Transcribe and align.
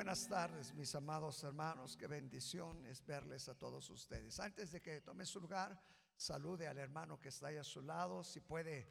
buenas 0.00 0.26
tardes, 0.28 0.72
mis 0.72 0.94
amados 0.94 1.44
hermanos. 1.44 1.94
Qué 1.94 2.06
bendición 2.06 2.86
es 2.86 3.04
verles 3.04 3.50
a 3.50 3.54
todos 3.54 3.90
ustedes. 3.90 4.40
Antes 4.40 4.72
de 4.72 4.80
que 4.80 5.02
tome 5.02 5.26
su 5.26 5.42
lugar, 5.42 5.78
salude 6.16 6.66
al 6.66 6.78
hermano 6.78 7.20
que 7.20 7.28
está 7.28 7.48
ahí 7.48 7.58
a 7.58 7.64
su 7.64 7.82
lado. 7.82 8.24
Si 8.24 8.40
puede 8.40 8.88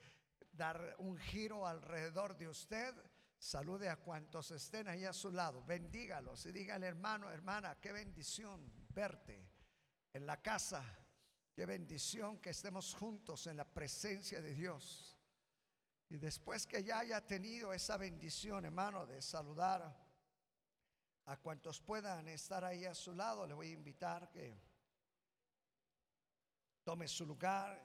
dar 0.52 0.96
un 1.00 1.18
giro 1.18 1.66
alrededor 1.66 2.38
de 2.38 2.48
usted, 2.48 2.94
salude 3.40 3.90
a 3.90 3.96
cuantos 3.96 4.52
estén 4.52 4.88
ahí 4.88 5.04
a 5.04 5.12
su 5.12 5.32
lado. 5.32 5.64
Bendígalos 5.64 6.46
y 6.46 6.52
dígale, 6.52 6.86
hermano, 6.86 7.32
hermana, 7.32 7.80
qué 7.82 7.91
bendición 7.91 8.71
verte 8.89 9.50
en 10.14 10.28
la 10.28 10.39
casa. 10.44 10.84
Qué 11.55 11.66
bendición 11.66 12.38
que 12.38 12.52
estemos 12.52 12.94
juntos 12.94 13.48
en 13.48 13.57
la 13.57 13.66
presencia 13.66 14.44
de 14.44 14.54
Dios. 14.54 15.18
Y 16.07 16.20
después 16.20 16.68
que 16.68 16.84
ya 16.84 17.00
haya 17.00 17.26
tenido 17.26 17.73
esa 17.73 17.98
bendición, 17.98 18.64
hermano, 18.66 19.07
de 19.07 19.23
saludar 19.23 20.07
a 21.30 21.38
cuantos 21.38 21.80
puedan 21.80 22.27
estar 22.27 22.66
ahí 22.66 22.86
a 22.86 22.96
su 22.96 23.14
lado, 23.14 23.46
le 23.46 23.54
voy 23.54 23.68
a 23.68 23.74
invitar 23.74 24.32
que 24.32 24.60
tome 26.83 27.07
su 27.07 27.24
lugar 27.24 27.79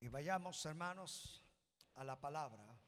y 0.00 0.08
vayamos, 0.08 0.62
hermanos, 0.66 1.42
a 1.94 2.04
la 2.04 2.20
palabra. 2.20 2.78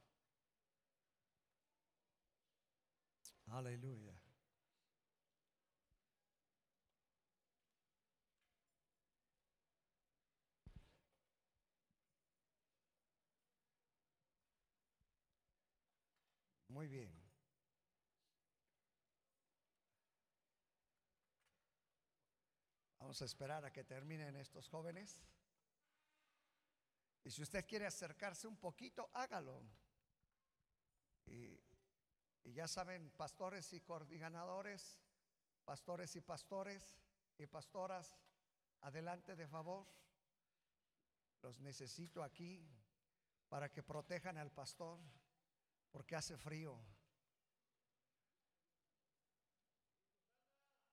Aleluya. 3.46 4.11
Muy 16.72 16.88
bien. 16.88 17.12
Vamos 22.98 23.20
a 23.20 23.26
esperar 23.26 23.62
a 23.66 23.70
que 23.70 23.84
terminen 23.84 24.34
estos 24.36 24.70
jóvenes. 24.70 25.22
Y 27.24 27.30
si 27.30 27.42
usted 27.42 27.66
quiere 27.66 27.84
acercarse 27.84 28.46
un 28.46 28.56
poquito, 28.56 29.10
hágalo. 29.12 29.62
Y, 31.26 31.60
ya 32.44 32.66
saben, 32.66 33.10
pastores 33.10 33.70
y 33.74 33.82
coordinadores, 33.82 34.98
pastores 35.66 36.16
y 36.16 36.22
pastores 36.22 36.96
y 37.36 37.46
pastoras, 37.46 38.16
adelante 38.80 39.36
de 39.36 39.46
favor. 39.46 39.86
Los 41.42 41.60
necesito 41.60 42.22
aquí 42.22 42.66
para 43.50 43.70
que 43.70 43.82
protejan 43.82 44.38
al 44.38 44.50
pastor 44.50 44.98
porque 45.92 46.16
hace 46.16 46.36
frío. 46.36 46.76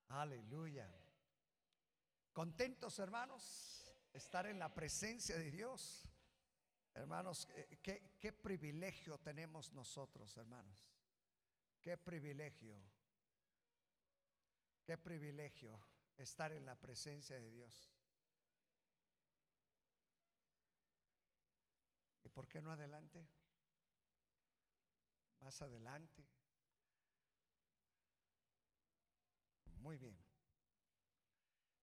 Aleluya. 0.09 0.87
Contentos, 2.33 2.99
hermanos, 2.99 3.91
estar 4.13 4.45
en 4.45 4.59
la 4.59 4.73
presencia 4.73 5.37
de 5.37 5.51
Dios. 5.51 6.07
Hermanos, 6.93 7.47
qué, 7.81 8.17
qué 8.19 8.33
privilegio 8.33 9.17
tenemos 9.19 9.71
nosotros, 9.73 10.35
hermanos. 10.37 10.77
Qué 11.81 11.97
privilegio. 11.97 12.75
Qué 14.83 14.97
privilegio 14.97 15.79
estar 16.17 16.51
en 16.51 16.65
la 16.65 16.75
presencia 16.75 17.39
de 17.39 17.49
Dios. 17.51 17.93
¿Y 22.23 22.29
por 22.29 22.47
qué 22.47 22.61
no 22.61 22.71
adelante? 22.71 23.25
Más 25.41 25.61
adelante. 25.61 26.25
Muy 29.77 29.97
bien. 29.97 30.17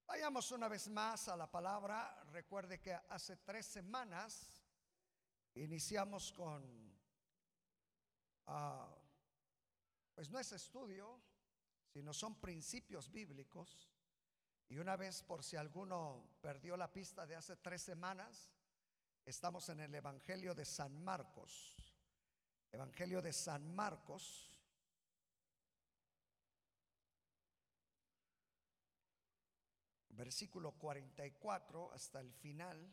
Vayamos 0.07 0.51
una 0.53 0.69
vez 0.69 0.89
más 0.89 1.29
a 1.29 1.37
la 1.37 1.51
palabra. 1.51 2.23
Recuerde 2.31 2.81
que 2.81 2.95
hace 2.95 3.37
tres 3.39 3.67
semanas 3.67 4.63
iniciamos 5.55 6.33
con, 6.33 6.63
ah, 8.47 8.95
pues 10.15 10.31
no 10.31 10.39
es 10.39 10.53
estudio, 10.53 11.21
sino 11.93 12.13
son 12.13 12.41
principios 12.41 13.11
bíblicos. 13.11 13.91
Y 14.69 14.79
una 14.79 14.97
vez, 14.97 15.23
por 15.23 15.43
si 15.43 15.57
alguno 15.57 16.29
perdió 16.41 16.77
la 16.77 16.93
pista 16.93 17.27
de 17.27 17.37
hace 17.37 17.57
tres 17.57 17.83
semanas, 17.83 18.53
estamos 19.25 19.69
en 19.69 19.81
el 19.81 19.95
Evangelio 19.95 20.55
de 20.55 20.65
San 20.65 21.03
Marcos. 21.03 21.76
Evangelio 22.77 23.23
de 23.23 23.33
San 23.33 23.75
Marcos. 23.75 24.55
Versículo 30.11 30.73
44 30.73 31.91
hasta 31.95 32.21
el 32.21 32.35
final. 32.35 32.93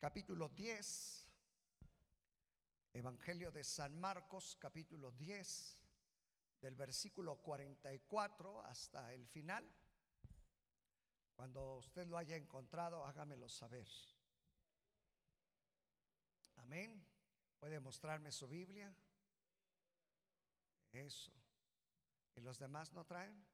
Capítulo 0.00 0.48
10. 0.48 1.28
Evangelio 2.94 3.52
de 3.52 3.62
San 3.62 3.96
Marcos, 4.00 4.56
capítulo 4.58 5.12
10, 5.12 5.78
del 6.62 6.74
versículo 6.74 7.36
44 7.36 8.60
hasta 8.66 9.12
el 9.14 9.24
final. 9.28 9.64
Cuando 11.36 11.76
usted 11.76 12.08
lo 12.08 12.18
haya 12.18 12.34
encontrado, 12.34 13.04
hágamelo 13.04 13.48
saber. 13.48 13.86
Amén. 16.64 17.06
¿Puede 17.58 17.78
mostrarme 17.78 18.32
su 18.32 18.48
Biblia? 18.48 18.94
Eso. 20.92 21.30
¿Y 22.36 22.40
los 22.40 22.58
demás 22.58 22.90
no 22.94 23.04
traen? 23.04 23.46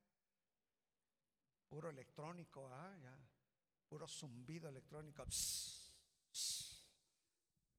Puro 1.69 1.91
electrónico, 1.91 2.69
ah, 2.73 2.97
ya. 3.03 3.19
Puro 3.89 4.07
zumbido 4.07 4.69
electrónico. 4.69 5.25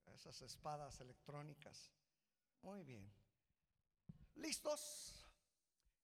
Esas 0.06 0.41
espadas 0.41 1.00
electrónicas. 1.00 1.90
Muy 2.62 2.84
bien. 2.84 3.09
¿Listos? 4.36 5.25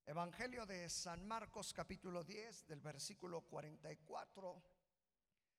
Evangelio 0.05 0.65
de 0.65 0.89
San 0.89 1.27
Marcos 1.27 1.73
capítulo 1.73 2.23
10 2.23 2.65
del 2.67 2.79
versículo 2.79 3.41
44. 3.41 4.63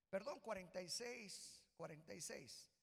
Perdón, 0.09 0.41
46, 0.41 1.67
46. 1.77 2.78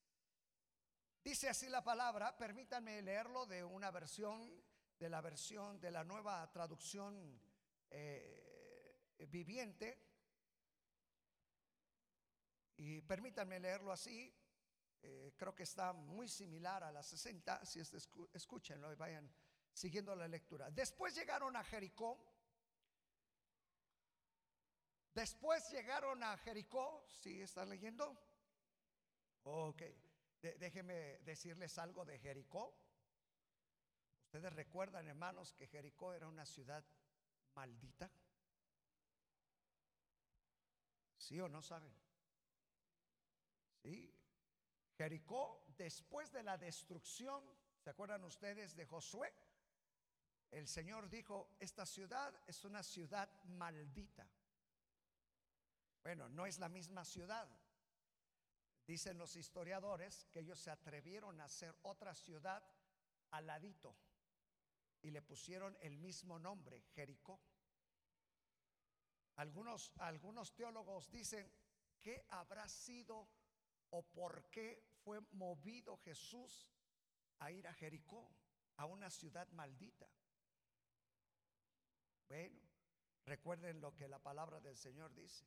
Dice 1.25 1.49
así 1.49 1.67
la 1.69 1.83
palabra, 1.83 2.37
permítanme 2.37 3.01
leerlo 3.01 3.47
de 3.47 3.63
una 3.63 3.89
versión, 3.89 4.63
de 4.99 5.09
la 5.09 5.21
versión 5.21 5.81
de 5.81 5.89
la 5.89 6.03
nueva 6.03 6.47
traducción 6.51 7.41
eh, 7.89 8.95
viviente. 9.27 9.99
Y 12.77 13.01
permítanme 13.01 13.59
leerlo 13.59 13.91
así, 13.91 14.31
eh, 15.01 15.33
creo 15.35 15.55
que 15.55 15.63
está 15.63 15.93
muy 15.93 16.27
similar 16.27 16.83
a 16.83 16.91
la 16.91 17.01
60, 17.01 17.65
si 17.65 17.79
es 17.79 17.91
escúchenlo 18.31 18.93
y 18.93 18.95
vayan 18.95 19.27
siguiendo 19.73 20.15
la 20.15 20.27
lectura. 20.27 20.69
Después 20.69 21.15
llegaron 21.15 21.55
a 21.55 21.63
Jericó. 21.63 22.23
Después 25.11 25.71
llegaron 25.71 26.21
a 26.21 26.37
Jericó, 26.37 27.03
¿sí 27.09 27.41
están 27.41 27.69
leyendo? 27.69 28.15
Ok 29.41 29.81
déjenme 30.41 31.19
decirles 31.19 31.77
algo 31.77 32.05
de 32.05 32.19
Jericó. 32.19 32.77
Ustedes 34.25 34.53
recuerdan, 34.53 35.07
hermanos, 35.07 35.53
que 35.53 35.67
Jericó 35.67 36.13
era 36.13 36.27
una 36.27 36.45
ciudad 36.45 36.83
maldita. 37.55 38.11
¿Sí 41.17 41.39
o 41.39 41.49
no 41.49 41.61
saben? 41.61 41.93
Sí. 43.81 44.13
Jericó, 44.97 45.65
después 45.77 46.31
de 46.31 46.43
la 46.43 46.57
destrucción, 46.57 47.43
¿se 47.79 47.89
acuerdan 47.89 48.23
ustedes 48.23 48.75
de 48.75 48.85
Josué? 48.85 49.33
El 50.51 50.67
Señor 50.67 51.09
dijo, 51.09 51.55
esta 51.59 51.85
ciudad 51.85 52.33
es 52.47 52.63
una 52.63 52.81
ciudad 52.83 53.29
maldita. 53.45 54.27
Bueno, 56.03 56.29
no 56.29 56.45
es 56.45 56.59
la 56.59 56.69
misma 56.69 57.03
ciudad, 57.03 57.49
Dicen 58.85 59.17
los 59.17 59.35
historiadores 59.35 60.25
que 60.31 60.41
ellos 60.41 60.59
se 60.59 60.69
atrevieron 60.69 61.41
a 61.41 61.45
hacer 61.45 61.75
otra 61.81 62.13
ciudad 62.13 62.63
al 63.31 63.47
ladito 63.47 63.95
y 65.01 65.11
le 65.11 65.21
pusieron 65.21 65.75
el 65.81 65.97
mismo 65.97 66.37
nombre, 66.37 66.83
Jericó. 66.93 67.41
Algunos, 69.37 69.91
algunos 69.97 70.53
teólogos 70.55 71.11
dicen, 71.11 71.51
¿qué 71.99 72.25
habrá 72.29 72.67
sido 72.67 73.27
o 73.89 74.03
por 74.03 74.49
qué 74.49 74.83
fue 75.03 75.19
movido 75.31 75.97
Jesús 75.97 76.69
a 77.39 77.51
ir 77.51 77.67
a 77.67 77.73
Jericó, 77.73 78.31
a 78.77 78.85
una 78.85 79.09
ciudad 79.09 79.47
maldita? 79.49 80.07
Bueno, 82.27 82.59
recuerden 83.25 83.81
lo 83.81 83.95
que 83.95 84.07
la 84.07 84.19
palabra 84.19 84.59
del 84.59 84.77
Señor 84.77 85.13
dice. 85.13 85.45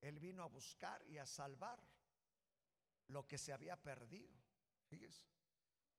Él 0.00 0.18
vino 0.18 0.42
a 0.42 0.46
buscar 0.46 1.04
y 1.08 1.18
a 1.18 1.26
salvar 1.26 1.82
lo 3.08 3.26
que 3.26 3.38
se 3.38 3.52
había 3.52 3.76
perdido. 3.76 4.32
Fíjese. 4.86 5.24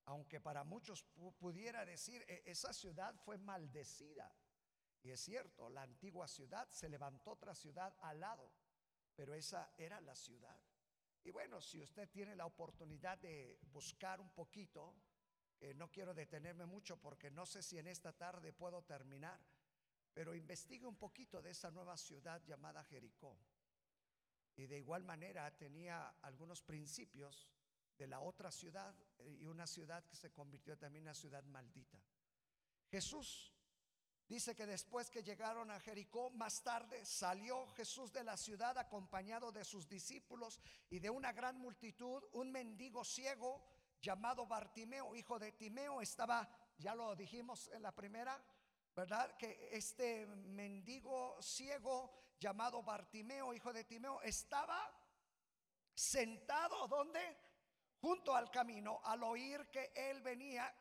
aunque 0.06 0.40
para 0.40 0.64
muchos 0.64 1.04
pudiera 1.40 1.84
decir, 1.84 2.24
e, 2.28 2.44
esa 2.46 2.72
ciudad 2.72 3.16
fue 3.16 3.38
maldecida. 3.40 4.32
Y 5.02 5.12
es 5.12 5.20
cierto, 5.20 5.70
la 5.70 5.82
antigua 5.82 6.28
ciudad 6.28 6.68
se 6.70 6.90
levantó 6.90 7.32
otra 7.32 7.56
ciudad 7.56 7.96
al 8.02 8.20
lado, 8.20 8.52
pero 9.16 9.34
esa 9.34 9.74
era 9.78 10.00
la 10.02 10.16
ciudad. 10.16 10.60
Y 11.24 11.32
bueno, 11.32 11.60
si 11.60 11.82
usted 11.82 12.08
tiene 12.10 12.36
la 12.36 12.46
oportunidad 12.46 13.18
de 13.18 13.60
buscar 13.72 14.22
un 14.22 14.30
poquito, 14.30 14.96
que 15.58 15.74
no 15.74 15.92
quiero 15.92 16.14
detenerme 16.14 16.66
mucho 16.66 16.98
porque 16.98 17.32
no 17.32 17.46
sé 17.46 17.64
si 17.64 17.78
en 17.80 17.88
esta 17.88 18.14
tarde 18.14 18.54
puedo 18.54 18.84
terminar, 18.84 19.40
pero 20.14 20.36
investigue 20.36 20.86
un 20.86 20.98
poquito 20.98 21.42
de 21.42 21.52
esa 21.52 21.72
nueva 21.72 21.98
ciudad 21.98 22.44
llamada 22.46 22.84
Jericó. 22.84 23.38
Y 24.58 24.68
de 24.68 24.78
igual 24.78 25.04
manera 25.04 25.56
tenía 25.58 26.16
algunos 26.22 26.62
principios 26.62 27.50
de 27.98 28.08
la 28.08 28.20
otra 28.20 28.52
ciudad 28.52 28.94
eh, 29.20 29.38
y 29.42 29.46
una 29.46 29.68
ciudad 29.68 30.04
que 30.06 30.16
se 30.16 30.32
convirtió 30.32 30.78
también 30.78 31.04
en 31.04 31.08
una 31.08 31.14
ciudad 31.14 31.44
maldita. 31.46 32.02
Jesús 32.90 33.52
dice 34.28 34.56
que 34.56 34.66
después 34.66 35.10
que 35.10 35.24
llegaron 35.24 35.72
a 35.72 35.80
Jericó, 35.80 36.30
más 36.32 36.64
tarde 36.64 37.06
salió 37.06 37.68
Jesús 37.68 38.12
de 38.12 38.24
la 38.24 38.38
ciudad 38.38 38.78
acompañado 38.78 39.52
de 39.52 39.66
sus 39.66 39.88
discípulos 39.88 40.60
y 40.90 41.00
de 41.00 41.10
una 41.10 41.32
gran 41.32 41.58
multitud. 41.58 42.24
Un 42.34 42.52
mendigo 42.52 43.04
ciego 43.04 43.64
llamado 44.02 44.46
Bartimeo, 44.46 45.16
hijo 45.16 45.40
de 45.40 45.52
Timeo, 45.54 46.02
estaba, 46.02 46.48
ya 46.78 46.96
lo 46.96 47.16
dijimos 47.16 47.70
en 47.74 47.82
la 47.82 47.94
primera, 47.94 48.42
¿verdad? 48.96 49.36
Que 49.38 49.70
este 49.72 50.26
mendigo 50.28 51.42
ciego 51.42 52.25
llamado 52.40 52.84
Bartimeo, 52.84 53.54
hijo 53.54 53.74
de 53.74 53.84
Timeo, 53.84 54.22
estaba 54.22 54.92
sentado, 55.94 56.88
¿dónde? 56.88 57.46
junto 58.06 58.36
al 58.36 58.52
camino, 58.52 59.02
al 59.04 59.24
oír 59.24 59.68
que 59.72 59.92
él 59.96 60.22
venía, 60.22 60.72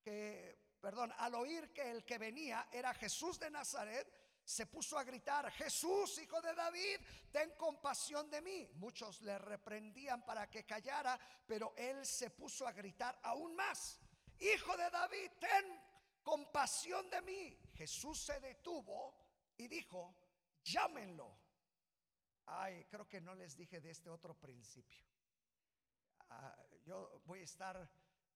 que, 0.00 0.76
perdón, 0.80 1.12
al 1.18 1.34
oír 1.34 1.72
que 1.72 1.90
el 1.90 2.04
que 2.04 2.16
venía 2.16 2.68
era 2.70 2.94
Jesús 2.94 3.40
de 3.40 3.50
Nazaret, 3.50 4.06
se 4.44 4.66
puso 4.66 4.96
a 4.96 5.02
gritar, 5.02 5.50
Jesús, 5.50 6.18
hijo 6.18 6.40
de 6.40 6.54
David, 6.54 7.00
ten 7.32 7.50
compasión 7.56 8.30
de 8.30 8.40
mí. 8.40 8.70
Muchos 8.74 9.20
le 9.22 9.36
reprendían 9.38 10.24
para 10.24 10.48
que 10.48 10.64
callara, 10.64 11.18
pero 11.44 11.74
él 11.76 12.06
se 12.06 12.30
puso 12.30 12.66
a 12.68 12.72
gritar 12.72 13.18
aún 13.24 13.56
más, 13.56 14.00
Hijo 14.38 14.74
de 14.76 14.88
David, 14.90 15.32
ten 15.40 15.82
compasión 16.22 17.10
de 17.10 17.20
mí. 17.22 17.58
Jesús 17.74 18.22
se 18.22 18.40
detuvo 18.40 19.14
y 19.58 19.68
dijo, 19.68 20.14
llámenlo. 20.64 21.38
Ay, 22.46 22.84
creo 22.86 23.08
que 23.08 23.20
no 23.20 23.34
les 23.34 23.56
dije 23.56 23.80
de 23.80 23.90
este 23.90 24.10
otro 24.10 24.34
principio. 24.34 25.04
Ah, 26.30 26.56
yo 26.84 27.22
voy 27.26 27.40
a 27.40 27.44
estar, 27.44 27.90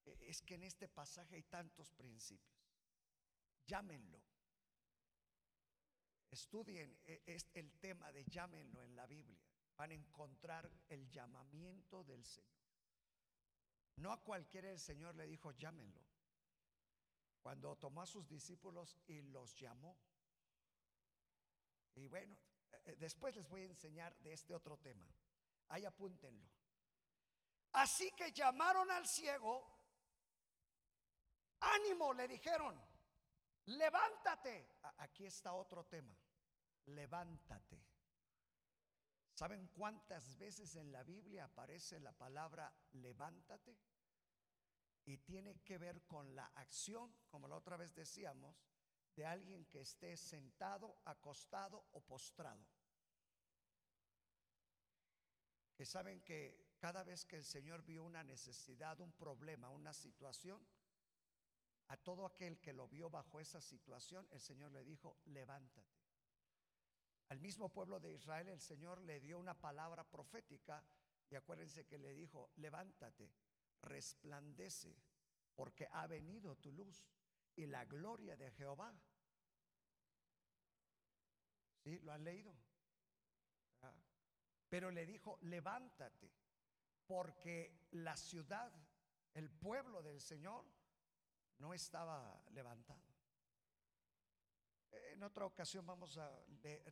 eh, 0.04 0.18
es 0.22 0.42
que 0.42 0.54
en 0.54 0.64
este 0.64 0.88
pasaje 0.88 1.36
hay 1.36 1.42
tantos 1.44 1.90
principios. 1.92 2.54
Llámenlo. 3.66 4.22
Estudien 6.30 6.98
eh, 7.04 7.38
el 7.54 7.72
tema 7.78 8.12
de 8.12 8.24
llámenlo 8.24 8.82
en 8.82 8.96
la 8.96 9.06
Biblia. 9.06 9.40
Van 9.76 9.90
a 9.90 9.94
encontrar 9.94 10.70
el 10.88 11.08
llamamiento 11.10 12.04
del 12.04 12.24
Señor. 12.24 12.54
No 13.96 14.12
a 14.12 14.22
cualquiera 14.22 14.70
el 14.70 14.80
Señor 14.80 15.14
le 15.14 15.26
dijo, 15.26 15.52
llámenlo. 15.52 16.00
Cuando 17.42 17.76
tomó 17.76 18.02
a 18.02 18.06
sus 18.06 18.28
discípulos 18.28 18.96
y 19.06 19.22
los 19.22 19.54
llamó. 19.56 19.96
Y 21.96 22.08
bueno, 22.08 22.36
eh, 22.84 22.96
después 22.98 23.34
les 23.36 23.48
voy 23.48 23.62
a 23.62 23.66
enseñar 23.66 24.16
de 24.18 24.32
este 24.32 24.54
otro 24.54 24.76
tema. 24.78 25.06
Ahí 25.68 25.84
apúntenlo. 25.84 26.48
Así 27.72 28.10
que 28.12 28.32
llamaron 28.32 28.90
al 28.90 29.06
ciego, 29.06 29.66
ánimo, 31.60 32.12
le 32.12 32.28
dijeron, 32.28 32.80
levántate. 33.66 34.76
Aquí 34.98 35.26
está 35.26 35.52
otro 35.54 35.84
tema, 35.84 36.16
levántate. 36.86 37.82
¿Saben 39.32 39.66
cuántas 39.68 40.38
veces 40.38 40.76
en 40.76 40.92
la 40.92 41.02
Biblia 41.02 41.44
aparece 41.44 41.98
la 41.98 42.12
palabra 42.12 42.72
levántate? 42.92 43.76
Y 45.06 45.18
tiene 45.18 45.60
que 45.62 45.76
ver 45.76 46.06
con 46.06 46.34
la 46.36 46.46
acción, 46.54 47.12
como 47.28 47.48
la 47.48 47.56
otra 47.56 47.76
vez 47.76 47.92
decíamos, 47.94 48.56
de 49.16 49.24
alguien 49.26 49.64
que 49.66 49.80
esté 49.80 50.16
sentado, 50.16 50.98
acostado 51.04 51.86
o 51.92 52.00
postrado. 52.00 52.64
Que 55.76 55.84
saben 55.84 56.20
que 56.22 56.74
cada 56.78 57.02
vez 57.04 57.24
que 57.24 57.36
el 57.36 57.44
Señor 57.44 57.82
vio 57.84 58.04
una 58.04 58.22
necesidad, 58.22 59.00
un 59.00 59.12
problema, 59.12 59.70
una 59.70 59.92
situación, 59.92 60.64
a 61.88 61.96
todo 61.96 62.26
aquel 62.26 62.58
que 62.60 62.72
lo 62.72 62.88
vio 62.88 63.10
bajo 63.10 63.40
esa 63.40 63.60
situación, 63.60 64.26
el 64.30 64.40
Señor 64.40 64.72
le 64.72 64.84
dijo, 64.84 65.18
levántate. 65.26 66.04
Al 67.28 67.40
mismo 67.40 67.72
pueblo 67.72 68.00
de 68.00 68.12
Israel 68.12 68.48
el 68.48 68.60
Señor 68.60 69.00
le 69.00 69.20
dio 69.20 69.38
una 69.38 69.54
palabra 69.54 70.04
profética 70.04 70.84
y 71.30 71.34
acuérdense 71.34 71.86
que 71.86 71.98
le 71.98 72.14
dijo, 72.14 72.50
levántate, 72.56 73.32
resplandece, 73.82 74.94
porque 75.54 75.88
ha 75.90 76.06
venido 76.06 76.56
tu 76.56 76.72
luz 76.72 77.04
y 77.56 77.66
la 77.66 77.84
gloria 77.84 78.36
de 78.36 78.50
Jehová. 78.52 78.92
¿Sí? 81.82 81.98
¿Lo 82.00 82.12
han 82.12 82.24
leído? 82.24 82.54
Ah. 83.82 83.94
Pero 84.68 84.90
le 84.90 85.06
dijo, 85.06 85.38
levántate 85.42 86.32
porque 87.06 87.88
la 87.92 88.16
ciudad, 88.16 88.72
el 89.34 89.50
pueblo 89.50 90.02
del 90.02 90.20
Señor, 90.20 90.64
no 91.58 91.74
estaba 91.74 92.42
levantado. 92.50 93.02
En 94.90 95.22
otra 95.22 95.46
ocasión 95.46 95.86
vamos 95.86 96.16
a 96.18 96.30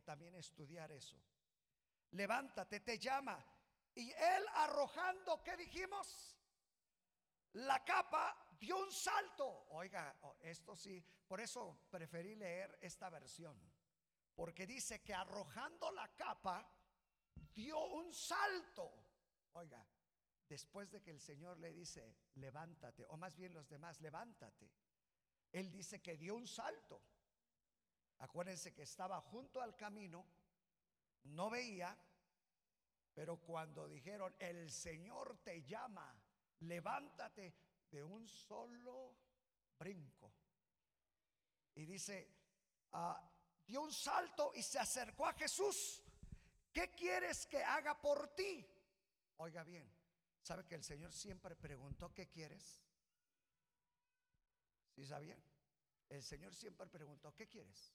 también 0.05 0.35
estudiar 0.35 0.91
eso. 0.91 1.17
Levántate, 2.11 2.79
te 2.81 2.99
llama. 2.99 3.43
Y 3.95 4.11
él 4.11 4.45
arrojando, 4.53 5.43
¿qué 5.43 5.57
dijimos? 5.57 6.35
La 7.53 7.83
capa 7.83 8.42
dio 8.59 8.77
un 8.77 8.91
salto. 8.91 9.67
Oiga, 9.69 10.15
esto 10.41 10.75
sí, 10.75 11.03
por 11.27 11.39
eso 11.41 11.87
preferí 11.89 12.35
leer 12.35 12.77
esta 12.81 13.09
versión. 13.09 13.59
Porque 14.35 14.65
dice 14.65 15.01
que 15.01 15.13
arrojando 15.13 15.91
la 15.91 16.07
capa 16.15 16.67
dio 17.53 17.79
un 17.85 18.13
salto. 18.13 18.91
Oiga, 19.53 19.85
después 20.47 20.91
de 20.91 21.01
que 21.01 21.11
el 21.11 21.19
Señor 21.19 21.59
le 21.59 21.73
dice, 21.73 22.15
levántate, 22.35 23.05
o 23.09 23.17
más 23.17 23.35
bien 23.35 23.53
los 23.53 23.69
demás, 23.69 24.01
levántate, 24.01 24.71
Él 25.51 25.71
dice 25.71 26.01
que 26.01 26.17
dio 26.17 26.35
un 26.35 26.47
salto. 26.47 27.01
Acuérdense 28.19 28.73
que 28.73 28.83
estaba 28.83 29.19
junto 29.21 29.61
al 29.61 29.75
camino, 29.75 30.25
no 31.23 31.49
veía, 31.49 31.97
pero 33.13 33.37
cuando 33.37 33.87
dijeron, 33.87 34.35
el 34.39 34.71
Señor 34.71 35.37
te 35.43 35.63
llama, 35.63 36.15
levántate 36.61 37.53
de 37.93 38.03
un 38.03 38.27
solo 38.27 39.15
brinco. 39.77 40.33
Y 41.75 41.85
dice, 41.85 42.27
ah, 42.93 43.31
dio 43.65 43.81
un 43.81 43.93
salto 43.93 44.51
y 44.55 44.63
se 44.63 44.79
acercó 44.79 45.27
a 45.27 45.33
Jesús. 45.33 46.03
¿Qué 46.71 46.89
quieres 46.91 47.45
que 47.45 47.63
haga 47.63 48.01
por 48.01 48.33
ti? 48.33 48.67
Oiga 49.37 49.63
bien, 49.63 49.87
¿Sabe 50.41 50.65
que 50.65 50.75
el 50.75 50.83
Señor 50.83 51.13
siempre 51.13 51.55
preguntó, 51.55 52.13
¿qué 52.13 52.27
quieres? 52.27 52.83
¿Sí 54.93 55.05
sabían? 55.05 55.41
El 56.09 56.21
Señor 56.21 56.53
siempre 56.53 56.85
preguntó, 56.87 57.33
¿qué 57.33 57.47
quieres? 57.47 57.93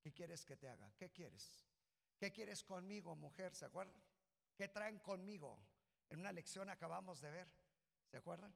¿Qué 0.00 0.12
quieres 0.12 0.44
que 0.44 0.56
te 0.56 0.68
haga? 0.68 0.92
¿Qué 0.96 1.12
quieres? 1.12 1.64
¿Qué 2.18 2.32
quieres 2.32 2.64
conmigo, 2.64 3.14
mujer? 3.14 3.54
¿Se 3.54 3.66
acuerdan? 3.66 3.94
¿Qué 4.56 4.66
traen 4.66 4.98
conmigo? 4.98 5.60
En 6.08 6.18
una 6.18 6.32
lección 6.32 6.68
acabamos 6.70 7.20
de 7.20 7.30
ver. 7.30 7.48
¿Se 8.10 8.16
acuerdan? 8.16 8.52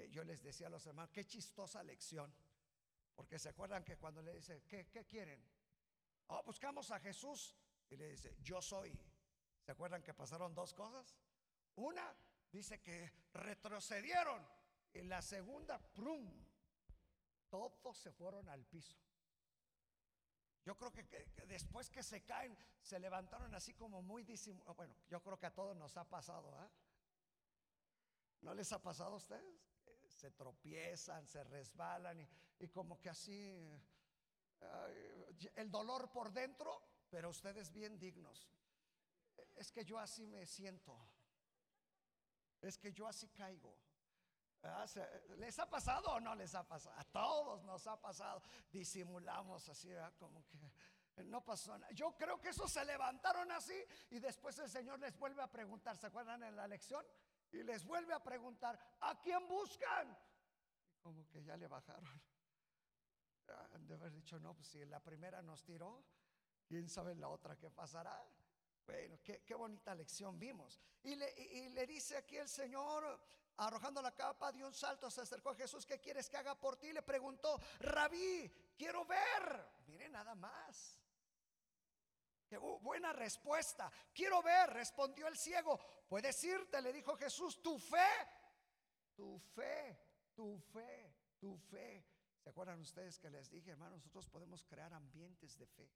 Eh, 0.00 0.08
yo 0.10 0.24
les 0.24 0.42
decía 0.42 0.68
a 0.68 0.70
los 0.70 0.86
hermanos, 0.86 1.10
qué 1.10 1.26
chistosa 1.26 1.82
lección. 1.82 2.32
Porque 3.14 3.38
se 3.38 3.50
acuerdan 3.50 3.84
que 3.84 3.98
cuando 3.98 4.22
le 4.22 4.32
dice, 4.32 4.62
¿qué, 4.66 4.86
quieren? 5.06 5.44
Oh, 6.28 6.42
buscamos 6.42 6.90
a 6.90 7.00
Jesús. 7.00 7.54
Y 7.90 7.96
le 7.96 8.08
dice, 8.08 8.34
yo 8.40 8.62
soy. 8.62 8.98
¿Se 9.60 9.72
acuerdan 9.72 10.02
que 10.02 10.14
pasaron 10.14 10.54
dos 10.54 10.72
cosas? 10.72 11.18
Una, 11.76 12.16
dice 12.50 12.80
que 12.80 13.12
retrocedieron. 13.34 14.46
Y 14.94 15.02
la 15.02 15.20
segunda, 15.20 15.78
¡prum! 15.92 16.30
Todos 17.50 17.98
se 17.98 18.12
fueron 18.12 18.48
al 18.48 18.64
piso. 18.64 18.96
Yo 20.64 20.76
creo 20.76 20.92
que, 20.92 21.02
después 21.46 21.90
que 21.90 22.02
se 22.02 22.22
caen, 22.24 22.56
se 22.80 22.98
levantaron 22.98 23.54
así 23.54 23.74
como 23.74 24.00
muy 24.02 24.22
disimulados. 24.22 24.76
Bueno, 24.76 24.94
yo 25.08 25.22
creo 25.22 25.38
que 25.38 25.46
a 25.46 25.54
todos 25.54 25.76
nos 25.76 25.96
ha 25.96 26.08
pasado. 26.08 26.54
¿ah? 26.56 26.70
¿No 28.40 28.54
les 28.54 28.72
ha 28.72 28.80
pasado 28.80 29.14
a 29.14 29.16
ustedes? 29.16 29.69
Se 30.20 30.30
tropiezan, 30.32 31.26
se 31.26 31.42
resbalan 31.44 32.20
y, 32.58 32.68
como 32.68 33.00
que 33.00 33.08
así 33.08 33.58
el 35.54 35.70
dolor 35.70 36.12
por 36.12 36.30
dentro, 36.30 36.82
pero 37.08 37.30
ustedes 37.30 37.72
bien 37.72 37.98
dignos. 37.98 38.46
Es 39.56 39.72
que 39.72 39.82
yo 39.82 39.98
así 39.98 40.26
me 40.26 40.44
siento. 40.44 40.94
Es 42.60 42.76
que 42.76 42.92
yo 42.92 43.08
así 43.08 43.28
caigo. 43.28 43.74
Ah, 44.62 44.84
¿Les 45.38 45.58
ha 45.58 45.70
pasado 45.70 46.10
o 46.10 46.20
no 46.20 46.34
les 46.34 46.54
ha 46.54 46.68
pasado? 46.68 46.94
A 46.98 47.04
todos 47.04 47.64
nos 47.64 47.86
ha 47.86 47.98
pasado. 47.98 48.42
Disimulamos 48.70 49.66
así, 49.70 49.88
como 50.18 50.44
que 50.44 50.58
no 51.24 51.42
pasó 51.42 51.78
nada. 51.78 51.90
Yo 51.92 52.14
creo 52.14 52.38
que 52.38 52.50
esos 52.50 52.70
se 52.70 52.84
levantaron 52.84 53.50
así 53.52 53.82
y 54.10 54.18
después 54.18 54.58
el 54.58 54.68
Señor 54.68 54.98
les 54.98 55.16
vuelve 55.18 55.42
a 55.42 55.50
preguntar. 55.50 55.96
¿Se 55.96 56.08
acuerdan 56.08 56.42
en 56.42 56.56
la 56.56 56.68
lección? 56.68 57.06
Y 57.52 57.62
les 57.62 57.84
vuelve 57.84 58.12
a 58.12 58.22
preguntar, 58.22 58.78
¿a 59.00 59.20
quién 59.20 59.46
buscan? 59.48 60.16
como 61.00 61.26
que 61.28 61.42
ya 61.42 61.56
le 61.56 61.66
bajaron. 61.66 62.04
de 63.86 63.94
haber 63.94 64.12
dicho, 64.12 64.38
no, 64.38 64.54
pues 64.54 64.68
si 64.68 64.84
la 64.84 65.00
primera 65.00 65.42
nos 65.42 65.64
tiró, 65.64 66.04
quién 66.66 66.88
sabe 66.88 67.14
la 67.14 67.28
otra 67.28 67.56
qué 67.56 67.70
pasará. 67.70 68.24
Bueno, 68.86 69.18
qué, 69.22 69.54
bonita 69.54 69.94
lección 69.94 70.38
vimos. 70.38 70.80
Y 71.02 71.14
le, 71.14 71.32
y 71.36 71.68
le 71.70 71.86
dice 71.86 72.16
aquí 72.16 72.36
el 72.36 72.48
Señor, 72.48 73.20
arrojando 73.56 74.02
la 74.02 74.14
capa, 74.14 74.52
dio 74.52 74.66
un 74.66 74.74
salto, 74.74 75.10
se 75.10 75.20
acercó 75.20 75.50
a 75.50 75.54
Jesús, 75.54 75.86
¿qué 75.86 76.00
quieres 76.00 76.28
que 76.28 76.36
haga 76.36 76.58
por 76.58 76.76
ti? 76.76 76.92
Le 76.92 77.02
preguntó, 77.02 77.60
rabí, 77.80 78.50
quiero 78.76 79.04
ver. 79.04 79.68
Mire 79.86 80.08
nada 80.08 80.34
más. 80.34 80.99
Qué 82.50 82.58
buena 82.58 83.12
respuesta. 83.12 83.92
Quiero 84.12 84.42
ver, 84.42 84.70
respondió 84.70 85.28
el 85.28 85.36
ciego. 85.36 85.78
Puedes 86.08 86.42
irte, 86.42 86.82
le 86.82 86.92
dijo 86.92 87.14
Jesús, 87.14 87.62
tu 87.62 87.78
fe, 87.78 88.26
tu 89.14 89.38
fe, 89.38 89.96
tu 90.34 90.58
fe, 90.58 91.14
tu 91.38 91.56
fe. 91.56 92.04
¿Se 92.42 92.50
acuerdan 92.50 92.80
ustedes 92.80 93.20
que 93.20 93.30
les 93.30 93.48
dije, 93.48 93.70
hermano, 93.70 93.94
nosotros 93.94 94.28
podemos 94.28 94.64
crear 94.64 94.92
ambientes 94.92 95.56
de 95.56 95.66
fe? 95.68 95.88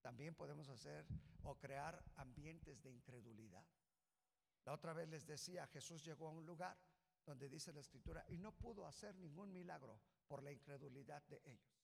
También 0.00 0.34
podemos 0.34 0.70
hacer 0.70 1.06
o 1.42 1.58
crear 1.58 2.02
ambientes 2.16 2.80
de 2.80 2.90
incredulidad. 2.90 3.66
La 4.64 4.72
otra 4.72 4.94
vez 4.94 5.10
les 5.10 5.26
decía, 5.26 5.66
Jesús 5.66 6.02
llegó 6.02 6.28
a 6.28 6.32
un 6.32 6.46
lugar 6.46 6.78
donde 7.26 7.50
dice 7.50 7.70
la 7.74 7.80
escritura 7.80 8.24
y 8.28 8.38
no 8.38 8.52
pudo 8.52 8.86
hacer 8.86 9.14
ningún 9.16 9.52
milagro 9.52 10.00
por 10.26 10.42
la 10.42 10.52
incredulidad 10.52 11.22
de 11.24 11.42
ellos. 11.44 11.79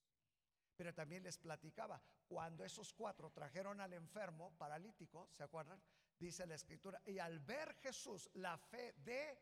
Pero 0.77 0.93
también 0.93 1.23
les 1.23 1.39
platicaba, 1.39 2.01
cuando 2.27 2.65
esos 2.65 2.93
cuatro 2.93 3.31
trajeron 3.31 3.81
al 3.81 3.93
enfermo 3.95 4.57
paralítico, 4.59 5.29
¿se 5.33 5.43
acuerdan? 5.43 5.81
Dice 6.19 6.47
la 6.47 6.55
escritura, 6.55 7.01
y 7.07 7.19
al 7.19 7.41
ver 7.41 7.75
Jesús 7.77 8.31
la 8.35 8.59
fe 8.59 8.95
de, 8.99 9.39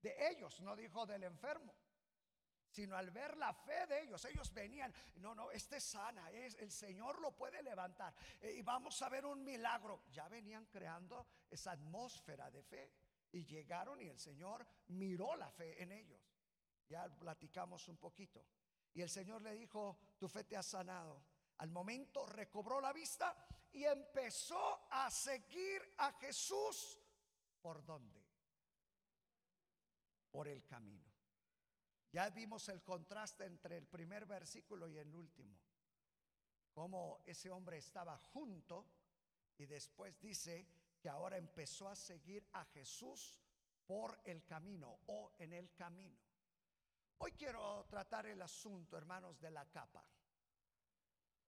de 0.00 0.30
ellos, 0.30 0.60
no 0.60 0.74
dijo 0.74 1.04
del 1.06 1.24
enfermo, 1.24 1.74
sino 2.70 2.96
al 2.96 3.10
ver 3.10 3.36
la 3.36 3.52
fe 3.52 3.86
de 3.86 4.02
ellos, 4.02 4.24
ellos 4.24 4.52
venían, 4.52 4.94
no, 5.16 5.34
no, 5.34 5.50
este 5.50 5.76
es 5.76 5.84
sana, 5.84 6.30
es, 6.30 6.54
el 6.54 6.70
Señor 6.70 7.20
lo 7.20 7.32
puede 7.32 7.62
levantar 7.62 8.14
eh, 8.40 8.52
y 8.52 8.62
vamos 8.62 9.00
a 9.02 9.08
ver 9.08 9.26
un 9.26 9.44
milagro. 9.44 10.04
Ya 10.12 10.28
venían 10.28 10.66
creando 10.66 11.26
esa 11.50 11.72
atmósfera 11.72 12.50
de 12.50 12.62
fe 12.62 12.92
y 13.32 13.44
llegaron 13.44 14.00
y 14.00 14.08
el 14.08 14.18
Señor 14.18 14.66
miró 14.88 15.36
la 15.36 15.50
fe 15.50 15.82
en 15.82 15.92
ellos. 15.92 16.20
Ya 16.88 17.08
platicamos 17.08 17.88
un 17.88 17.96
poquito. 17.96 18.44
Y 18.94 19.02
el 19.02 19.08
Señor 19.08 19.42
le 19.42 19.54
dijo, 19.54 19.98
tu 20.18 20.28
fe 20.28 20.44
te 20.44 20.56
ha 20.56 20.62
sanado. 20.62 21.22
Al 21.58 21.70
momento 21.70 22.26
recobró 22.26 22.80
la 22.80 22.92
vista 22.92 23.36
y 23.72 23.84
empezó 23.84 24.86
a 24.90 25.10
seguir 25.10 25.94
a 25.98 26.12
Jesús. 26.12 26.98
¿Por 27.60 27.84
dónde? 27.84 28.24
Por 30.30 30.48
el 30.48 30.64
camino. 30.64 31.10
Ya 32.12 32.28
vimos 32.30 32.68
el 32.68 32.82
contraste 32.82 33.44
entre 33.44 33.76
el 33.76 33.86
primer 33.86 34.26
versículo 34.26 34.88
y 34.88 34.98
el 34.98 35.14
último. 35.14 35.56
Cómo 36.72 37.22
ese 37.26 37.50
hombre 37.50 37.78
estaba 37.78 38.18
junto 38.18 38.86
y 39.58 39.66
después 39.66 40.18
dice 40.20 40.66
que 41.00 41.08
ahora 41.08 41.36
empezó 41.36 41.88
a 41.88 41.94
seguir 41.94 42.48
a 42.52 42.64
Jesús 42.64 43.40
por 43.86 44.20
el 44.24 44.44
camino 44.44 45.00
o 45.06 45.32
en 45.38 45.52
el 45.52 45.74
camino. 45.74 46.29
Hoy 47.22 47.32
quiero 47.32 47.84
tratar 47.84 48.26
el 48.26 48.40
asunto, 48.40 48.96
hermanos, 48.96 49.38
de 49.38 49.50
la 49.50 49.66
capa. 49.66 50.02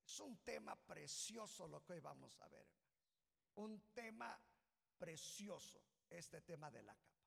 Es 0.05 0.21
un 0.21 0.37
tema 0.45 0.76
precioso 0.76 1.67
lo 1.67 1.83
que 1.83 1.95
hoy 1.95 2.00
vamos 2.00 2.38
a 2.43 2.49
ver. 2.49 2.69
Un 3.55 3.81
tema 3.95 4.38
precioso, 4.99 5.83
este 6.11 6.43
tema 6.43 6.71
de 6.71 6.83
la 6.83 6.95
capa. 6.95 7.26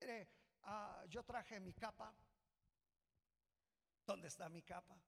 Mire, 0.00 0.28
ah, 0.64 1.02
yo 1.08 1.24
traje 1.24 1.60
mi 1.60 1.72
capa. 1.72 2.14
¿Dónde 4.04 4.28
está 4.28 4.50
mi 4.50 4.62
capa? 4.62 5.00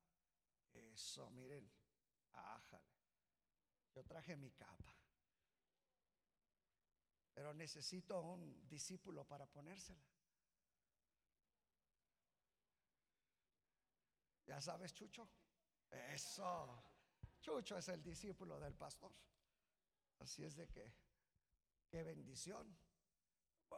Eso, 0.73 1.29
miren. 1.33 1.71
Ájale. 2.33 2.95
Yo 3.95 4.03
traje 4.05 4.37
mi 4.37 4.51
capa. 4.53 4.97
Pero 7.35 7.53
necesito 7.53 8.23
un 8.23 8.67
discípulo 8.67 9.27
para 9.27 9.47
ponérsela. 9.47 10.14
¿Ya 14.47 14.61
sabes, 14.61 14.93
Chucho? 14.93 15.29
Eso. 15.91 16.83
Chucho 17.41 17.79
es 17.79 17.89
el 17.89 18.03
discípulo 18.03 18.59
del 18.59 18.75
pastor. 18.75 19.13
Así 20.19 20.45
es 20.45 20.57
de 20.57 20.69
que, 20.69 20.95
qué 21.89 22.03
bendición. 22.03 22.77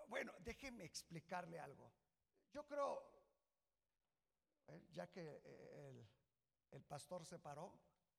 Bueno, 0.08 0.32
déjeme 0.40 0.84
explicarle 0.84 1.58
algo. 1.58 1.92
Yo 2.52 2.66
creo, 2.66 3.02
ya 4.92 5.08
que 5.10 5.40
eh, 5.44 5.88
el, 5.88 6.08
el 6.70 6.84
pastor 6.84 7.24
se 7.24 7.38
paró, 7.38 7.78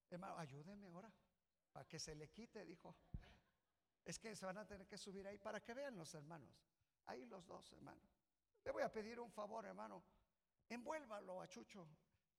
hermano, 0.10 0.38
ayúdeme 0.38 0.88
ahora, 0.88 1.12
para 1.72 1.88
que 1.88 2.00
se 2.00 2.16
le 2.16 2.30
quite, 2.30 2.66
dijo. 2.66 2.96
Es 4.04 4.20
que 4.20 4.36
se 4.36 4.46
van 4.46 4.58
a 4.58 4.66
tener 4.66 4.88
que 4.88 4.98
subir 4.98 5.28
ahí 5.28 5.38
para 5.38 5.62
que 5.62 5.74
vean 5.74 5.98
los 5.98 6.14
hermanos. 6.14 6.66
Ahí 7.06 7.26
los 7.26 7.46
dos, 7.46 7.72
hermano. 7.74 8.02
Le 8.64 8.72
voy 8.72 8.84
a 8.84 8.92
pedir 8.92 9.20
un 9.20 9.32
favor, 9.32 9.66
hermano. 9.66 10.04
Envuélvalo 10.70 11.42
a 11.42 11.48
Chucho 11.48 11.88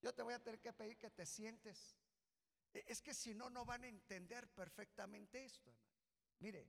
yo 0.01 0.13
te 0.13 0.23
voy 0.23 0.33
a 0.33 0.43
tener 0.43 0.59
que 0.59 0.73
pedir 0.73 0.97
que 0.97 1.09
te 1.09 1.25
sientes. 1.25 1.97
E, 2.73 2.83
es 2.87 3.01
que 3.01 3.13
si 3.13 3.33
no, 3.33 3.49
no 3.49 3.65
van 3.65 3.83
a 3.83 3.87
entender 3.87 4.47
perfectamente 4.49 5.43
esto, 5.43 5.75
Mire, 6.39 6.65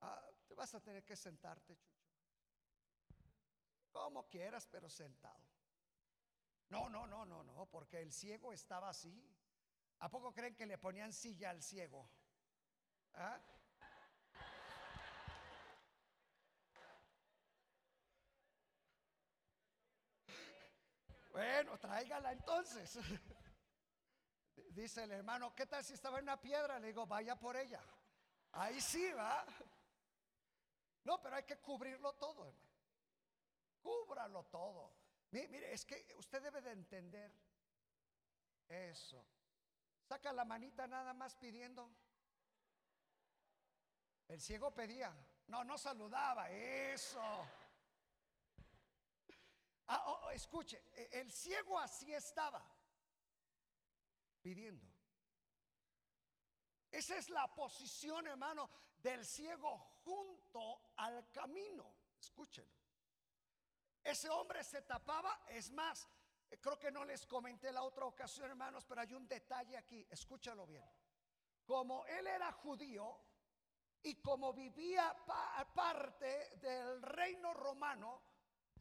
ah, 0.00 0.28
te 0.46 0.54
vas 0.54 0.74
a 0.74 0.80
tener 0.80 1.04
que 1.04 1.16
sentarte, 1.16 1.76
Chucho. 1.76 2.04
Como 3.92 4.28
quieras, 4.28 4.66
pero 4.66 4.88
sentado. 4.88 5.40
No, 6.68 6.88
no, 6.88 7.06
no, 7.06 7.24
no, 7.24 7.44
no, 7.44 7.66
porque 7.66 8.00
el 8.00 8.12
ciego 8.12 8.52
estaba 8.52 8.88
así. 8.88 9.24
¿A 10.00 10.10
poco 10.10 10.32
creen 10.32 10.56
que 10.56 10.66
le 10.66 10.78
ponían 10.78 11.12
silla 11.12 11.50
al 11.50 11.62
ciego? 11.62 12.10
¿Ah? 13.12 13.40
Bueno, 21.34 21.76
tráigala 21.80 22.30
entonces. 22.30 22.96
Dice 24.70 25.02
el 25.02 25.10
hermano, 25.10 25.52
¿qué 25.52 25.66
tal 25.66 25.84
si 25.84 25.94
estaba 25.94 26.20
en 26.20 26.26
una 26.26 26.40
piedra? 26.40 26.78
Le 26.78 26.86
digo, 26.86 27.08
vaya 27.08 27.34
por 27.34 27.56
ella. 27.56 27.82
Ahí 28.52 28.80
sí 28.80 29.10
va. 29.10 29.44
No, 31.02 31.20
pero 31.20 31.34
hay 31.34 31.42
que 31.42 31.56
cubrirlo 31.56 32.12
todo, 32.12 32.46
hermano. 32.46 32.70
Cúbralo 33.82 34.44
todo. 34.44 34.94
Mire, 35.32 35.72
es 35.72 35.84
que 35.84 36.06
usted 36.18 36.40
debe 36.40 36.62
de 36.62 36.70
entender 36.70 37.32
eso. 38.68 39.26
Saca 40.04 40.32
la 40.32 40.44
manita 40.44 40.86
nada 40.86 41.12
más 41.14 41.34
pidiendo. 41.34 41.90
El 44.28 44.40
ciego 44.40 44.72
pedía. 44.72 45.12
No, 45.48 45.64
no 45.64 45.76
saludaba. 45.78 46.48
Eso. 46.48 47.44
Ah, 49.86 50.02
oh, 50.06 50.26
oh, 50.26 50.30
escuche, 50.30 50.82
e, 50.94 51.20
el 51.20 51.30
ciego 51.30 51.78
así 51.78 52.12
estaba, 52.12 52.64
pidiendo. 54.40 54.86
Esa 56.90 57.16
es 57.16 57.28
la 57.28 57.52
posición, 57.54 58.26
hermano, 58.26 58.70
del 58.98 59.24
ciego 59.26 59.76
junto 60.04 60.92
al 60.96 61.30
camino. 61.32 61.92
Escúchenlo. 62.20 62.72
Ese 64.02 64.28
hombre 64.28 64.62
se 64.62 64.82
tapaba, 64.82 65.44
es 65.48 65.70
más, 65.70 66.08
eh, 66.50 66.58
creo 66.60 66.78
que 66.78 66.90
no 66.90 67.04
les 67.04 67.26
comenté 67.26 67.72
la 67.72 67.82
otra 67.82 68.04
ocasión, 68.04 68.50
hermanos, 68.50 68.84
pero 68.84 69.00
hay 69.00 69.12
un 69.14 69.26
detalle 69.26 69.76
aquí, 69.76 70.06
escúchalo 70.10 70.66
bien. 70.66 70.88
Como 71.64 72.04
él 72.06 72.26
era 72.26 72.52
judío 72.52 73.18
y 74.02 74.16
como 74.16 74.52
vivía 74.52 75.16
parte 75.74 76.56
del 76.58 77.02
reino 77.02 77.54
romano, 77.54 78.22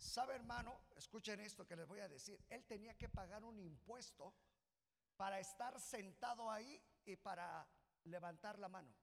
¿Sabe, 0.03 0.36
hermano? 0.36 0.81
Escuchen 0.95 1.39
esto 1.39 1.65
que 1.65 1.77
les 1.77 1.88
voy 1.88 2.01
a 2.01 2.10
decir. 2.10 2.43
Él 2.50 2.65
tenía 2.65 2.98
que 2.98 3.07
pagar 3.07 3.43
un 3.43 3.57
impuesto 3.57 4.33
para 5.15 5.39
estar 5.39 5.79
sentado 5.79 6.51
ahí 6.51 6.79
y 7.05 7.15
para 7.15 7.65
levantar 8.03 8.60
la 8.60 8.67
mano. 8.67 8.93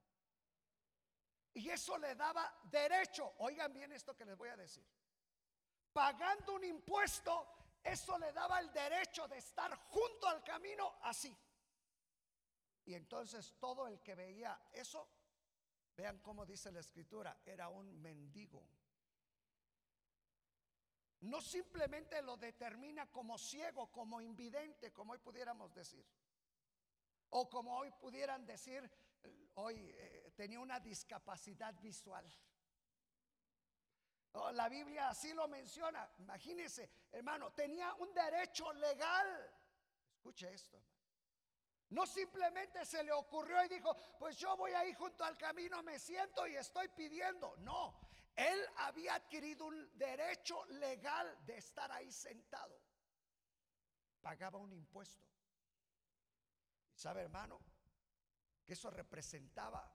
Y 1.53 1.69
eso 1.69 1.97
le 1.97 2.13
daba 2.15 2.55
derecho. 2.65 3.33
Oigan 3.39 3.73
bien 3.73 3.91
esto 3.91 4.15
que 4.15 4.25
les 4.25 4.37
voy 4.37 4.49
a 4.49 4.55
decir. 4.55 4.85
Pagando 5.91 6.53
un 6.53 6.63
impuesto, 6.63 7.79
eso 7.83 8.17
le 8.19 8.31
daba 8.31 8.59
el 8.59 8.71
derecho 8.71 9.27
de 9.27 9.39
estar 9.39 9.75
junto 9.89 10.27
al 10.27 10.43
camino 10.43 10.99
así. 11.01 11.35
Y 12.85 12.93
entonces 12.93 13.55
todo 13.59 13.87
el 13.87 14.01
que 14.01 14.13
veía 14.13 14.67
eso, 14.71 15.09
vean 15.97 16.19
cómo 16.19 16.45
dice 16.45 16.71
la 16.71 16.79
escritura, 16.79 17.41
era 17.43 17.69
un 17.69 17.99
mendigo. 18.01 18.80
No 21.21 21.39
simplemente 21.39 22.21
lo 22.21 22.37
determina 22.37 23.09
como 23.11 23.37
ciego, 23.37 23.91
como 23.91 24.21
invidente, 24.21 24.91
como 24.91 25.13
hoy 25.13 25.19
pudiéramos 25.19 25.73
decir. 25.73 26.05
O 27.29 27.49
como 27.49 27.77
hoy 27.77 27.91
pudieran 27.91 28.45
decir, 28.45 28.89
hoy 29.55 29.75
eh, 29.77 30.31
tenía 30.35 30.59
una 30.59 30.79
discapacidad 30.79 31.73
visual. 31.79 32.25
la 34.53 34.67
Biblia 34.67 35.09
así 35.09 35.33
lo 35.33 35.47
menciona. 35.47 36.09
Imagínese, 36.17 36.89
hermano, 37.11 37.51
tenía 37.51 37.93
un 37.95 38.11
derecho 38.13 38.73
legal. 38.73 39.53
Escuche 40.15 40.51
esto. 40.51 40.81
No 41.89 42.05
simplemente 42.05 42.85
se 42.85 43.03
le 43.03 43.11
ocurrió 43.11 43.63
y 43.65 43.67
dijo, 43.67 43.95
pues 44.17 44.37
yo 44.37 44.55
voy 44.55 44.71
ahí 44.71 44.93
junto 44.93 45.23
al 45.23 45.37
camino, 45.37 45.83
me 45.83 45.99
siento 45.99 46.47
y 46.47 46.55
estoy 46.55 46.87
pidiendo. 46.87 47.55
No, 47.57 48.10
él 48.35 48.59
había 48.77 49.15
adquirido 49.15 49.65
un 49.65 49.97
derecho 49.97 50.65
legal 50.65 51.37
de 51.45 51.57
estar 51.57 51.91
ahí 51.91 52.11
sentado. 52.11 52.79
Pagaba 54.21 54.57
un 54.59 54.71
impuesto. 54.73 55.27
¿Y 56.95 56.99
sabe, 56.99 57.21
hermano? 57.21 57.59
Que 58.65 58.73
eso 58.73 58.89
representaba 58.89 59.91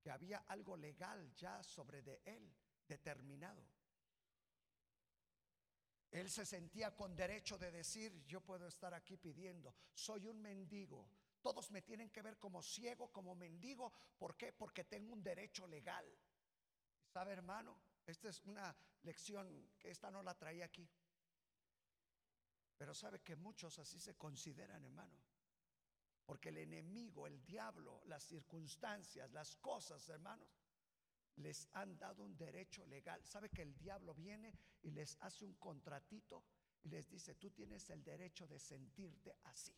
que 0.00 0.10
había 0.10 0.38
algo 0.48 0.76
legal 0.76 1.34
ya 1.34 1.62
sobre 1.62 2.02
de 2.02 2.22
él, 2.24 2.54
determinado. 2.86 3.62
Él 6.10 6.30
se 6.30 6.46
sentía 6.46 6.94
con 6.94 7.16
derecho 7.16 7.58
de 7.58 7.70
decir, 7.70 8.24
yo 8.26 8.40
puedo 8.40 8.66
estar 8.66 8.94
aquí 8.94 9.16
pidiendo, 9.16 9.74
soy 9.92 10.26
un 10.26 10.40
mendigo. 10.40 11.10
Todos 11.42 11.70
me 11.70 11.82
tienen 11.82 12.10
que 12.10 12.22
ver 12.22 12.38
como 12.38 12.62
ciego, 12.62 13.12
como 13.12 13.34
mendigo. 13.34 13.92
¿Por 14.18 14.36
qué? 14.36 14.52
Porque 14.52 14.84
tengo 14.84 15.12
un 15.12 15.22
derecho 15.22 15.66
legal. 15.66 16.06
¿Sabe, 17.16 17.32
hermano? 17.32 17.74
Esta 18.04 18.28
es 18.28 18.44
una 18.44 18.76
lección 19.00 19.70
que 19.78 19.88
esta 19.88 20.10
no 20.10 20.22
la 20.22 20.34
traía 20.34 20.66
aquí. 20.66 20.86
Pero 22.76 22.92
sabe 22.92 23.22
que 23.22 23.36
muchos 23.36 23.78
así 23.78 23.98
se 23.98 24.16
consideran, 24.16 24.84
hermano. 24.84 25.16
Porque 26.26 26.50
el 26.50 26.58
enemigo, 26.58 27.26
el 27.26 27.42
diablo, 27.46 28.02
las 28.04 28.22
circunstancias, 28.22 29.32
las 29.32 29.56
cosas, 29.56 30.06
hermanos, 30.10 30.46
les 31.36 31.66
han 31.72 31.96
dado 31.96 32.22
un 32.22 32.36
derecho 32.36 32.84
legal. 32.84 33.24
¿Sabe 33.24 33.48
que 33.48 33.62
el 33.62 33.74
diablo 33.78 34.14
viene 34.14 34.52
y 34.82 34.90
les 34.90 35.16
hace 35.20 35.46
un 35.46 35.54
contratito 35.54 36.44
y 36.82 36.90
les 36.90 37.08
dice, 37.08 37.34
tú 37.36 37.50
tienes 37.50 37.88
el 37.88 38.04
derecho 38.04 38.46
de 38.46 38.58
sentirte 38.58 39.34
así? 39.44 39.74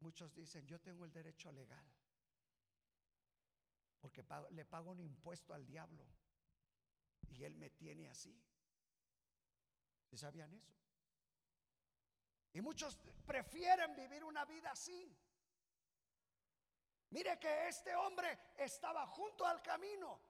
Muchos 0.00 0.34
dicen, 0.34 0.66
yo 0.66 0.80
tengo 0.80 1.04
el 1.04 1.12
derecho 1.12 1.52
legal 1.52 1.88
porque 4.00 4.24
le 4.50 4.64
pago 4.64 4.90
un 4.90 5.00
impuesto 5.00 5.54
al 5.54 5.66
diablo 5.66 6.06
y 7.30 7.44
él 7.44 7.54
me 7.56 7.70
tiene 7.70 8.08
así. 8.08 8.40
¿Sí 10.06 10.16
sabían 10.16 10.52
eso? 10.54 10.72
Y 12.52 12.60
muchos 12.60 12.96
prefieren 13.26 13.94
vivir 13.94 14.24
una 14.24 14.44
vida 14.44 14.70
así. 14.70 15.16
Mire 17.10 17.38
que 17.38 17.68
este 17.68 17.94
hombre 17.94 18.38
estaba 18.56 19.06
junto 19.06 19.46
al 19.46 19.62
camino. 19.62 20.20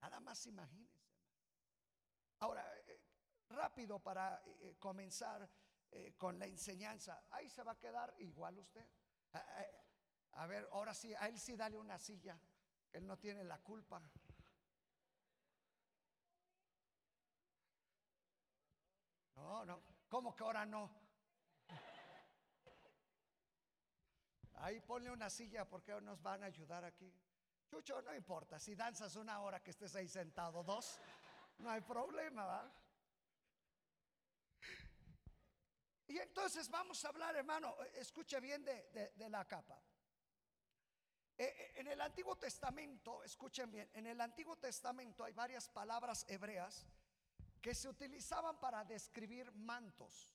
Nada 0.00 0.20
más 0.20 0.46
imagínense. 0.46 0.94
Ahora, 2.40 2.64
eh, 2.86 3.00
rápido 3.48 4.00
para 4.00 4.42
eh, 4.46 4.76
comenzar 4.78 5.48
eh, 5.90 6.14
con 6.16 6.38
la 6.38 6.46
enseñanza. 6.46 7.24
Ahí 7.30 7.48
se 7.48 7.62
va 7.62 7.72
a 7.72 7.78
quedar 7.78 8.14
igual 8.18 8.58
usted. 8.58 8.86
A, 10.32 10.46
ver, 10.46 10.68
ahora 10.72 10.94
sí, 10.94 11.14
a 11.14 11.28
él 11.28 11.38
sí 11.38 11.56
dale 11.56 11.76
una 11.78 11.98
silla. 11.98 12.38
Él 12.94 13.06
no 13.06 13.18
tiene 13.18 13.44
la 13.44 13.58
culpa. 13.58 14.00
No, 19.36 19.64
no. 19.66 19.82
¿Cómo 20.08 20.34
que 20.34 20.44
ahora 20.44 20.64
no? 20.64 20.90
Ahí 24.54 24.80
ponle 24.80 25.10
una 25.10 25.28
silla 25.28 25.68
porque 25.68 26.00
nos 26.00 26.22
van 26.22 26.44
a 26.44 26.46
ayudar 26.46 26.84
aquí. 26.84 27.12
Chucho, 27.68 28.00
no 28.00 28.14
importa. 28.14 28.58
Si 28.60 28.76
danzas 28.76 29.16
una 29.16 29.40
hora 29.40 29.62
que 29.62 29.72
estés 29.72 29.94
ahí 29.96 30.08
sentado, 30.08 30.62
dos, 30.62 31.00
no 31.58 31.70
hay 31.70 31.80
problema, 31.80 32.44
¿va? 32.46 32.72
Y 36.06 36.18
entonces 36.18 36.70
vamos 36.70 37.04
a 37.04 37.08
hablar, 37.08 37.34
hermano, 37.34 37.76
escuche 37.94 38.38
bien 38.38 38.64
de, 38.64 39.28
la 39.28 39.44
capa. 39.46 39.82
Eh, 41.36 41.44
eh, 41.44 41.72
en 41.76 41.88
el 41.88 42.00
Antiguo 42.00 42.36
Testamento, 42.36 43.22
escuchen 43.24 43.70
bien, 43.70 43.90
en 43.94 44.06
el 44.06 44.20
Antiguo 44.20 44.56
Testamento 44.56 45.24
hay 45.24 45.32
varias 45.32 45.68
palabras 45.68 46.24
hebreas 46.28 46.86
que 47.60 47.74
se 47.74 47.88
utilizaban 47.88 48.60
para 48.60 48.84
describir 48.84 49.50
mantos 49.52 50.32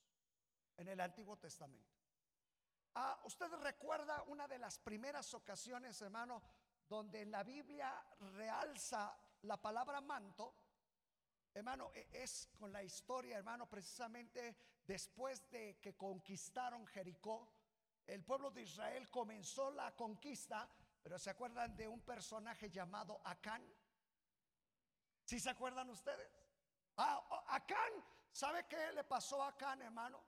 en 0.76 0.88
el 0.88 1.00
Antiguo 1.00 1.38
Testamento. 1.38 1.96
Ah, 2.94 3.18
¿Usted 3.24 3.46
recuerda 3.62 4.22
una 4.24 4.46
de 4.48 4.58
las 4.58 4.78
primeras 4.78 5.32
ocasiones, 5.32 6.00
hermano, 6.02 6.42
donde 6.88 7.24
la 7.24 7.44
Biblia 7.44 8.04
realza 8.34 9.16
la 9.42 9.56
palabra 9.56 10.00
manto? 10.00 10.54
Hermano, 11.54 11.92
e, 11.94 12.08
es 12.12 12.50
con 12.58 12.72
la 12.72 12.82
historia, 12.82 13.38
hermano, 13.38 13.68
precisamente 13.68 14.56
después 14.86 15.48
de 15.50 15.78
que 15.80 15.96
conquistaron 15.96 16.86
Jericó, 16.88 17.48
el 18.06 18.24
pueblo 18.24 18.50
de 18.50 18.62
Israel 18.62 19.08
comenzó 19.08 19.70
la 19.70 19.94
conquista, 19.94 20.68
pero 21.02 21.18
¿se 21.18 21.30
acuerdan 21.30 21.76
de 21.76 21.88
un 21.88 22.00
personaje 22.02 22.70
llamado 22.70 23.20
Acán? 23.24 23.62
¿Sí 25.24 25.40
se 25.40 25.50
acuerdan 25.50 25.88
ustedes? 25.90 26.28
Ah, 26.96 27.44
Acán, 27.48 27.92
¿sabe 28.32 28.66
qué 28.68 28.92
le 28.92 29.04
pasó 29.04 29.42
a 29.42 29.48
Acán, 29.48 29.80
hermano? 29.82 30.22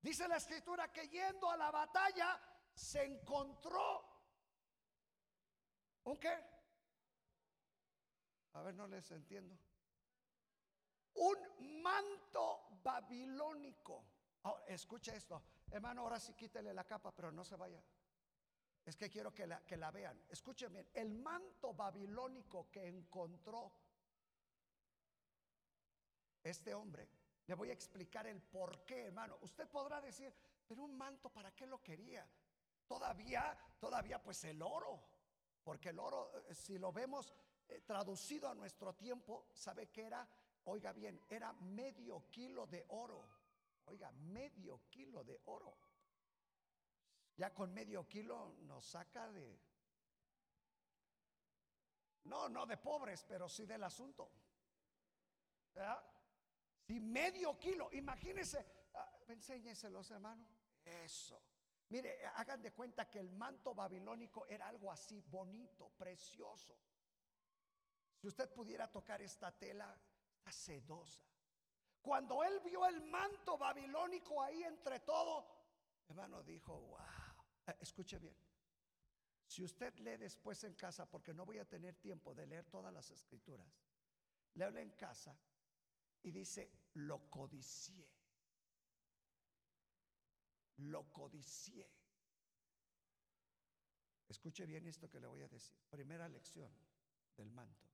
Dice 0.00 0.28
la 0.28 0.36
escritura 0.36 0.92
que 0.92 1.08
yendo 1.08 1.50
a 1.50 1.56
la 1.56 1.70
batalla 1.70 2.40
se 2.74 3.04
encontró 3.04 4.16
un 6.04 6.16
qué? 6.18 6.38
A 8.52 8.62
ver, 8.62 8.74
no 8.74 8.86
les 8.86 9.10
entiendo. 9.10 9.58
Un 11.14 11.82
manto 11.82 12.68
babilónico. 12.82 14.04
Escucha 14.68 15.14
esto. 15.14 15.42
Hermano, 15.68 16.02
ahora 16.02 16.20
sí 16.20 16.34
quítele 16.34 16.72
la 16.72 16.84
capa, 16.84 17.12
pero 17.12 17.32
no 17.32 17.44
se 17.44 17.56
vaya. 17.56 17.82
Es 18.86 18.96
que 18.96 19.10
quiero 19.10 19.34
que 19.34 19.48
la, 19.48 19.60
que 19.64 19.76
vean. 19.76 20.22
Escuchen 20.28 20.72
bien. 20.72 20.88
El 20.94 21.12
manto 21.12 21.74
babilónico 21.74 22.70
que 22.70 22.86
encontró 22.86 23.72
este 26.44 26.72
hombre 26.72 27.08
le 27.46 27.54
voy 27.54 27.70
a 27.70 27.72
explicar 27.72 28.28
el 28.28 28.40
por 28.40 28.84
qué, 28.84 29.06
hermano. 29.06 29.38
Usted 29.42 29.68
podrá 29.68 30.00
decir, 30.00 30.32
pero 30.68 30.84
un 30.84 30.96
manto, 30.96 31.30
¿para 31.30 31.52
qué 31.52 31.66
lo 31.66 31.82
quería? 31.82 32.24
Todavía, 32.86 33.58
todavía 33.80 34.22
pues 34.22 34.44
el 34.44 34.62
oro, 34.62 35.02
porque 35.64 35.88
el 35.88 35.98
oro, 35.98 36.30
eh, 36.48 36.54
si 36.54 36.78
lo 36.78 36.92
vemos 36.92 37.34
eh, 37.68 37.80
traducido 37.84 38.48
a 38.48 38.54
nuestro 38.54 38.94
tiempo, 38.94 39.48
¿sabe 39.52 39.88
qué 39.88 40.04
era? 40.04 40.28
Oiga 40.64 40.92
bien, 40.92 41.20
era 41.28 41.52
medio 41.54 42.28
kilo 42.30 42.66
de 42.68 42.84
oro. 42.88 43.28
Oiga, 43.86 44.12
medio 44.12 44.80
kilo 44.90 45.24
de 45.24 45.40
oro. 45.46 45.76
Ya 47.36 47.52
con 47.52 47.72
medio 47.72 48.08
kilo 48.08 48.54
nos 48.62 48.84
saca 48.84 49.30
de... 49.30 49.60
No, 52.24 52.48
no 52.48 52.66
de 52.66 52.76
pobres, 52.76 53.24
pero 53.28 53.48
sí 53.48 53.66
del 53.66 53.84
asunto. 53.84 54.30
¿Verdad? 55.74 56.02
Si 56.86 56.98
medio 57.00 57.58
kilo, 57.58 57.88
imagínense, 57.92 58.64
ah, 58.94 59.18
enséñeselos 59.28 60.10
hermano. 60.10 60.46
Eso. 60.84 61.42
Mire, 61.88 62.24
hagan 62.34 62.62
de 62.62 62.72
cuenta 62.72 63.08
que 63.08 63.20
el 63.20 63.30
manto 63.30 63.74
babilónico 63.74 64.46
era 64.46 64.66
algo 64.66 64.90
así 64.90 65.20
bonito, 65.20 65.90
precioso. 65.96 66.76
Si 68.16 68.26
usted 68.26 68.52
pudiera 68.52 68.90
tocar 68.90 69.20
esta 69.20 69.52
tela, 69.52 69.96
está 70.38 70.50
sedosa. 70.50 71.22
Cuando 72.00 72.42
él 72.42 72.60
vio 72.60 72.86
el 72.86 73.02
manto 73.02 73.58
babilónico 73.58 74.42
ahí 74.42 74.62
entre 74.62 75.00
todo, 75.00 75.44
hermano 76.08 76.42
dijo, 76.42 76.80
wow, 76.80 77.25
escuche 77.80 78.18
bien. 78.18 78.36
Si 79.46 79.62
usted 79.62 79.94
lee 79.98 80.16
después 80.16 80.62
en 80.64 80.74
casa, 80.74 81.08
porque 81.08 81.32
no 81.32 81.46
voy 81.46 81.58
a 81.58 81.64
tener 81.64 81.94
tiempo 81.96 82.34
de 82.34 82.46
leer 82.46 82.64
todas 82.66 82.92
las 82.92 83.10
escrituras, 83.10 83.68
léelo 84.54 84.78
en 84.80 84.90
casa 84.90 85.38
y 86.22 86.30
dice, 86.30 86.70
lo 86.94 87.30
codicié. 87.30 88.08
Lo 90.78 91.10
codicié. 91.12 91.88
Escuche 94.28 94.66
bien 94.66 94.86
esto 94.86 95.08
que 95.08 95.20
le 95.20 95.28
voy 95.28 95.42
a 95.42 95.48
decir. 95.48 95.76
Primera 95.88 96.28
lección 96.28 96.70
del 97.36 97.50
manto. 97.52 97.86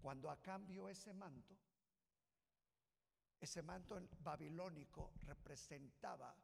Cuando 0.00 0.30
a 0.30 0.40
cambio 0.40 0.88
ese 0.88 1.12
manto, 1.12 1.56
ese 3.38 3.62
manto 3.62 4.00
babilónico 4.20 5.12
representaba 5.26 6.34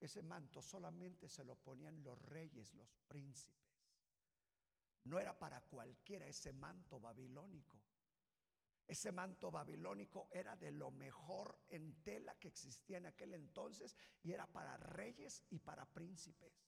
ese 0.00 0.22
manto 0.22 0.60
solamente 0.62 1.28
se 1.28 1.44
lo 1.44 1.56
ponían 1.56 2.02
los 2.02 2.20
reyes, 2.22 2.74
los 2.74 2.94
príncipes. 3.08 3.66
No 5.04 5.18
era 5.18 5.38
para 5.38 5.60
cualquiera 5.62 6.26
ese 6.26 6.52
manto 6.52 6.98
babilónico 6.98 7.80
Ese 8.88 9.12
manto 9.12 9.50
babilónico 9.50 10.28
era 10.30 10.56
de 10.56 10.70
lo 10.70 10.90
mejor 10.90 11.60
en 11.68 12.02
tela 12.02 12.34
que 12.36 12.48
existía 12.48 12.98
en 12.98 13.06
aquel 13.06 13.34
entonces 13.34 13.96
y 14.22 14.32
era 14.32 14.46
para 14.46 14.76
reyes 14.76 15.42
y 15.50 15.58
para 15.58 15.86
príncipes. 15.86 16.62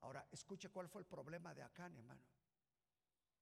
Ahora, 0.00 0.26
escuche 0.30 0.68
cuál 0.70 0.88
fue 0.88 1.02
el 1.02 1.06
problema 1.06 1.54
de 1.54 1.62
Acán, 1.62 1.94
hermano. 1.96 2.22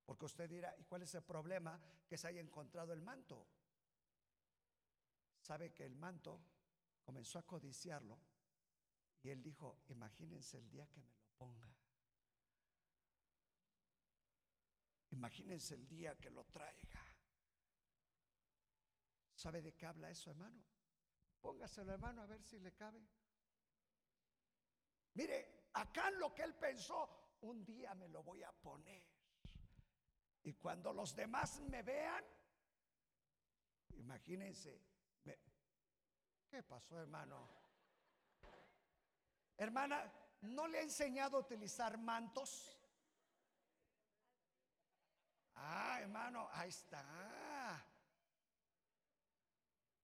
Porque 0.04 0.26
usted 0.26 0.48
dirá, 0.48 0.74
¿y 0.78 0.84
cuál 0.84 1.02
es 1.02 1.14
el 1.14 1.22
problema 1.22 1.80
que 2.06 2.18
se 2.18 2.28
haya 2.28 2.40
encontrado 2.40 2.92
el 2.92 3.00
manto? 3.00 3.46
Sabe 5.40 5.72
que 5.72 5.84
el 5.84 5.96
manto 5.96 6.40
comenzó 7.04 7.38
a 7.38 7.46
codiciarlo 7.46 8.18
y 9.22 9.30
él 9.30 9.42
dijo, 9.42 9.82
imagínense 9.88 10.58
el 10.58 10.68
día 10.68 10.86
que 10.88 11.00
me 11.00 11.12
lo 11.12 11.26
ponga. 11.36 11.74
Imagínense 15.10 15.74
el 15.74 15.86
día 15.86 16.18
que 16.18 16.30
lo 16.30 16.44
traiga. 16.44 17.00
¿Sabe 19.34 19.62
de 19.62 19.74
qué 19.74 19.86
habla 19.86 20.10
eso, 20.10 20.30
hermano? 20.30 20.62
Póngaselo, 21.40 21.92
hermano, 21.92 22.22
a 22.22 22.26
ver 22.26 22.42
si 22.42 22.58
le 22.58 22.72
cabe. 22.74 23.06
Mire, 25.14 25.68
acá 25.74 26.10
lo 26.10 26.34
que 26.34 26.42
él 26.42 26.54
pensó, 26.54 27.36
un 27.42 27.64
día 27.64 27.94
me 27.94 28.08
lo 28.08 28.22
voy 28.22 28.42
a 28.42 28.52
poner. 28.52 29.04
Y 30.42 30.54
cuando 30.54 30.92
los 30.92 31.14
demás 31.14 31.60
me 31.60 31.82
vean, 31.82 32.24
imagínense, 33.96 34.93
¿qué 36.54 36.62
pasó, 36.62 37.00
hermano? 37.00 37.48
Hermana, 39.56 40.08
¿no 40.42 40.68
le 40.68 40.78
he 40.78 40.82
enseñado 40.82 41.36
a 41.36 41.40
utilizar 41.40 41.98
mantos? 41.98 42.78
Ah, 45.56 45.98
hermano, 46.00 46.48
ahí 46.52 46.68
está. 46.68 47.84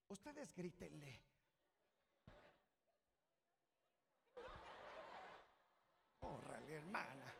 Ustedes 0.08 0.52
grítenle. 0.52 1.22
Órale, 6.18 6.74
hermana. 6.74 7.32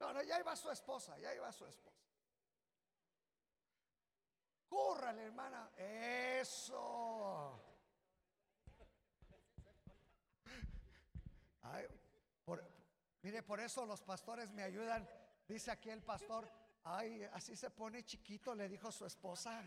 No, 0.00 0.14
no, 0.14 0.22
ya 0.22 0.40
iba 0.40 0.56
su 0.56 0.70
esposa, 0.70 1.18
ya 1.18 1.34
iba 1.34 1.52
su 1.52 1.66
esposa. 1.66 2.15
Córrale, 4.76 5.22
hermana. 5.22 5.70
Eso. 5.74 7.62
mire, 13.22 13.42
por 13.42 13.58
eso 13.58 13.86
los 13.86 14.02
pastores 14.02 14.50
me 14.50 14.62
ayudan. 14.62 15.08
Dice 15.48 15.70
aquí 15.70 15.88
el 15.88 16.02
pastor, 16.02 16.46
Ay, 16.84 17.24
así 17.32 17.56
se 17.56 17.70
pone 17.70 18.04
chiquito, 18.04 18.54
le 18.54 18.68
dijo 18.68 18.92
su 18.92 19.06
esposa. 19.06 19.64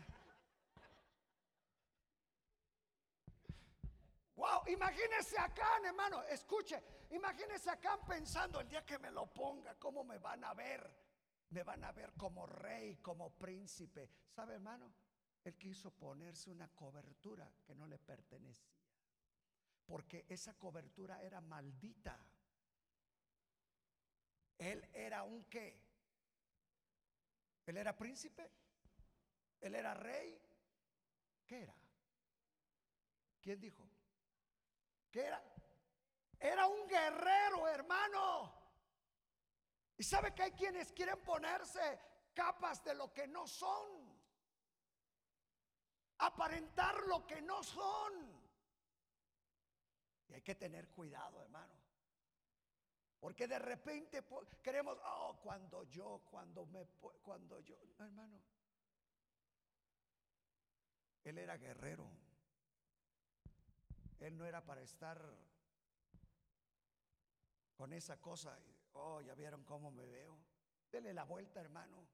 Wow, 4.36 4.62
imagínese 4.68 5.38
acá, 5.38 5.68
hermano, 5.84 6.22
escuche, 6.22 6.80
imagínese 7.10 7.68
acá 7.68 7.98
pensando 8.06 8.60
el 8.60 8.68
día 8.68 8.86
que 8.86 8.98
me 8.98 9.10
lo 9.10 9.26
ponga, 9.26 9.74
cómo 9.74 10.04
me 10.04 10.18
van 10.18 10.44
a 10.44 10.54
ver. 10.54 11.09
Me 11.50 11.62
van 11.62 11.82
a 11.84 11.92
ver 11.92 12.12
como 12.14 12.46
rey, 12.46 12.96
como 12.96 13.30
príncipe. 13.30 14.08
¿Sabe, 14.28 14.54
hermano? 14.54 14.92
Él 15.44 15.56
quiso 15.56 15.90
ponerse 15.90 16.50
una 16.50 16.68
cobertura 16.68 17.50
que 17.64 17.74
no 17.74 17.86
le 17.86 17.98
pertenecía. 17.98 18.78
Porque 19.86 20.26
esa 20.28 20.54
cobertura 20.54 21.22
era 21.22 21.40
maldita. 21.40 22.18
Él 24.58 24.86
era 24.92 25.22
un 25.24 25.44
qué? 25.44 25.80
Él 27.66 27.76
era 27.76 27.96
príncipe. 27.96 28.50
Él 29.60 29.74
era 29.74 29.94
rey. 29.94 30.40
¿Qué 31.46 31.62
era? 31.62 31.74
¿Quién 33.40 33.60
dijo? 33.60 33.88
¿Qué 35.10 35.22
era? 35.22 35.42
Era 36.38 36.66
un 36.66 36.86
guerrero, 36.86 37.66
hermano. 37.66 38.59
Y 40.00 40.02
sabe 40.02 40.32
que 40.32 40.44
hay 40.44 40.52
quienes 40.52 40.92
quieren 40.92 41.22
ponerse 41.22 42.00
capas 42.32 42.82
de 42.82 42.94
lo 42.94 43.12
que 43.12 43.28
no 43.28 43.46
son. 43.46 44.18
Aparentar 46.16 47.02
lo 47.06 47.26
que 47.26 47.42
no 47.42 47.62
son. 47.62 48.14
Y 50.26 50.32
hay 50.32 50.40
que 50.40 50.54
tener 50.54 50.88
cuidado, 50.88 51.42
hermano. 51.42 51.74
Porque 53.18 53.46
de 53.46 53.58
repente 53.58 54.24
queremos, 54.62 54.96
oh, 55.04 55.38
cuando 55.42 55.84
yo, 55.84 56.22
cuando 56.30 56.64
me, 56.64 56.86
cuando 57.20 57.60
yo, 57.60 57.76
no, 57.98 58.06
hermano. 58.06 58.42
Él 61.24 61.36
era 61.36 61.58
guerrero. 61.58 62.10
Él 64.18 64.38
no 64.38 64.46
era 64.46 64.64
para 64.64 64.80
estar 64.80 65.22
con 67.76 67.92
esa 67.92 68.18
cosa. 68.18 68.58
Oh, 68.92 69.20
ya 69.20 69.34
vieron 69.34 69.64
cómo 69.64 69.90
me 69.90 70.06
veo. 70.06 70.38
Dele 70.90 71.12
la 71.14 71.24
vuelta, 71.24 71.60
hermano. 71.60 72.06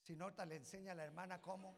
Si 0.00 0.16
nota, 0.16 0.44
le 0.46 0.56
enseña 0.56 0.92
a 0.92 0.94
la 0.94 1.04
hermana 1.04 1.40
cómo. 1.40 1.76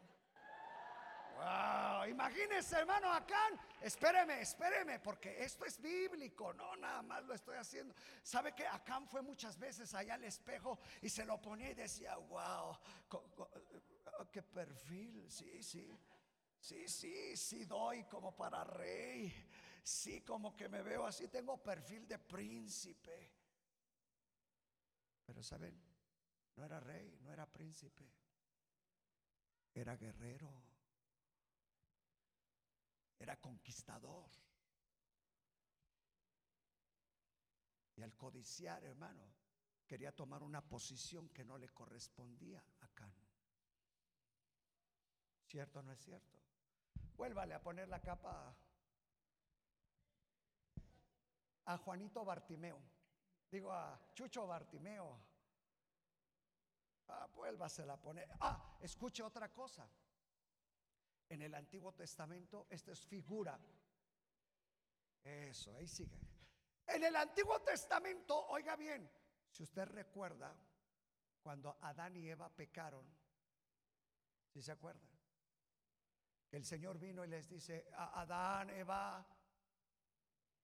Wow, 1.35 2.05
imagínese, 2.07 2.77
hermano, 2.77 3.11
Acán. 3.11 3.59
Espéreme, 3.81 4.41
espéreme, 4.41 4.99
porque 4.99 5.43
esto 5.43 5.65
es 5.65 5.81
bíblico, 5.81 6.53
no 6.53 6.75
nada 6.75 7.01
más 7.01 7.23
lo 7.23 7.33
estoy 7.33 7.57
haciendo. 7.57 7.93
¿Sabe 8.21 8.53
que 8.53 8.65
Acán 8.67 9.07
fue 9.07 9.21
muchas 9.21 9.57
veces 9.57 9.93
allá 9.93 10.13
al 10.13 10.23
espejo 10.23 10.79
y 11.01 11.09
se 11.09 11.25
lo 11.25 11.41
ponía 11.41 11.71
y 11.71 11.73
decía, 11.73 12.15
wow, 12.17 12.77
qué 14.31 14.43
perfil, 14.43 15.29
sí, 15.29 15.61
sí, 15.63 15.99
sí, 16.59 16.87
sí, 16.87 17.35
sí 17.35 17.65
doy 17.65 18.03
como 18.05 18.35
para 18.35 18.63
rey, 18.63 19.33
sí, 19.83 20.21
como 20.21 20.55
que 20.55 20.69
me 20.69 20.81
veo 20.83 21.05
así, 21.05 21.27
tengo 21.27 21.61
perfil 21.61 22.07
de 22.07 22.19
príncipe. 22.19 23.31
Pero, 25.25 25.43
¿saben? 25.43 25.79
No 26.55 26.63
era 26.65 26.79
rey, 26.79 27.17
no 27.21 27.31
era 27.31 27.51
príncipe, 27.51 28.11
era 29.73 29.95
guerrero 29.95 30.73
era 33.23 33.39
conquistador. 33.39 34.29
Y 37.95 38.01
al 38.01 38.15
codiciar, 38.15 38.83
hermano, 38.83 39.23
quería 39.87 40.13
tomar 40.13 40.43
una 40.43 40.61
posición 40.61 41.29
que 41.29 41.45
no 41.45 41.57
le 41.57 41.69
correspondía 41.69 42.63
a 42.81 42.87
Can. 42.89 43.13
¿Cierto 45.45 45.79
o 45.79 45.83
no 45.83 45.93
es 45.93 45.99
cierto? 45.99 46.39
Vuélvale 47.15 47.53
a 47.53 47.61
poner 47.61 47.87
la 47.87 48.01
capa 48.01 48.57
a 51.65 51.77
Juanito 51.77 52.25
Bartimeo. 52.25 52.81
Digo 53.53 53.71
a 53.71 53.95
Chucho 54.15 54.47
Bartimeo. 54.47 55.15
Ah, 57.09 57.27
vuélvasela 57.27 57.93
a 57.93 58.01
poner. 58.01 58.27
Ah, 58.39 58.79
escuche 58.81 59.21
otra 59.21 59.53
cosa. 59.53 59.87
En 61.29 61.39
el 61.39 61.53
Antiguo 61.53 61.93
Testamento, 61.93 62.65
esta 62.67 62.93
es 62.93 63.05
figura. 63.05 63.59
Eso, 65.23 65.75
ahí 65.75 65.87
sigue. 65.87 66.17
En 66.87 67.03
el 67.03 67.15
Antiguo 67.15 67.61
Testamento, 67.61 68.47
oiga 68.47 68.75
bien, 68.75 69.07
si 69.51 69.61
usted 69.61 69.85
recuerda, 69.85 70.51
cuando 71.43 71.77
Adán 71.81 72.17
y 72.17 72.27
Eva 72.27 72.49
pecaron, 72.49 73.05
si 74.47 74.63
se 74.63 74.71
acuerda? 74.71 75.07
El 76.49 76.65
Señor 76.65 76.97
vino 76.97 77.23
y 77.23 77.27
les 77.27 77.47
dice, 77.47 77.87
Adán, 77.93 78.71
Eva, 78.71 79.23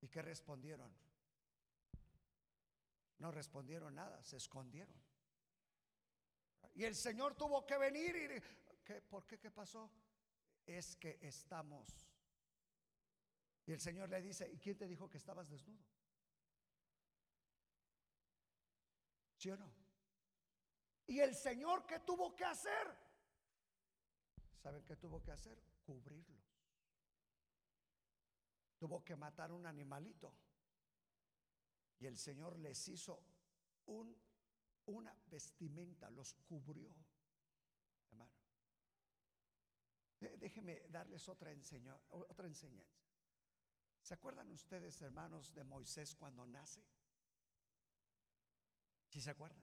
¿y 0.01 0.07
qué 0.07 0.23
respondieron? 0.23 1.08
No 3.19 3.31
respondieron 3.31 3.95
nada, 3.95 4.21
se 4.23 4.37
escondieron. 4.37 4.95
Y 6.73 6.83
el 6.83 6.95
Señor 6.95 7.35
tuvo 7.35 7.65
que 7.65 7.77
venir 7.77 8.15
y, 8.15 8.83
¿qué, 8.83 9.01
¿por 9.01 9.25
qué? 9.25 9.37
¿Qué 9.39 9.51
pasó? 9.51 9.91
es 10.77 10.95
que 10.95 11.17
estamos. 11.21 11.87
Y 13.65 13.71
el 13.71 13.79
Señor 13.79 14.09
le 14.09 14.21
dice, 14.21 14.49
¿y 14.51 14.57
quién 14.57 14.77
te 14.77 14.87
dijo 14.87 15.09
que 15.09 15.17
estabas 15.17 15.49
desnudo? 15.49 15.83
¿Sí 19.37 19.49
o 19.51 19.57
no? 19.57 19.71
Y 21.07 21.19
el 21.19 21.35
Señor, 21.35 21.85
¿qué 21.85 21.99
tuvo 21.99 22.35
que 22.35 22.45
hacer? 22.45 22.95
¿Saben 24.61 24.83
qué 24.83 24.95
tuvo 24.95 25.21
que 25.23 25.31
hacer? 25.31 25.57
Cubrirlos. 25.83 26.37
Tuvo 28.77 29.03
que 29.03 29.15
matar 29.15 29.51
un 29.51 29.65
animalito. 29.65 30.35
Y 31.99 32.07
el 32.07 32.17
Señor 32.17 32.57
les 32.57 32.87
hizo 32.87 33.21
un, 33.85 34.15
una 34.85 35.13
vestimenta, 35.27 36.09
los 36.09 36.33
cubrió. 36.33 36.93
Déjenme 40.19 40.81
darles 40.89 41.29
otra, 41.29 41.51
otra 42.09 42.47
enseñanza. 42.47 42.99
¿Se 44.01 44.13
acuerdan 44.13 44.51
ustedes, 44.51 45.01
hermanos, 45.01 45.53
de 45.53 45.63
Moisés 45.63 46.15
cuando 46.15 46.45
nace? 46.45 46.83
¿Sí 49.07 49.21
se 49.21 49.29
acuerdan? 49.29 49.61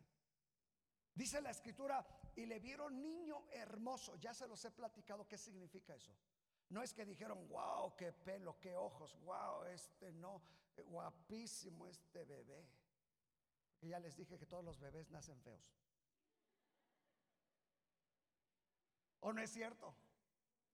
Dice 1.14 1.40
la 1.40 1.50
escritura, 1.50 2.06
y 2.36 2.44
le 2.46 2.60
vieron 2.60 3.00
niño 3.00 3.46
hermoso. 3.50 4.16
Ya 4.16 4.34
se 4.34 4.46
los 4.46 4.64
he 4.64 4.70
platicado 4.70 5.26
qué 5.26 5.38
significa 5.38 5.94
eso. 5.94 6.14
No 6.68 6.82
es 6.82 6.92
que 6.92 7.06
dijeron, 7.06 7.48
wow, 7.48 7.94
qué 7.96 8.12
pelo, 8.12 8.58
qué 8.60 8.76
ojos, 8.76 9.18
wow, 9.22 9.64
este 9.64 10.12
no, 10.12 10.42
guapísimo 10.84 11.86
este 11.86 12.24
bebé. 12.24 12.68
Y 13.80 13.88
ya 13.88 13.98
les 13.98 14.16
dije 14.16 14.38
que 14.38 14.46
todos 14.46 14.64
los 14.64 14.78
bebés 14.78 15.10
nacen 15.10 15.40
feos. 15.42 15.76
¿O 19.20 19.32
no 19.32 19.40
es 19.40 19.50
cierto? 19.50 19.94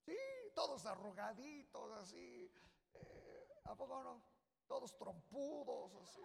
Sí, 0.04 0.16
todos 0.54 0.84
arrugaditos, 0.86 1.92
así. 1.92 2.52
Eh, 2.94 3.48
¿A 3.64 3.74
poco 3.74 4.02
no? 4.02 4.22
Todos 4.66 4.96
trompudos, 4.96 5.94
así 5.96 6.20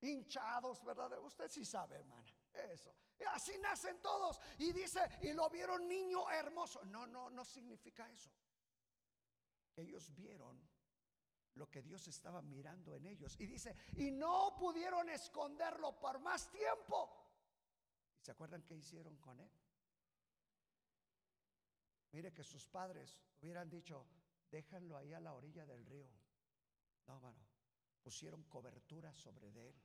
hinchados, 0.00 0.82
¿verdad? 0.84 1.18
Usted 1.20 1.48
sí 1.50 1.64
sabe, 1.64 1.96
hermana. 1.96 2.32
Eso. 2.52 2.94
Así 3.32 3.56
nacen 3.58 4.00
todos. 4.00 4.40
Y 4.58 4.72
dice, 4.72 5.00
y 5.22 5.32
lo 5.32 5.48
vieron 5.50 5.88
niño 5.88 6.30
hermoso. 6.30 6.84
No, 6.86 7.06
no, 7.06 7.30
no 7.30 7.44
significa 7.44 8.10
eso. 8.10 8.30
Ellos 9.76 10.12
vieron 10.14 10.60
lo 11.58 11.68
que 11.68 11.82
Dios 11.82 12.06
estaba 12.08 12.40
mirando 12.40 12.94
en 12.94 13.06
ellos. 13.06 13.36
Y 13.38 13.46
dice, 13.46 13.76
y 13.96 14.10
no 14.10 14.54
pudieron 14.56 15.10
esconderlo 15.10 15.98
por 15.98 16.20
más 16.20 16.50
tiempo. 16.50 17.10
¿Y 18.20 18.24
se 18.24 18.30
acuerdan 18.30 18.62
qué 18.62 18.74
hicieron 18.74 19.16
con 19.18 19.38
él? 19.40 19.50
Mire 22.12 22.32
que 22.32 22.42
sus 22.42 22.66
padres 22.66 23.18
hubieran 23.42 23.68
dicho, 23.68 24.06
déjanlo 24.50 24.96
ahí 24.96 25.12
a 25.12 25.20
la 25.20 25.34
orilla 25.34 25.66
del 25.66 25.84
río. 25.84 26.08
No, 27.06 27.16
hermano, 27.16 27.46
pusieron 28.02 28.44
cobertura 28.44 29.12
sobre 29.14 29.50
de 29.50 29.68
él 29.68 29.76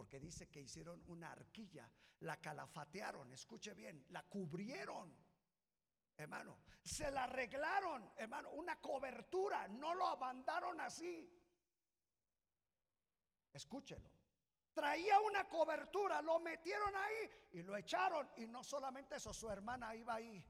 porque 0.00 0.18
dice 0.18 0.48
que 0.48 0.62
hicieron 0.62 1.02
una 1.08 1.32
arquilla, 1.32 1.90
la 2.20 2.40
calafatearon, 2.40 3.32
escuche 3.32 3.74
bien, 3.74 4.06
la 4.08 4.22
cubrieron, 4.22 5.14
hermano, 6.22 6.58
se 6.82 7.10
la 7.10 7.24
arreglaron, 7.24 8.12
hermano, 8.16 8.50
una 8.50 8.80
cobertura, 8.80 9.68
no 9.68 9.94
lo 9.94 10.06
abandonaron 10.06 10.80
así. 10.80 11.30
Escúchelo. 13.52 14.10
Traía 14.72 15.20
una 15.20 15.48
cobertura, 15.48 16.22
lo 16.22 16.38
metieron 16.38 16.94
ahí 16.94 17.48
y 17.52 17.62
lo 17.62 17.76
echaron. 17.76 18.30
Y 18.36 18.46
no 18.46 18.62
solamente 18.62 19.16
eso, 19.16 19.32
su 19.32 19.50
hermana 19.50 19.94
iba 19.94 20.14
ahí, 20.14 20.44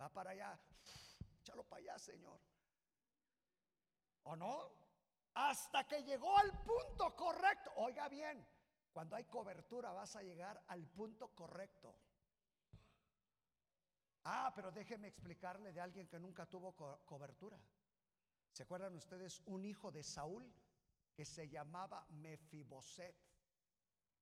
va 0.00 0.08
para 0.08 0.30
allá, 0.30 0.60
échalo 1.40 1.64
para 1.64 1.80
allá, 1.80 1.98
Señor. 1.98 2.40
¿O 4.24 4.36
no? 4.36 4.72
Hasta 5.34 5.86
que 5.86 6.02
llegó 6.02 6.36
al 6.36 6.62
punto 6.62 7.14
correcto. 7.16 7.72
Oiga 7.76 8.08
bien, 8.08 8.46
cuando 8.92 9.16
hay 9.16 9.24
cobertura 9.24 9.92
vas 9.92 10.16
a 10.16 10.22
llegar 10.22 10.62
al 10.68 10.86
punto 10.88 11.34
correcto. 11.34 11.96
Ah, 14.24 14.52
pero 14.54 14.70
déjeme 14.70 15.08
explicarle 15.08 15.72
de 15.72 15.80
alguien 15.80 16.06
que 16.06 16.18
nunca 16.18 16.46
tuvo 16.46 16.74
cobertura. 17.04 17.60
¿Se 18.52 18.62
acuerdan 18.62 18.94
ustedes 18.94 19.42
un 19.46 19.64
hijo 19.64 19.90
de 19.90 20.02
Saúl 20.02 20.52
que 21.14 21.24
se 21.24 21.48
llamaba 21.48 22.06
Mefiboset? 22.10 23.16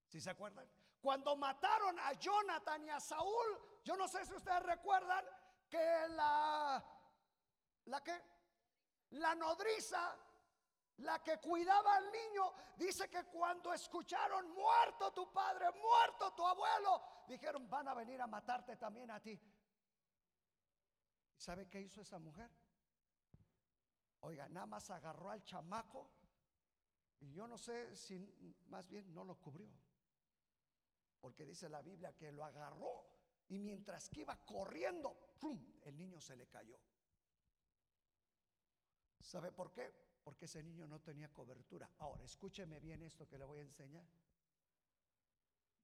¿Sí 0.06 0.20
se 0.20 0.30
acuerdan? 0.30 0.68
Cuando 1.00 1.36
mataron 1.36 1.98
a 1.98 2.12
Jonathan 2.14 2.84
y 2.84 2.90
a 2.90 3.00
Saúl, 3.00 3.80
yo 3.84 3.96
no 3.96 4.08
sé 4.08 4.24
si 4.24 4.34
ustedes 4.34 4.62
recuerdan 4.62 5.24
que 5.68 6.08
la 6.08 6.84
la 7.86 8.00
que 8.02 8.22
la 9.10 9.34
nodriza 9.34 10.16
la 11.00 11.18
que 11.22 11.38
cuidaba 11.38 11.94
al 11.94 12.12
niño, 12.12 12.52
dice 12.76 13.08
que 13.08 13.24
cuando 13.24 13.72
escucharon 13.72 14.50
muerto 14.50 15.12
tu 15.12 15.32
padre, 15.32 15.66
muerto 15.72 16.32
tu 16.34 16.46
abuelo, 16.46 17.02
dijeron 17.26 17.68
van 17.68 17.88
a 17.88 17.94
venir 17.94 18.20
a 18.20 18.26
matarte 18.26 18.76
también 18.76 19.10
a 19.10 19.20
ti. 19.20 19.40
¿Sabe 21.40 21.66
qué 21.68 21.81
hizo 21.81 22.03
esa 22.03 22.18
mujer? 22.18 22.50
Oiga, 24.20 24.48
nada 24.50 24.66
más 24.66 24.90
agarró 24.90 25.31
al 25.31 25.42
chamaco 25.42 26.11
y 27.20 27.33
yo 27.33 27.48
no 27.48 27.57
sé 27.57 27.96
si 27.96 28.18
más 28.68 28.88
bien 28.88 29.12
no 29.14 29.24
lo 29.24 29.37
cubrió. 29.40 29.70
Porque 31.20 31.46
dice 31.46 31.68
la 31.68 31.81
Biblia 31.81 32.14
que 32.14 32.31
lo 32.31 32.44
agarró 32.44 33.07
y 33.48 33.59
mientras 33.59 34.09
que 34.11 34.20
iba 34.20 34.37
corriendo, 34.44 35.37
el 35.83 35.96
niño 35.96 36.20
se 36.20 36.37
le 36.37 36.46
cayó. 36.46 36.79
¿Sabe 39.18 39.50
por 39.50 39.72
qué? 39.72 40.11
porque 40.22 40.44
ese 40.44 40.62
niño 40.62 40.87
no 40.87 41.00
tenía 41.00 41.33
cobertura. 41.33 41.90
Ahora, 41.98 42.24
escúcheme 42.24 42.79
bien 42.81 43.03
esto 43.03 43.26
que 43.26 43.38
le 43.38 43.44
voy 43.44 43.61
a 43.61 43.62
enseñar. 43.62 44.07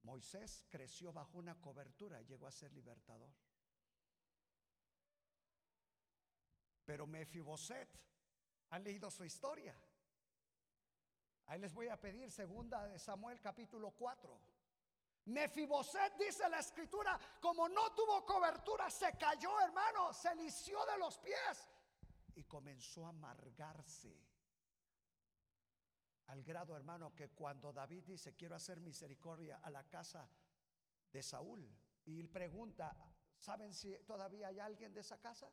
Moisés 0.03 0.63
creció 0.69 1.11
bajo 1.11 1.37
una 1.37 1.59
cobertura, 1.59 2.21
llegó 2.21 2.47
a 2.47 2.51
ser 2.51 2.71
libertador. 2.71 3.33
Pero 6.87 7.05
Mefiboset, 7.05 7.99
han 8.69 8.81
leído 8.81 9.11
su 9.11 9.25
historia. 9.25 9.75
Ahí 11.47 11.59
les 11.59 11.73
voy 11.73 11.89
a 11.89 11.99
pedir 11.99 12.31
segunda 12.31 12.87
de 12.87 12.97
Samuel 12.97 13.41
capítulo 13.41 13.91
4. 13.91 14.41
Mefiboset 15.25 16.15
dice 16.17 16.47
la 16.47 16.59
escritura, 16.59 17.19
como 17.41 17.67
no 17.67 17.93
tuvo 17.93 18.25
cobertura, 18.25 18.89
se 18.89 19.17
cayó, 19.17 19.59
hermano, 19.59 20.13
se 20.13 20.33
lició 20.35 20.85
de 20.85 20.97
los 20.97 21.17
pies 21.19 21.67
y 22.35 22.45
comenzó 22.45 23.05
a 23.05 23.09
amargarse. 23.09 24.17
Al 26.27 26.41
grado, 26.41 26.77
hermano, 26.77 27.13
que 27.13 27.31
cuando 27.31 27.73
David 27.73 28.05
dice, 28.05 28.33
quiero 28.33 28.55
hacer 28.55 28.79
misericordia 28.79 29.59
a 29.61 29.69
la 29.69 29.83
casa 29.89 30.29
de 31.11 31.21
Saúl, 31.21 31.69
y 32.05 32.21
él 32.21 32.29
pregunta, 32.29 32.95
¿saben 33.37 33.73
si 33.73 33.93
todavía 34.05 34.47
hay 34.47 34.59
alguien 34.61 34.93
de 34.93 35.01
esa 35.01 35.19
casa? 35.19 35.51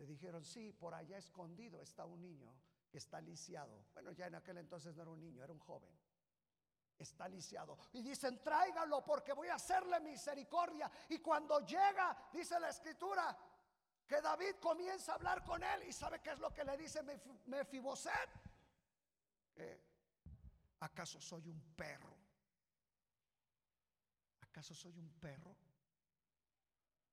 Le 0.00 0.06
dijeron, 0.06 0.42
sí, 0.42 0.72
por 0.72 0.94
allá 0.94 1.18
escondido 1.18 1.82
está 1.82 2.06
un 2.06 2.22
niño 2.22 2.50
que 2.90 2.96
está 2.96 3.20
lisiado. 3.20 3.84
Bueno, 3.92 4.12
ya 4.12 4.28
en 4.28 4.34
aquel 4.34 4.56
entonces 4.56 4.96
no 4.96 5.02
era 5.02 5.10
un 5.10 5.20
niño, 5.20 5.44
era 5.44 5.52
un 5.52 5.58
joven. 5.58 5.94
Está 6.96 7.28
lisiado. 7.28 7.76
Y 7.92 8.00
dicen, 8.00 8.42
tráigalo 8.42 9.04
porque 9.04 9.34
voy 9.34 9.48
a 9.48 9.56
hacerle 9.56 10.00
misericordia. 10.00 10.90
Y 11.10 11.18
cuando 11.18 11.60
llega, 11.66 12.30
dice 12.32 12.58
la 12.58 12.70
escritura, 12.70 13.36
que 14.06 14.22
David 14.22 14.54
comienza 14.58 15.12
a 15.12 15.14
hablar 15.16 15.44
con 15.44 15.62
él. 15.62 15.82
¿Y 15.86 15.92
sabe 15.92 16.22
qué 16.22 16.30
es 16.30 16.38
lo 16.38 16.50
que 16.50 16.64
le 16.64 16.78
dice 16.78 17.02
Mefiboset? 17.44 18.30
¿acaso 20.78 21.20
soy 21.20 21.46
un 21.46 21.60
perro? 21.76 22.16
¿Acaso 24.40 24.74
soy 24.74 24.96
un 24.98 25.10
perro? 25.20 25.54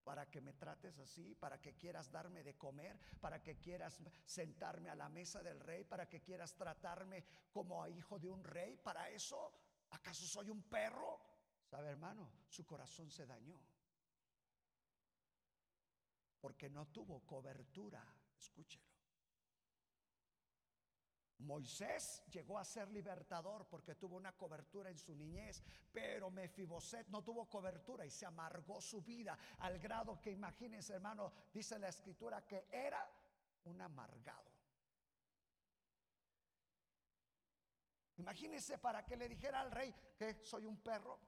Para 0.07 0.25
que 0.29 0.39
me 0.39 0.53
trates 0.53 0.97
así, 0.99 1.35
para 1.35 1.59
que 1.59 1.75
quieras 1.75 2.09
darme 2.09 2.41
de 2.41 2.55
comer, 2.57 2.97
para 3.19 3.43
que 3.43 3.59
quieras 3.59 4.01
sentarme 4.25 4.89
a 4.89 4.95
la 4.95 5.09
mesa 5.09 5.43
del 5.43 5.59
rey, 5.59 5.83
para 5.83 6.07
que 6.07 6.21
quieras 6.21 6.55
tratarme 6.55 7.25
como 7.51 7.83
a 7.83 7.89
hijo 7.89 8.17
de 8.17 8.29
un 8.29 8.41
rey, 8.41 8.77
para 8.77 9.09
eso, 9.09 9.51
¿acaso 9.89 10.25
soy 10.25 10.49
un 10.49 10.63
perro? 10.63 11.19
¿Sabe, 11.65 11.89
hermano? 11.89 12.31
Su 12.47 12.65
corazón 12.65 13.11
se 13.11 13.25
dañó. 13.25 13.59
Porque 16.39 16.69
no 16.69 16.87
tuvo 16.87 17.19
cobertura, 17.25 18.01
escúchelo. 18.39 18.86
Moisés 21.47 22.23
llegó 22.29 22.59
a 22.59 22.65
ser 22.65 22.91
libertador 22.91 23.65
porque 23.67 23.95
tuvo 23.95 24.17
una 24.17 24.33
cobertura 24.33 24.89
en 24.89 24.97
su 24.97 25.15
niñez, 25.15 25.63
pero 25.91 26.29
Mefiboset 26.29 27.07
no 27.07 27.23
tuvo 27.23 27.49
cobertura 27.49 28.05
y 28.05 28.11
se 28.11 28.25
amargó 28.25 28.81
su 28.81 29.01
vida 29.01 29.37
al 29.59 29.79
grado 29.79 30.19
que 30.21 30.29
imagínense, 30.31 30.93
hermano, 30.93 31.31
dice 31.53 31.79
la 31.79 31.87
escritura 31.87 32.45
que 32.45 32.67
era 32.69 33.09
un 33.63 33.81
amargado. 33.81 34.51
Imagínense 38.17 38.77
para 38.77 39.05
que 39.05 39.15
le 39.15 39.29
dijera 39.29 39.61
al 39.61 39.71
rey 39.71 39.93
que 40.17 40.43
soy 40.43 40.65
un 40.65 40.77
perro, 40.81 41.19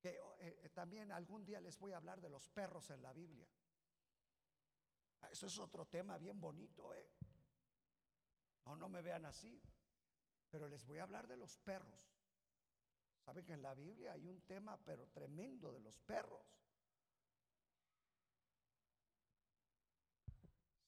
que 0.00 0.16
eh, 0.38 0.70
también 0.72 1.10
algún 1.10 1.44
día 1.44 1.60
les 1.60 1.78
voy 1.78 1.92
a 1.92 1.96
hablar 1.96 2.20
de 2.20 2.28
los 2.28 2.48
perros 2.50 2.90
en 2.90 3.02
la 3.02 3.12
Biblia. 3.12 3.48
Eso 5.30 5.46
es 5.46 5.58
otro 5.58 5.86
tema 5.86 6.18
bien 6.18 6.38
bonito, 6.38 6.94
¿eh? 6.94 7.08
No, 8.64 8.76
no 8.76 8.88
me 8.88 9.02
vean 9.02 9.24
así. 9.26 9.60
Pero 10.50 10.68
les 10.68 10.84
voy 10.84 10.98
a 10.98 11.02
hablar 11.02 11.26
de 11.26 11.36
los 11.36 11.56
perros. 11.58 12.00
Saben 13.24 13.44
que 13.44 13.54
en 13.54 13.62
la 13.62 13.74
Biblia 13.74 14.12
hay 14.12 14.26
un 14.26 14.42
tema, 14.42 14.76
pero 14.84 15.08
tremendo, 15.08 15.72
de 15.72 15.80
los 15.80 15.98
perros. 16.00 16.46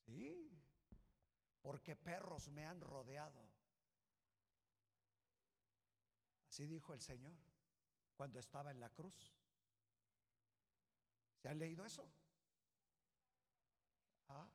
Sí, 0.04 0.56
porque 1.62 1.96
perros 1.96 2.48
me 2.48 2.64
han 2.64 2.80
rodeado. 2.80 3.48
Así 6.48 6.66
dijo 6.66 6.94
el 6.94 7.00
Señor 7.00 7.34
cuando 8.14 8.38
estaba 8.38 8.70
en 8.70 8.80
la 8.80 8.90
cruz. 8.90 9.34
¿Se 11.42 11.48
han 11.48 11.58
leído 11.58 11.84
eso? 11.84 12.08
Ah, 14.28 14.48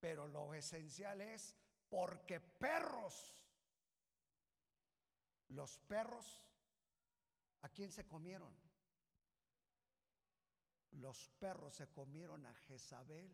pero 0.00 0.26
lo 0.26 0.54
esencial 0.54 1.20
es 1.20 1.56
porque 1.88 2.40
perros, 2.40 3.42
los 5.48 5.78
perros, 5.80 6.46
¿A 7.66 7.68
quién 7.68 7.90
se 7.90 8.06
comieron? 8.06 8.54
Los 10.92 11.28
perros 11.30 11.74
se 11.74 11.88
comieron 11.88 12.46
a 12.46 12.54
Jezabel. 12.54 13.28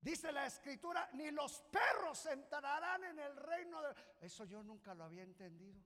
Dice 0.00 0.30
la 0.30 0.46
escritura, 0.46 1.10
ni 1.14 1.32
los 1.32 1.60
perros 1.62 2.24
entrarán 2.26 3.02
en 3.02 3.18
el 3.18 3.36
reino 3.36 3.82
de... 3.82 3.96
Eso 4.20 4.44
yo 4.44 4.62
nunca 4.62 4.94
lo 4.94 5.02
había 5.02 5.24
entendido. 5.24 5.82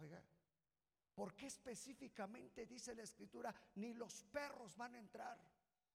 Oiga, 0.00 0.22
¿por 1.14 1.34
qué 1.34 1.46
específicamente 1.46 2.66
dice 2.66 2.94
la 2.94 3.04
escritura, 3.04 3.54
ni 3.76 3.94
los 3.94 4.24
perros 4.24 4.76
van 4.76 4.96
a 4.96 4.98
entrar? 4.98 5.38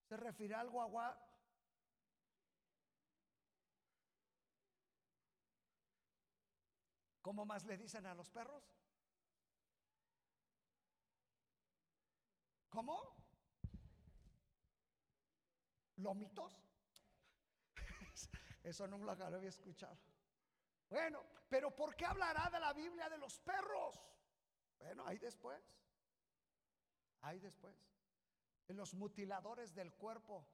¿Se 0.02 0.17
refiere 0.17 0.56
a 0.56 0.62
algo 0.62 0.82
agua? 0.82 1.15
¿Cómo 7.27 7.45
más 7.45 7.65
le 7.65 7.75
dicen 7.75 8.05
a 8.05 8.13
los 8.13 8.29
perros? 8.29 8.63
¿Cómo? 12.69 13.01
¿Lomitos? 15.97 16.53
Eso 18.63 18.87
no 18.87 18.97
lo 18.99 19.11
había 19.11 19.49
escuchado. 19.49 19.99
Bueno, 20.87 21.21
pero 21.49 21.75
¿por 21.75 21.97
qué 21.97 22.05
hablará 22.05 22.49
de 22.49 22.61
la 22.61 22.71
Biblia 22.71 23.09
de 23.09 23.17
los 23.17 23.37
perros? 23.41 24.01
Bueno, 24.79 25.05
ahí 25.05 25.17
después. 25.17 25.61
Ahí 27.23 27.39
después. 27.39 27.75
Los 28.69 28.93
mutiladores 28.93 29.75
del 29.75 29.93
cuerpo. 29.95 30.47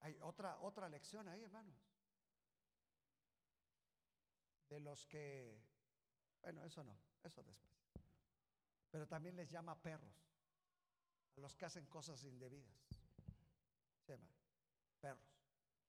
Hay 0.00 0.18
otra, 0.20 0.58
otra 0.60 0.86
lección 0.90 1.26
ahí, 1.28 1.42
hermanos. 1.42 1.83
De 4.74 4.80
los 4.80 5.06
que, 5.06 5.56
bueno, 6.42 6.64
eso 6.64 6.82
no, 6.82 6.98
eso 7.22 7.44
después. 7.44 7.72
Pero 8.90 9.06
también 9.06 9.36
les 9.36 9.48
llama 9.48 9.80
perros 9.80 10.16
a 11.36 11.40
los 11.40 11.54
que 11.54 11.64
hacen 11.64 11.86
cosas 11.86 12.24
indebidas. 12.24 12.74
Perros. 14.04 15.38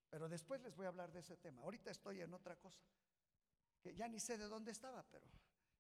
Pero 0.07 0.29
después 0.29 0.61
les 0.61 0.75
voy 0.75 0.85
a 0.85 0.89
hablar 0.89 1.11
de 1.11 1.21
ese 1.21 1.35
tema. 1.37 1.63
Ahorita 1.63 1.89
estoy 1.89 2.21
en 2.21 2.31
otra 2.31 2.57
cosa. 2.57 2.79
Que 3.81 3.95
ya 3.95 4.07
ni 4.07 4.19
sé 4.19 4.37
de 4.37 4.47
dónde 4.47 4.71
estaba, 4.71 5.01
pero. 5.09 5.25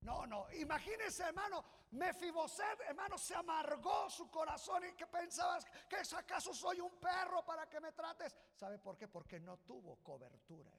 No, 0.01 0.25
no. 0.25 0.51
Imagínense, 0.53 1.25
hermano. 1.25 1.63
Mefiboset, 1.91 2.81
hermano, 2.87 3.19
se 3.19 3.35
amargó 3.35 4.09
su 4.09 4.31
corazón 4.31 4.83
y 4.83 4.95
que 4.95 5.05
pensabas 5.05 5.63
que 5.87 5.97
acaso 6.17 6.55
soy 6.55 6.79
un 6.79 6.99
perro 6.99 7.45
para 7.45 7.69
que 7.69 7.79
me 7.79 7.91
trates. 7.91 8.35
¿Sabe 8.55 8.79
por 8.79 8.97
qué? 8.97 9.07
Porque 9.07 9.39
no 9.39 9.59
tuvo 9.59 9.97
cobertura. 9.97 10.71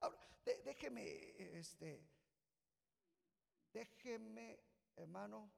Ahora, 0.00 0.18
déjeme, 0.64 1.58
este, 1.58 2.00
déjeme, 3.72 4.60
hermano, 4.96 5.50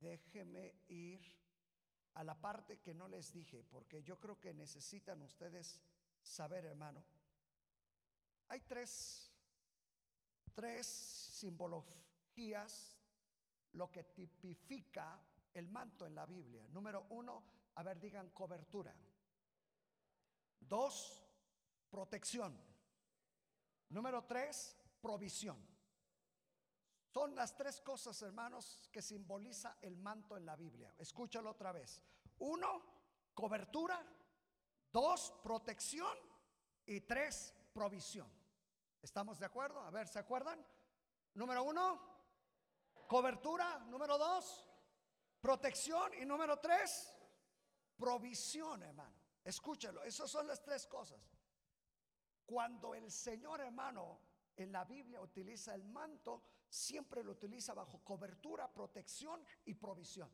déjeme 0.00 0.74
ir 0.88 1.20
a 2.14 2.24
la 2.24 2.34
parte 2.34 2.78
que 2.78 2.94
no 2.94 3.08
les 3.08 3.32
dije, 3.32 3.62
porque 3.64 4.02
yo 4.02 4.18
creo 4.18 4.40
que 4.40 4.54
necesitan 4.54 5.20
ustedes 5.22 5.80
saber, 6.22 6.64
hermano. 6.64 7.04
Hay 8.48 8.60
tres, 8.60 9.30
tres 10.54 10.86
simbologías, 10.86 12.96
lo 13.72 13.90
que 13.90 14.04
tipifica 14.04 15.20
el 15.52 15.68
manto 15.68 16.06
en 16.06 16.14
la 16.14 16.26
Biblia. 16.26 16.66
Número 16.68 17.06
uno, 17.10 17.44
a 17.74 17.82
ver, 17.82 18.00
digan 18.00 18.30
cobertura. 18.30 18.94
Dos, 20.60 21.25
protección. 21.90 22.58
Número 23.88 24.24
tres, 24.24 24.76
provisión. 25.00 25.64
Son 27.16 27.34
las 27.34 27.56
tres 27.56 27.80
cosas, 27.80 28.20
hermanos, 28.22 28.88
que 28.92 29.00
simboliza 29.00 29.78
el 29.80 29.96
manto 29.96 30.36
en 30.36 30.44
la 30.44 30.56
Biblia. 30.56 30.94
Escúchalo 30.98 31.50
otra 31.50 31.72
vez. 31.72 32.02
Uno, 32.38 32.82
cobertura. 33.32 34.04
Dos, 34.92 35.32
protección. 35.42 36.16
Y 36.84 37.00
tres, 37.00 37.54
provisión. 37.72 38.30
¿Estamos 39.00 39.38
de 39.38 39.46
acuerdo? 39.46 39.80
A 39.80 39.90
ver, 39.90 40.08
¿se 40.08 40.18
acuerdan? 40.18 40.64
Número 41.34 41.62
uno, 41.62 42.00
cobertura. 43.06 43.78
Número 43.86 44.18
dos, 44.18 44.68
protección. 45.40 46.12
Y 46.20 46.26
número 46.26 46.58
tres, 46.58 47.16
provisión, 47.96 48.82
hermano. 48.82 49.16
Escúchalo, 49.44 50.02
esas 50.02 50.30
son 50.30 50.46
las 50.46 50.62
tres 50.62 50.86
cosas. 50.86 51.20
Cuando 52.46 52.94
el 52.94 53.10
Señor, 53.10 53.60
hermano, 53.60 54.20
en 54.56 54.72
la 54.72 54.84
Biblia 54.84 55.20
utiliza 55.20 55.74
el 55.74 55.84
manto, 55.84 56.42
siempre 56.68 57.22
lo 57.22 57.32
utiliza 57.32 57.74
bajo 57.74 57.98
cobertura, 58.04 58.72
protección 58.72 59.44
y 59.64 59.74
provisión. 59.74 60.30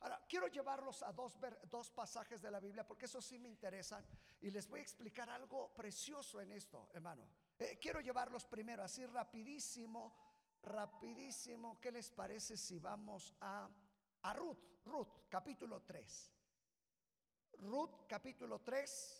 Ahora, 0.00 0.24
quiero 0.26 0.48
llevarlos 0.48 1.02
a 1.02 1.12
dos, 1.12 1.38
dos, 1.70 1.90
pasajes 1.90 2.40
de 2.40 2.50
la 2.50 2.58
Biblia 2.58 2.86
porque 2.86 3.04
eso 3.04 3.20
sí 3.20 3.38
me 3.38 3.50
interesan 3.50 4.02
y 4.40 4.50
les 4.50 4.66
voy 4.66 4.80
a 4.80 4.82
explicar 4.82 5.28
algo 5.28 5.74
precioso 5.74 6.40
en 6.40 6.52
esto, 6.52 6.88
hermano. 6.94 7.28
Eh, 7.58 7.78
quiero 7.78 8.00
llevarlos 8.00 8.46
primero 8.46 8.82
así 8.82 9.04
rapidísimo, 9.04 10.16
rapidísimo. 10.62 11.78
¿Qué 11.78 11.92
les 11.92 12.10
parece 12.10 12.56
si 12.56 12.78
vamos 12.78 13.34
a, 13.40 13.68
a 14.22 14.32
Ruth? 14.32 14.58
Ruth, 14.86 15.28
capítulo 15.28 15.82
3. 15.82 16.32
Ruth, 17.58 18.06
capítulo 18.08 18.60
3. 18.62 19.19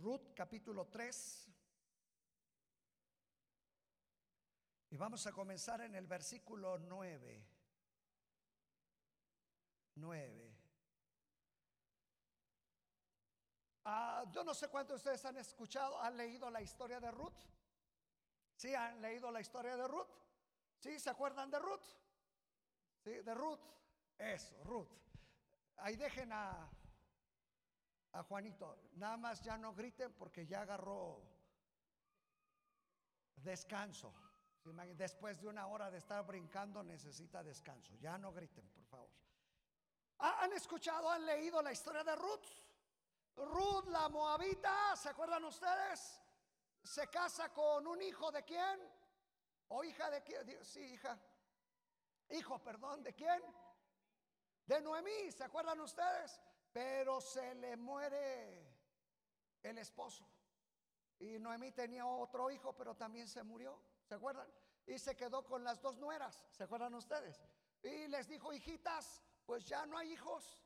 Ruth 0.00 0.32
capítulo 0.34 0.86
3. 0.86 1.48
Y 4.90 4.96
vamos 4.96 5.26
a 5.26 5.32
comenzar 5.32 5.82
en 5.82 5.94
el 5.94 6.06
versículo 6.06 6.78
9. 6.78 7.46
9. 9.96 10.56
Ah, 13.84 14.24
yo 14.30 14.42
no 14.42 14.54
sé 14.54 14.68
cuántos 14.68 14.94
de 14.94 14.96
ustedes 14.96 15.24
han 15.26 15.36
escuchado, 15.36 16.00
han 16.00 16.16
leído 16.16 16.50
la 16.50 16.62
historia 16.62 16.98
de 16.98 17.10
Ruth. 17.10 17.38
¿Sí 18.56 18.74
han 18.74 19.00
leído 19.02 19.30
la 19.30 19.40
historia 19.40 19.76
de 19.76 19.86
Ruth? 19.86 20.10
¿Sí 20.78 20.98
se 20.98 21.10
acuerdan 21.10 21.50
de 21.50 21.58
Ruth? 21.58 21.84
¿Sí? 23.04 23.10
De 23.10 23.34
Ruth. 23.34 23.60
Eso, 24.18 24.62
Ruth. 24.64 24.90
Ahí 25.76 25.96
dejen 25.96 26.32
a, 26.32 26.70
a 28.12 28.22
Juanito, 28.22 28.90
nada 28.94 29.16
más 29.16 29.40
ya 29.42 29.56
no 29.56 29.74
griten 29.74 30.12
porque 30.14 30.46
ya 30.46 30.62
agarró 30.62 31.22
descanso. 33.36 34.12
Después 34.96 35.40
de 35.40 35.48
una 35.48 35.66
hora 35.66 35.90
de 35.90 35.98
estar 35.98 36.24
brincando 36.26 36.82
necesita 36.82 37.42
descanso. 37.42 37.96
Ya 37.96 38.18
no 38.18 38.32
griten, 38.32 38.68
por 38.68 38.84
favor. 38.84 39.10
¿Han 40.18 40.52
escuchado, 40.52 41.10
han 41.10 41.24
leído 41.24 41.62
la 41.62 41.72
historia 41.72 42.04
de 42.04 42.14
Ruth? 42.14 42.46
Ruth 43.36 43.86
la 43.88 44.08
moabita, 44.08 44.94
¿se 44.96 45.08
acuerdan 45.08 45.44
ustedes? 45.44 46.20
Se 46.82 47.08
casa 47.08 47.52
con 47.52 47.86
un 47.86 48.02
hijo 48.02 48.30
de 48.30 48.44
quién? 48.44 48.80
¿O 49.68 49.82
hija 49.82 50.10
de 50.10 50.22
quién? 50.22 50.64
Sí, 50.64 50.80
hija. 50.80 51.18
Hijo, 52.30 52.58
perdón, 52.62 53.02
¿de 53.02 53.14
quién? 53.14 53.42
De 54.66 54.80
Noemí, 54.80 55.32
¿se 55.32 55.44
acuerdan 55.44 55.80
ustedes? 55.80 56.40
Pero 56.72 57.20
se 57.20 57.54
le 57.56 57.76
muere 57.76 58.70
el 59.62 59.78
esposo. 59.78 60.26
Y 61.18 61.38
Noemí 61.38 61.72
tenía 61.72 62.06
otro 62.06 62.50
hijo, 62.50 62.74
pero 62.74 62.96
también 62.96 63.28
se 63.28 63.42
murió. 63.42 63.78
¿Se 64.04 64.14
acuerdan? 64.14 64.48
Y 64.86 64.98
se 64.98 65.16
quedó 65.16 65.44
con 65.44 65.62
las 65.62 65.80
dos 65.80 65.98
nueras. 65.98 66.44
¿Se 66.50 66.64
acuerdan 66.64 66.94
ustedes? 66.94 67.40
Y 67.82 68.08
les 68.08 68.28
dijo, 68.28 68.52
hijitas, 68.52 69.22
pues 69.44 69.64
ya 69.64 69.84
no 69.86 69.98
hay 69.98 70.12
hijos. 70.12 70.64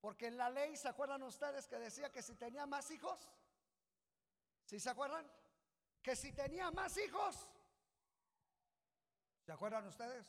Porque 0.00 0.28
en 0.28 0.38
la 0.38 0.48
ley, 0.48 0.76
¿se 0.76 0.88
acuerdan 0.88 1.22
ustedes 1.22 1.68
que 1.68 1.78
decía 1.78 2.10
que 2.10 2.22
si 2.22 2.34
tenía 2.36 2.66
más 2.66 2.90
hijos? 2.90 3.28
¿Sí 4.64 4.80
se 4.80 4.88
acuerdan? 4.88 5.30
Que 6.02 6.16
si 6.16 6.32
tenía 6.32 6.70
más 6.70 6.96
hijos. 6.96 7.46
¿Se 9.44 9.52
acuerdan 9.52 9.86
ustedes? 9.86 10.26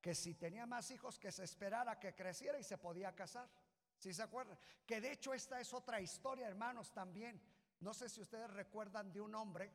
Que 0.00 0.14
si 0.14 0.34
tenía 0.34 0.66
más 0.66 0.90
hijos, 0.90 1.18
que 1.18 1.32
se 1.32 1.42
esperara 1.42 1.98
que 1.98 2.14
creciera 2.14 2.58
y 2.58 2.62
se 2.62 2.78
podía 2.78 3.14
casar. 3.14 3.48
Si 4.04 4.12
se 4.12 4.22
acuerdan? 4.22 4.58
Que 4.84 5.00
de 5.00 5.12
hecho 5.12 5.32
esta 5.32 5.58
es 5.58 5.72
otra 5.72 5.98
historia, 5.98 6.46
hermanos, 6.46 6.92
también. 6.92 7.40
No 7.80 7.94
sé 7.94 8.10
si 8.10 8.20
ustedes 8.20 8.50
recuerdan 8.50 9.10
de 9.10 9.22
un 9.22 9.34
hombre, 9.34 9.72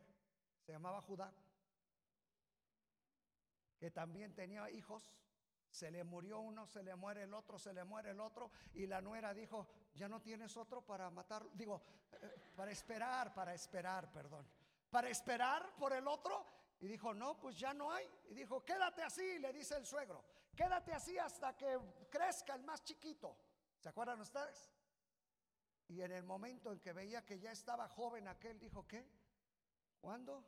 se 0.60 0.70
llamaba 0.70 1.02
Judá, 1.02 1.34
que 3.76 3.90
también 3.90 4.32
tenía 4.32 4.70
hijos. 4.70 5.16
Se 5.68 5.90
le 5.90 6.04
murió 6.04 6.38
uno, 6.38 6.64
se 6.68 6.84
le 6.84 6.94
muere 6.94 7.24
el 7.24 7.34
otro, 7.34 7.58
se 7.58 7.72
le 7.72 7.82
muere 7.82 8.10
el 8.12 8.20
otro. 8.20 8.52
Y 8.74 8.86
la 8.86 9.00
nuera 9.00 9.34
dijo, 9.34 9.66
ya 9.96 10.08
no 10.08 10.22
tienes 10.22 10.56
otro 10.56 10.80
para 10.80 11.10
matarlo. 11.10 11.50
Digo, 11.54 11.82
eh, 12.12 12.52
para 12.54 12.70
esperar, 12.70 13.34
para 13.34 13.52
esperar, 13.52 14.12
perdón. 14.12 14.46
Para 14.92 15.08
esperar 15.08 15.74
por 15.74 15.92
el 15.92 16.06
otro. 16.06 16.46
Y 16.78 16.86
dijo, 16.86 17.12
no, 17.12 17.36
pues 17.40 17.58
ya 17.58 17.74
no 17.74 17.90
hay. 17.90 18.08
Y 18.28 18.34
dijo, 18.34 18.64
quédate 18.64 19.02
así, 19.02 19.40
le 19.40 19.52
dice 19.52 19.76
el 19.76 19.84
suegro. 19.84 20.24
Quédate 20.54 20.92
así 20.92 21.18
hasta 21.18 21.56
que 21.56 21.80
crezca 22.08 22.54
el 22.54 22.62
más 22.62 22.84
chiquito. 22.84 23.49
¿Se 23.80 23.88
acuerdan 23.88 24.20
ustedes? 24.20 24.70
Y 25.88 26.02
en 26.02 26.12
el 26.12 26.22
momento 26.22 26.70
en 26.72 26.80
que 26.80 26.92
veía 26.92 27.24
que 27.24 27.40
ya 27.40 27.50
estaba 27.50 27.88
joven 27.88 28.28
aquel, 28.28 28.60
dijo, 28.60 28.86
¿qué? 28.86 29.04
¿Cuándo? 30.00 30.44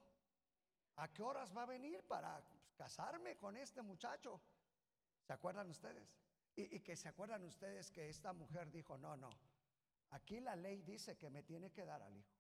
¿A 0.97 1.13
qué 1.13 1.23
horas 1.23 1.57
va 1.57 1.63
a 1.63 1.67
venir 1.67 2.07
para 2.07 2.45
casarme 2.77 3.37
con 3.37 3.57
este 3.57 3.83
muchacho? 3.83 4.41
¿Se 5.27 5.33
acuerdan 5.33 5.69
ustedes? 5.71 6.17
Y, 6.55 6.81
que 6.81 6.97
se 6.97 7.09
acuerdan 7.09 7.43
ustedes 7.45 7.91
que 7.91 8.11
esta 8.11 8.35
mujer 8.35 8.71
dijo, 8.71 8.99
no, 8.99 9.17
no, 9.17 9.31
aquí 10.11 10.39
la 10.41 10.55
ley 10.55 10.83
dice 10.83 11.17
que 11.17 11.31
me 11.31 11.43
tiene 11.43 11.73
que 11.73 11.87
dar 11.87 12.03
al 12.03 12.15
hijo. 12.15 12.37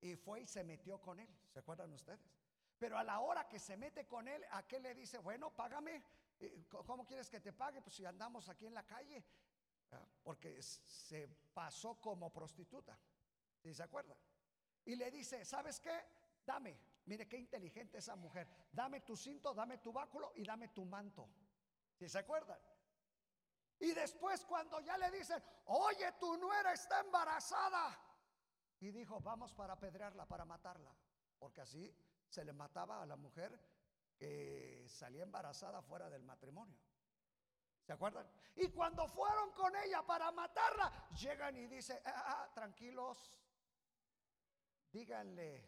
Y 0.00 0.14
fue 0.14 0.42
y 0.42 0.46
se 0.46 0.62
metió 0.62 1.00
con 1.00 1.18
él, 1.18 1.28
¿se 1.52 1.58
acuerdan 1.58 1.92
ustedes? 1.92 2.20
Pero 2.78 2.96
a 2.96 3.02
la 3.02 3.18
hora 3.18 3.48
que 3.48 3.58
se 3.58 3.76
mete 3.76 4.06
con 4.06 4.28
él, 4.28 4.44
aquel 4.52 4.84
le 4.84 4.94
dice, 4.94 5.18
bueno, 5.18 5.50
págame. 5.50 6.04
¿Cómo 6.68 7.04
quieres 7.04 7.28
que 7.28 7.40
te 7.40 7.52
pague? 7.52 7.82
Pues 7.82 7.96
si 7.96 8.04
andamos 8.04 8.48
aquí 8.48 8.66
en 8.66 8.74
la 8.74 8.86
calle. 8.86 9.24
Porque 10.22 10.60
se 10.62 11.28
pasó 11.54 12.00
como 12.00 12.32
prostituta. 12.32 12.98
¿Sí 13.62 13.74
se 13.74 13.82
acuerdan? 13.82 14.18
Y 14.84 14.96
le 14.96 15.10
dice, 15.10 15.44
¿sabes 15.44 15.80
qué? 15.80 16.04
Dame. 16.44 16.78
Mire 17.06 17.26
qué 17.26 17.38
inteligente 17.38 17.98
esa 17.98 18.16
mujer. 18.16 18.48
Dame 18.70 19.00
tu 19.00 19.16
cinto, 19.16 19.54
dame 19.54 19.78
tu 19.78 19.92
báculo 19.92 20.32
y 20.36 20.44
dame 20.44 20.68
tu 20.68 20.84
manto. 20.84 21.28
¿Sí 21.98 22.08
se 22.08 22.18
acuerdan? 22.18 22.58
Y 23.80 23.92
después 23.92 24.44
cuando 24.44 24.80
ya 24.80 24.98
le 24.98 25.10
dicen, 25.10 25.42
oye, 25.66 26.12
tu 26.20 26.36
nuera 26.36 26.72
está 26.72 27.00
embarazada. 27.00 27.98
Y 28.80 28.90
dijo, 28.90 29.20
vamos 29.20 29.54
para 29.54 29.72
apedrearla, 29.74 30.26
para 30.26 30.44
matarla. 30.44 30.94
Porque 31.38 31.62
así 31.62 31.94
se 32.28 32.44
le 32.44 32.52
mataba 32.52 33.02
a 33.02 33.06
la 33.06 33.16
mujer 33.16 33.58
que 34.16 34.84
salía 34.88 35.22
embarazada 35.22 35.80
fuera 35.80 36.10
del 36.10 36.24
matrimonio. 36.24 36.78
¿Se 37.88 37.94
acuerdan? 37.94 38.30
Y 38.56 38.68
cuando 38.68 39.08
fueron 39.08 39.50
con 39.52 39.74
ella 39.74 40.04
para 40.06 40.30
matarla, 40.30 41.08
llegan 41.18 41.56
y 41.56 41.66
dicen, 41.68 41.98
ah, 42.04 42.12
ah, 42.14 42.24
ah, 42.42 42.54
tranquilos, 42.54 43.34
díganle 44.92 45.66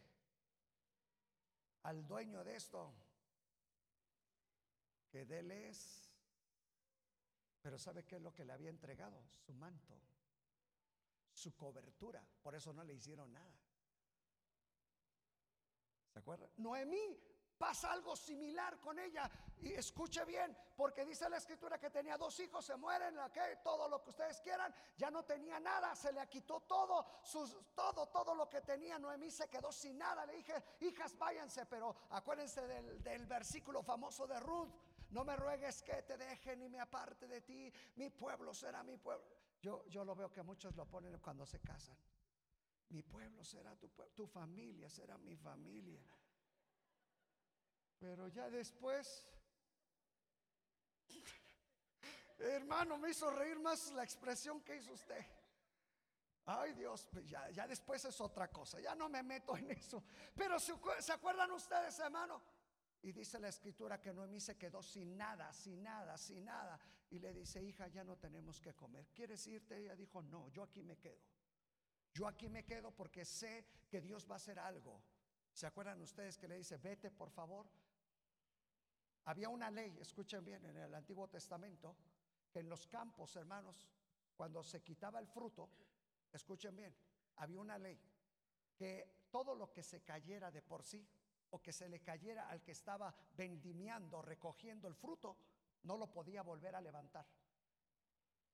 al 1.84 2.06
dueño 2.06 2.44
de 2.44 2.56
esto 2.56 2.94
que 5.08 5.22
él 5.22 5.50
es. 5.50 6.12
Pero 7.62 7.78
¿sabe 7.78 8.04
qué 8.04 8.16
es 8.16 8.22
lo 8.22 8.34
que 8.34 8.44
le 8.44 8.52
había 8.52 8.68
entregado? 8.68 9.24
Su 9.38 9.54
manto, 9.54 9.98
su 11.32 11.56
cobertura. 11.56 12.22
Por 12.42 12.54
eso 12.54 12.70
no 12.74 12.84
le 12.84 12.92
hicieron 12.92 13.32
nada. 13.32 13.58
¿Se 16.12 16.18
acuerdan? 16.18 16.50
Noemí 16.58 17.18
pasa 17.60 17.92
algo 17.92 18.16
similar 18.16 18.80
con 18.80 18.98
ella. 18.98 19.30
Y 19.60 19.74
escuche 19.74 20.24
bien, 20.24 20.56
porque 20.74 21.04
dice 21.04 21.28
la 21.28 21.36
escritura 21.36 21.78
que 21.78 21.90
tenía 21.90 22.16
dos 22.16 22.40
hijos, 22.40 22.64
se 22.64 22.74
mueren, 22.74 23.14
todo 23.62 23.86
lo 23.86 24.02
que 24.02 24.08
ustedes 24.08 24.40
quieran, 24.40 24.74
ya 24.96 25.10
no 25.10 25.22
tenía 25.24 25.60
nada, 25.60 25.94
se 25.94 26.10
le 26.10 26.26
quitó 26.26 26.60
todo, 26.60 27.04
sus, 27.22 27.54
todo, 27.74 28.06
todo 28.06 28.34
lo 28.34 28.48
que 28.48 28.62
tenía. 28.62 28.98
Noemí 28.98 29.30
se 29.30 29.46
quedó 29.50 29.70
sin 29.70 29.98
nada. 29.98 30.24
Le 30.24 30.36
dije, 30.36 30.54
hijas, 30.80 31.18
váyanse, 31.18 31.66
pero 31.66 31.94
acuérdense 32.08 32.66
del, 32.66 33.02
del 33.02 33.26
versículo 33.26 33.82
famoso 33.82 34.26
de 34.26 34.40
Ruth. 34.40 34.70
No 35.10 35.22
me 35.22 35.36
ruegues 35.36 35.82
que 35.82 36.02
te 36.02 36.16
deje 36.16 36.56
ni 36.56 36.70
me 36.70 36.80
aparte 36.80 37.28
de 37.28 37.42
ti. 37.42 37.70
Mi 37.96 38.08
pueblo 38.08 38.54
será 38.54 38.82
mi 38.82 38.96
pueblo. 38.96 39.26
Yo, 39.60 39.86
yo 39.88 40.02
lo 40.02 40.14
veo 40.14 40.32
que 40.32 40.42
muchos 40.42 40.74
lo 40.76 40.86
ponen 40.86 41.18
cuando 41.18 41.44
se 41.44 41.60
casan. 41.60 41.98
Mi 42.88 43.02
pueblo 43.02 43.44
será 43.44 43.76
tu 43.76 43.90
pueblo, 43.90 44.14
tu 44.14 44.26
familia 44.26 44.88
será 44.88 45.18
mi 45.18 45.36
familia. 45.36 46.00
Pero 48.00 48.28
ya 48.28 48.48
después, 48.48 49.28
hermano, 52.38 52.96
me 52.96 53.10
hizo 53.10 53.30
reír 53.30 53.60
más 53.60 53.92
la 53.92 54.02
expresión 54.02 54.62
que 54.62 54.76
hizo 54.76 54.94
usted. 54.94 55.22
Ay 56.46 56.72
Dios, 56.72 57.06
pues 57.12 57.28
ya, 57.28 57.50
ya 57.50 57.68
después 57.68 58.02
es 58.06 58.18
otra 58.20 58.50
cosa, 58.50 58.80
ya 58.80 58.94
no 58.94 59.10
me 59.10 59.22
meto 59.22 59.54
en 59.56 59.70
eso. 59.70 60.02
Pero 60.34 60.58
se, 60.58 60.72
¿se 61.00 61.12
acuerdan 61.12 61.52
ustedes, 61.52 61.98
hermano? 61.98 62.42
Y 63.02 63.12
dice 63.12 63.38
la 63.38 63.48
escritura 63.48 64.00
que 64.00 64.12
Noemí 64.12 64.40
se 64.40 64.56
quedó 64.56 64.82
sin 64.82 65.16
nada, 65.16 65.52
sin 65.52 65.82
nada, 65.82 66.16
sin 66.16 66.44
nada. 66.46 66.80
Y 67.10 67.18
le 67.18 67.32
dice, 67.32 67.62
hija, 67.62 67.88
ya 67.88 68.02
no 68.02 68.16
tenemos 68.16 68.60
que 68.60 68.74
comer. 68.74 69.08
¿Quieres 69.14 69.46
irte? 69.46 69.76
Ella 69.76 69.94
dijo, 69.94 70.22
no, 70.22 70.48
yo 70.48 70.62
aquí 70.62 70.82
me 70.82 70.96
quedo. 70.96 71.22
Yo 72.12 72.26
aquí 72.26 72.48
me 72.48 72.64
quedo 72.64 72.90
porque 72.90 73.24
sé 73.24 73.66
que 73.88 74.00
Dios 74.00 74.28
va 74.28 74.34
a 74.34 74.36
hacer 74.36 74.58
algo. 74.58 75.02
¿Se 75.52 75.66
acuerdan 75.66 76.00
ustedes 76.00 76.36
que 76.38 76.48
le 76.48 76.56
dice, 76.56 76.76
vete 76.78 77.10
por 77.10 77.30
favor? 77.30 77.68
Había 79.24 79.48
una 79.48 79.70
ley, 79.70 79.96
escuchen 80.00 80.44
bien, 80.44 80.64
en 80.64 80.76
el 80.76 80.94
Antiguo 80.94 81.28
Testamento, 81.28 81.96
que 82.50 82.60
en 82.60 82.68
los 82.68 82.86
campos, 82.86 83.36
hermanos, 83.36 83.88
cuando 84.36 84.62
se 84.62 84.82
quitaba 84.82 85.18
el 85.18 85.28
fruto, 85.28 85.68
escuchen 86.32 86.74
bien, 86.74 86.94
había 87.36 87.60
una 87.60 87.78
ley 87.78 88.00
que 88.74 89.26
todo 89.30 89.54
lo 89.54 89.72
que 89.72 89.82
se 89.82 90.02
cayera 90.02 90.50
de 90.50 90.62
por 90.62 90.82
sí 90.82 91.06
o 91.50 91.60
que 91.60 91.72
se 91.72 91.88
le 91.88 92.00
cayera 92.00 92.48
al 92.48 92.62
que 92.62 92.72
estaba 92.72 93.14
vendimiando, 93.36 94.22
recogiendo 94.22 94.88
el 94.88 94.94
fruto, 94.94 95.36
no 95.82 95.96
lo 95.96 96.10
podía 96.10 96.42
volver 96.42 96.74
a 96.74 96.80
levantar. 96.80 97.26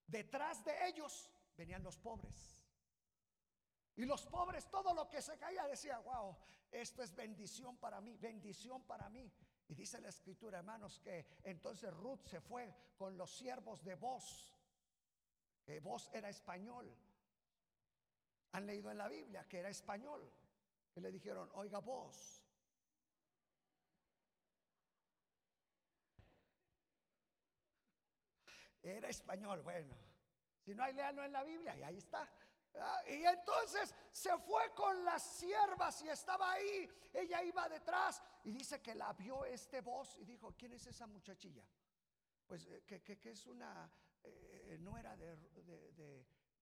Detrás 0.07 0.65
de 0.65 0.89
ellos 0.89 1.31
venían 1.57 1.83
los 1.83 1.99
pobres. 1.99 2.63
Y 3.97 4.05
los 4.05 4.27
pobres, 4.27 4.69
todo 4.71 4.95
lo 4.95 5.09
que 5.09 5.23
se 5.23 5.39
caía, 5.39 5.67
decía, 5.67 5.99
wow, 5.99 6.37
esto 6.71 7.03
es 7.03 7.15
bendición 7.15 7.77
para 7.79 8.01
mí, 8.01 8.17
bendición 8.19 8.83
para 8.83 9.09
mí. 9.09 9.33
Y 9.69 9.75
dice 9.75 10.01
la 10.01 10.09
escritura, 10.09 10.59
hermanos, 10.59 11.01
que 11.01 11.27
entonces 11.43 11.93
Ruth 11.93 12.25
se 12.25 12.41
fue 12.41 12.73
con 12.97 13.17
los 13.17 13.31
siervos 13.31 13.83
de 13.85 13.97
vos, 13.97 14.55
que 15.65 15.81
vos 15.81 16.09
era 16.13 16.29
español. 16.29 16.95
Han 18.53 18.67
leído 18.67 18.91
en 18.91 18.99
la 18.99 19.09
Biblia 19.09 19.47
que 19.49 19.59
era 19.59 19.69
español. 19.69 20.33
Y 20.95 21.01
le 21.01 21.11
dijeron, 21.11 21.51
oiga 21.55 21.79
vos. 21.81 22.43
Era 28.83 29.09
español, 29.09 29.63
bueno. 29.63 29.95
Si 30.65 30.75
no 30.75 30.85
hay 30.85 30.95
leano 30.95 31.25
en 31.25 31.33
la 31.33 31.43
Biblia, 31.43 31.77
y 31.77 31.83
ahí 31.83 31.99
está. 31.99 32.29
Ah, 32.79 33.03
y 33.09 33.25
entonces 33.25 33.95
se 34.13 34.37
fue 34.39 34.73
con 34.75 35.05
las 35.05 35.23
siervas 35.23 36.03
y 36.03 36.09
estaba 36.09 36.53
ahí. 36.53 36.89
Ella 37.13 37.43
iba 37.43 37.69
detrás 37.69 38.23
y 38.45 38.53
dice 38.53 38.81
que 38.81 38.95
la 38.95 39.13
vio 39.13 39.45
este 39.45 39.81
voz 39.81 40.17
y 40.19 40.25
dijo, 40.25 40.55
¿quién 40.57 40.73
es 40.73 40.87
esa 40.87 41.07
muchachilla? 41.07 41.65
Pues 42.47 42.67
eh, 42.67 42.83
que, 42.85 43.31
es 43.31 43.47
una 43.47 43.91
eh, 44.23 44.79
no 44.81 44.97
era 44.99 45.17
de, 45.17 45.37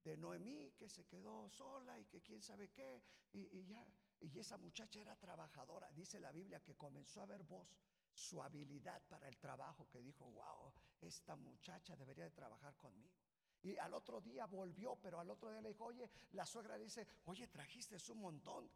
de, 0.03 0.17
Noemí 0.17 0.73
que 0.73 0.89
se 0.89 1.07
quedó 1.07 1.49
sola 1.49 1.99
y 1.99 2.05
que 2.05 2.21
quién 2.21 2.43
sabe 2.43 2.71
qué. 2.71 3.03
Y, 3.33 3.65
ya, 3.67 3.85
y 4.21 4.39
esa 4.39 4.57
muchacha 4.59 5.01
era 5.01 5.17
trabajadora. 5.17 5.91
Dice 5.93 6.21
la 6.21 6.31
Biblia 6.31 6.61
que 6.61 6.77
comenzó 6.77 7.23
a 7.23 7.27
ver 7.27 7.43
voz 7.43 7.75
su 8.13 8.43
habilidad 8.43 9.03
para 9.09 9.27
el 9.27 9.37
trabajo, 9.39 9.89
que 9.89 10.01
dijo, 10.01 10.31
wow, 10.31 10.73
esta 11.01 11.35
muchacha 11.35 11.97
debería 11.97 12.25
de 12.25 12.31
trabajar 12.31 12.77
conmigo. 12.77 13.24
Y 13.65 13.79
al 13.79 13.95
otro 13.95 14.21
día 14.21 14.45
volvió, 14.45 14.97
pero 14.97 15.19
al 15.19 15.31
otro 15.31 15.51
día 15.51 15.63
le 15.63 15.71
dijo, 15.71 15.87
oye, 15.87 16.11
la 16.33 16.45
suegra 16.45 16.77
dice, 16.77 17.07
oye, 17.25 17.49
trajiste 17.49 17.97
un 18.13 18.21
montón, 18.21 18.71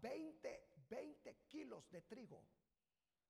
20, 0.00 0.70
20 0.90 1.36
kilos 1.46 1.88
de 1.88 2.02
trigo. 2.02 2.44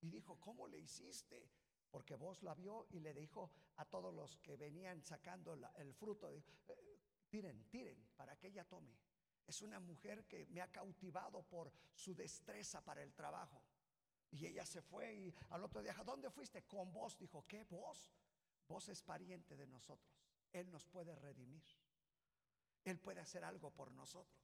Y 0.01 0.09
dijo, 0.09 0.41
¿cómo 0.41 0.67
le 0.67 0.79
hiciste? 0.79 1.51
Porque 1.91 2.17
vos 2.17 2.43
la 2.43 2.55
vio 2.55 2.87
y 2.89 3.01
le 3.01 3.13
dijo 3.13 3.51
a 3.77 3.85
todos 3.85 4.15
los 4.15 4.39
que 4.39 4.57
venían 4.57 5.03
sacando 5.03 5.59
el 5.77 5.93
fruto, 5.93 6.31
eh, 6.31 6.43
tiren, 7.29 7.65
tiren, 7.69 8.03
para 8.17 8.37
que 8.37 8.49
ella 8.49 8.65
tome. 8.65 8.97
Es 9.47 9.61
una 9.61 9.81
mujer 9.81 10.25
que 10.25 10.47
me 10.47 10.63
ha 10.63 10.73
cautivado 10.73 11.43
por 11.43 11.71
su 11.95 12.15
destreza 12.15 12.83
para 12.83 13.03
el 13.03 13.13
trabajo. 13.13 13.63
Y 14.31 14.47
ella 14.47 14.65
se 14.65 14.81
fue 14.81 15.15
y 15.15 15.35
al 15.51 15.63
otro 15.65 15.83
día, 15.83 15.95
¿dónde 16.03 16.31
fuiste? 16.31 16.63
Con 16.63 16.91
vos. 16.93 17.19
Dijo, 17.19 17.45
¿qué 17.47 17.63
vos? 17.65 18.11
Vos 18.67 18.89
es 18.89 19.03
pariente 19.03 19.55
de 19.55 19.67
nosotros. 19.67 20.24
Él 20.55 20.71
nos 20.71 20.87
puede 20.87 21.15
redimir. 21.17 21.65
Él 22.85 22.99
puede 23.01 23.21
hacer 23.21 23.45
algo 23.45 23.71
por 23.71 23.91
nosotros. 23.91 24.41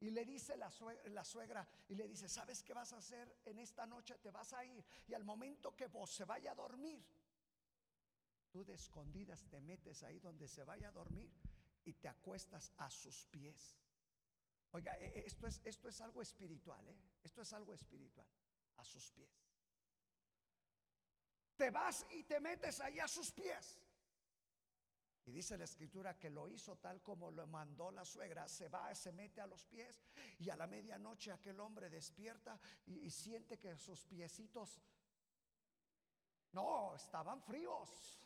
Y 0.00 0.10
le 0.10 0.24
dice 0.24 0.56
la 0.56 0.70
suegra, 0.70 1.66
y 1.88 1.94
le 1.94 2.06
dice, 2.06 2.28
¿sabes 2.28 2.62
qué 2.62 2.74
vas 2.74 2.92
a 2.92 2.98
hacer 2.98 3.38
en 3.46 3.58
esta 3.58 3.86
noche? 3.86 4.18
Te 4.18 4.30
vas 4.30 4.52
a 4.52 4.64
ir. 4.64 4.84
Y 5.06 5.14
al 5.14 5.24
momento 5.24 5.74
que 5.74 5.86
vos 5.86 6.10
se 6.10 6.24
vaya 6.24 6.52
a 6.52 6.54
dormir, 6.54 7.02
tú 8.50 8.64
de 8.64 8.74
escondidas 8.74 9.48
te 9.48 9.60
metes 9.60 10.02
ahí 10.02 10.18
donde 10.18 10.46
se 10.46 10.64
vaya 10.64 10.88
a 10.88 10.92
dormir 10.92 11.32
y 11.84 11.94
te 11.94 12.08
acuestas 12.08 12.70
a 12.76 12.90
sus 12.90 13.24
pies. 13.26 13.78
Oiga, 14.72 14.98
e, 14.98 15.20
e, 15.20 15.26
esto 15.26 15.46
es, 15.46 15.60
esto 15.64 15.88
es 15.88 16.00
algo 16.02 16.20
espiritual, 16.20 16.86
¿eh? 16.88 16.98
Esto 17.22 17.40
es 17.40 17.52
algo 17.54 17.72
espiritual, 17.72 18.28
a 18.76 18.84
sus 18.84 19.10
pies. 19.12 19.30
Te 21.56 21.70
vas 21.70 22.04
y 22.10 22.24
te 22.24 22.40
metes 22.40 22.80
ahí 22.80 22.98
a 22.98 23.08
sus 23.08 23.30
pies. 23.32 23.78
Y 25.26 25.32
dice 25.32 25.56
la 25.56 25.64
escritura 25.64 26.18
que 26.18 26.28
lo 26.28 26.48
hizo 26.48 26.76
tal 26.76 27.02
como 27.02 27.30
lo 27.30 27.46
mandó 27.46 27.90
la 27.90 28.04
suegra. 28.04 28.46
Se 28.46 28.68
va, 28.68 28.94
se 28.94 29.12
mete 29.12 29.40
a 29.40 29.46
los 29.46 29.64
pies 29.64 30.04
y 30.38 30.50
a 30.50 30.56
la 30.56 30.66
medianoche 30.66 31.32
aquel 31.32 31.60
hombre 31.60 31.88
despierta 31.88 32.60
y, 32.86 33.08
siente 33.10 33.58
que 33.58 33.76
sus 33.76 34.04
piecitos 34.04 34.82
no 36.52 36.94
estaban 36.94 37.40
fríos. 37.42 38.20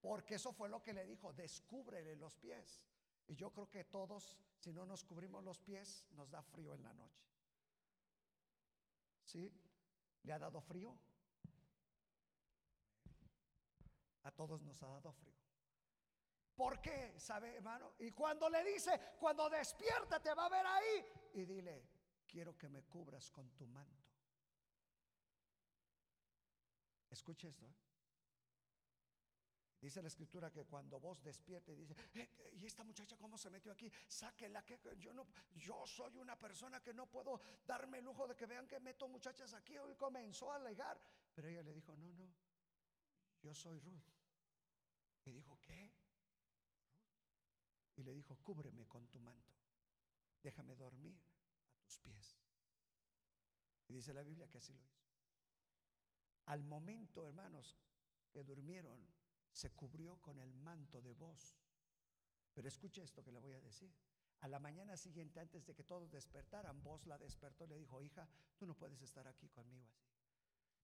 Porque 0.00 0.36
eso 0.36 0.52
fue 0.52 0.68
lo 0.68 0.82
que 0.82 0.94
le 0.94 1.04
dijo, 1.04 1.32
descúbrele 1.32 2.16
los 2.16 2.36
pies. 2.36 2.82
Y 3.26 3.34
yo 3.34 3.50
creo 3.50 3.68
que 3.68 3.84
todos, 3.84 4.38
si 4.58 4.72
no 4.72 4.86
nos 4.86 5.04
cubrimos 5.04 5.44
los 5.44 5.60
pies, 5.60 6.06
nos 6.12 6.30
da 6.30 6.42
frío 6.42 6.74
en 6.74 6.82
la 6.84 6.94
noche. 6.94 7.26
¿Sí? 9.24 9.52
¿Le 10.22 10.32
ha 10.32 10.38
dado 10.38 10.60
frío? 10.60 10.96
A 14.22 14.30
todos 14.30 14.62
nos 14.62 14.82
ha 14.82 14.86
dado 14.86 15.12
frío. 15.12 15.45
¿Por 16.56 16.80
qué? 16.80 17.14
¿Sabe, 17.20 17.54
hermano? 17.56 17.94
Y 17.98 18.12
cuando 18.12 18.48
le 18.48 18.64
dice, 18.64 18.98
cuando 19.20 19.48
despierta, 19.50 20.20
te 20.20 20.32
va 20.32 20.46
a 20.46 20.48
ver 20.48 20.66
ahí. 20.66 21.04
Y 21.34 21.44
dile, 21.44 21.86
quiero 22.26 22.56
que 22.56 22.68
me 22.68 22.82
cubras 22.84 23.30
con 23.30 23.50
tu 23.50 23.66
manto. 23.66 24.04
Escuche 27.10 27.48
esto. 27.48 27.66
¿eh? 27.66 27.74
Dice 29.80 30.00
la 30.00 30.08
escritura 30.08 30.50
que 30.50 30.64
cuando 30.64 30.98
vos 30.98 31.22
despiertes 31.22 31.76
dice, 31.76 31.94
eh, 32.14 32.52
¿y 32.54 32.64
esta 32.64 32.82
muchacha 32.82 33.16
cómo 33.18 33.36
se 33.36 33.50
metió 33.50 33.70
aquí? 33.70 33.92
Sáquela, 34.08 34.64
que 34.64 34.80
yo 34.98 35.12
no, 35.12 35.26
yo 35.54 35.86
soy 35.86 36.16
una 36.16 36.38
persona 36.38 36.82
que 36.82 36.94
no 36.94 37.06
puedo 37.06 37.40
darme 37.66 37.98
el 37.98 38.04
lujo 38.04 38.26
de 38.26 38.34
que 38.34 38.46
vean 38.46 38.66
que 38.66 38.80
meto 38.80 39.06
muchachas 39.06 39.52
aquí. 39.52 39.76
Hoy 39.76 39.94
comenzó 39.94 40.50
a 40.50 40.56
alegar, 40.56 40.98
pero 41.34 41.48
ella 41.48 41.62
le 41.62 41.74
dijo, 41.74 41.94
no, 41.96 42.12
no, 42.14 42.34
yo 43.42 43.54
soy 43.54 43.78
Ruth. 43.78 44.10
Y 45.26 45.32
dijo, 45.32 45.58
¿qué? 45.60 45.92
Y 47.96 48.02
le 48.02 48.12
dijo, 48.12 48.36
cúbreme 48.36 48.86
con 48.86 49.06
tu 49.08 49.18
manto, 49.18 49.54
déjame 50.42 50.76
dormir 50.76 51.18
a 51.70 51.78
tus 51.80 51.98
pies. 51.98 52.38
Y 53.88 53.94
dice 53.94 54.12
la 54.12 54.22
Biblia 54.22 54.48
que 54.48 54.58
así 54.58 54.72
lo 54.72 54.82
hizo. 54.82 55.06
Al 56.46 56.62
momento, 56.62 57.26
hermanos, 57.26 57.76
que 58.30 58.44
durmieron, 58.44 59.00
se 59.50 59.70
cubrió 59.70 60.16
con 60.20 60.38
el 60.38 60.52
manto 60.54 61.00
de 61.00 61.14
voz. 61.14 61.56
Pero 62.52 62.68
escuche 62.68 63.02
esto 63.02 63.22
que 63.22 63.32
le 63.32 63.38
voy 63.38 63.54
a 63.54 63.60
decir. 63.60 63.92
A 64.40 64.48
la 64.48 64.58
mañana 64.58 64.96
siguiente, 64.96 65.40
antes 65.40 65.64
de 65.66 65.74
que 65.74 65.84
todos 65.84 66.10
despertaran, 66.10 66.82
vos 66.82 67.06
la 67.06 67.18
despertó 67.18 67.64
y 67.64 67.68
le 67.68 67.78
dijo, 67.78 68.02
hija, 68.02 68.28
tú 68.58 68.66
no 68.66 68.74
puedes 68.74 69.00
estar 69.00 69.26
aquí 69.26 69.48
conmigo 69.48 69.88
así. 69.90 70.06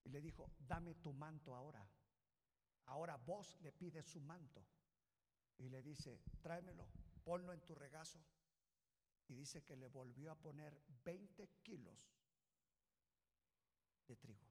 Y 0.04 0.08
le 0.08 0.20
dijo, 0.20 0.50
dame 0.58 0.94
tu 0.94 1.12
manto 1.12 1.54
ahora. 1.54 1.86
Ahora 2.86 3.16
vos 3.16 3.56
le 3.60 3.72
pides 3.72 4.06
su 4.06 4.20
manto. 4.20 4.66
Y 5.58 5.68
le 5.68 5.82
dice, 5.82 6.20
tráemelo, 6.40 6.86
ponlo 7.24 7.52
en 7.52 7.60
tu 7.60 7.74
regazo. 7.74 8.18
Y 9.28 9.34
dice 9.34 9.62
que 9.62 9.76
le 9.76 9.88
volvió 9.88 10.32
a 10.32 10.34
poner 10.34 10.78
20 11.04 11.48
kilos 11.62 12.12
de 14.06 14.16
trigo. 14.16 14.46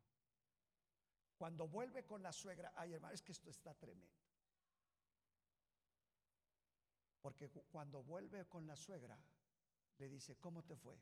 Cuando 1.37 1.67
vuelve 1.67 2.05
con 2.05 2.21
la 2.23 2.31
suegra, 2.31 2.73
ay 2.75 2.93
hermano, 2.93 3.13
es 3.13 3.21
que 3.21 3.31
esto 3.31 3.49
está 3.49 3.73
tremendo. 3.73 4.21
Porque 7.21 7.49
cuando 7.49 8.03
vuelve 8.03 8.45
con 8.47 8.65
la 8.65 8.75
suegra, 8.75 9.17
le 9.97 10.09
dice, 10.09 10.37
¿cómo 10.37 10.63
te 10.63 10.75
fue? 10.75 10.97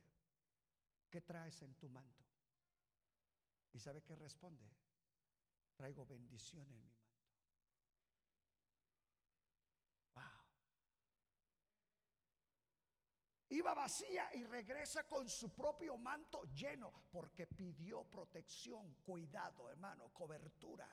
¿Qué 1.09 1.21
traes 1.21 1.61
en 1.61 1.75
tu 1.75 1.87
manto? 1.89 2.25
¿Y 3.73 3.79
sabe 3.79 4.01
qué 4.03 4.15
responde? 4.15 4.69
Traigo 5.75 6.05
bendición 6.05 6.61
en 6.61 6.69
mi 6.69 6.79
manto. 6.79 7.08
Iba 13.59 13.73
vacía 13.73 14.29
y 14.35 14.45
regresa 14.45 15.05
con 15.05 15.27
su 15.27 15.53
propio 15.53 15.97
manto 15.97 16.43
lleno 16.45 16.93
porque 17.11 17.45
pidió 17.45 18.05
protección, 18.05 18.95
cuidado, 19.05 19.69
hermano, 19.69 20.13
cobertura. 20.13 20.87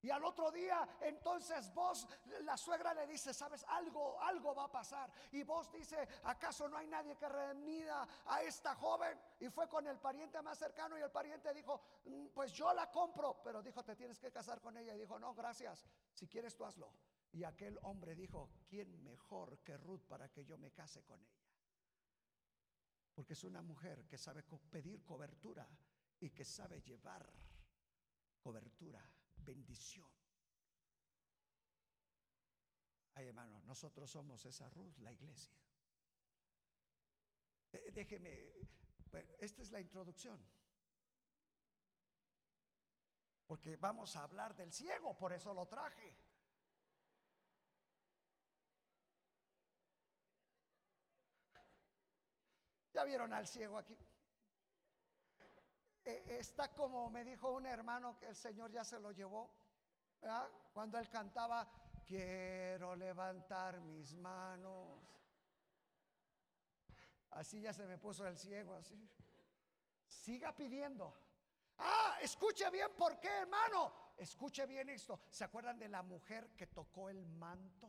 Y 0.00 0.08
al 0.08 0.24
otro 0.24 0.50
día, 0.50 0.88
entonces 1.02 1.70
vos, 1.74 2.08
la 2.44 2.56
suegra 2.56 2.94
le 2.94 3.06
dice, 3.06 3.34
sabes, 3.34 3.62
algo, 3.68 4.18
algo 4.22 4.54
va 4.54 4.64
a 4.64 4.72
pasar. 4.72 5.12
Y 5.32 5.42
vos 5.42 5.70
dice, 5.70 6.08
¿acaso 6.24 6.66
no 6.66 6.78
hay 6.78 6.86
nadie 6.86 7.14
que 7.18 7.28
remida 7.28 8.08
a 8.24 8.42
esta 8.42 8.74
joven? 8.76 9.20
Y 9.40 9.50
fue 9.50 9.68
con 9.68 9.86
el 9.86 9.98
pariente 9.98 10.40
más 10.40 10.58
cercano 10.58 10.96
y 10.96 11.02
el 11.02 11.10
pariente 11.10 11.52
dijo, 11.52 11.78
mm, 12.06 12.28
pues 12.28 12.54
yo 12.54 12.72
la 12.72 12.90
compro. 12.90 13.42
Pero 13.44 13.62
dijo, 13.62 13.84
te 13.84 13.96
tienes 13.96 14.18
que 14.18 14.32
casar 14.32 14.62
con 14.62 14.78
ella. 14.78 14.94
Y 14.94 15.00
dijo, 15.00 15.18
no, 15.18 15.34
gracias, 15.34 15.86
si 16.14 16.26
quieres 16.26 16.56
tú 16.56 16.64
hazlo. 16.64 16.90
Y 17.32 17.44
aquel 17.44 17.78
hombre 17.82 18.14
dijo, 18.14 18.48
¿quién 18.66 19.04
mejor 19.04 19.58
que 19.58 19.76
Ruth 19.76 20.06
para 20.08 20.30
que 20.30 20.46
yo 20.46 20.56
me 20.56 20.72
case 20.72 21.04
con 21.04 21.20
ella? 21.20 21.49
Porque 23.14 23.34
es 23.34 23.44
una 23.44 23.62
mujer 23.62 24.06
que 24.06 24.16
sabe 24.16 24.42
pedir 24.70 25.02
cobertura 25.04 25.68
y 26.20 26.30
que 26.30 26.44
sabe 26.44 26.80
llevar 26.80 27.30
cobertura, 28.40 29.02
bendición. 29.36 30.08
Ay, 33.14 33.26
hermano, 33.26 33.60
nosotros 33.62 34.10
somos 34.10 34.44
esa 34.46 34.68
Ruth, 34.70 34.98
la 34.98 35.12
iglesia. 35.12 35.54
Eh, 37.72 37.90
déjeme, 37.92 38.52
esta 39.38 39.62
es 39.62 39.70
la 39.70 39.80
introducción. 39.80 40.40
Porque 43.46 43.76
vamos 43.76 44.14
a 44.16 44.22
hablar 44.22 44.54
del 44.54 44.72
ciego, 44.72 45.16
por 45.18 45.32
eso 45.32 45.52
lo 45.52 45.66
traje. 45.66 46.16
¿Ya 53.00 53.04
vieron 53.04 53.32
al 53.32 53.46
ciego 53.46 53.78
aquí? 53.78 53.96
Eh, 56.04 56.36
está 56.38 56.68
como 56.74 57.08
me 57.08 57.24
dijo 57.24 57.50
un 57.50 57.64
hermano 57.64 58.18
que 58.18 58.26
el 58.26 58.36
Señor 58.36 58.70
ya 58.70 58.84
se 58.84 59.00
lo 59.00 59.10
llevó. 59.10 59.50
Cuando 60.74 60.98
él 60.98 61.08
cantaba, 61.08 61.66
quiero 62.06 62.94
levantar 62.94 63.80
mis 63.80 64.14
manos. 64.16 65.00
Así 67.30 67.62
ya 67.62 67.72
se 67.72 67.86
me 67.86 67.96
puso 67.96 68.26
el 68.26 68.36
ciego, 68.36 68.74
así. 68.74 69.08
Siga 70.06 70.54
pidiendo. 70.54 71.16
Ah, 71.78 72.18
escuche 72.20 72.68
bien 72.68 72.90
por 72.98 73.18
qué, 73.18 73.28
hermano. 73.28 74.12
Escuche 74.18 74.66
bien 74.66 74.90
esto. 74.90 75.22
¿Se 75.30 75.44
acuerdan 75.44 75.78
de 75.78 75.88
la 75.88 76.02
mujer 76.02 76.50
que 76.54 76.66
tocó 76.66 77.08
el 77.08 77.24
manto? 77.24 77.88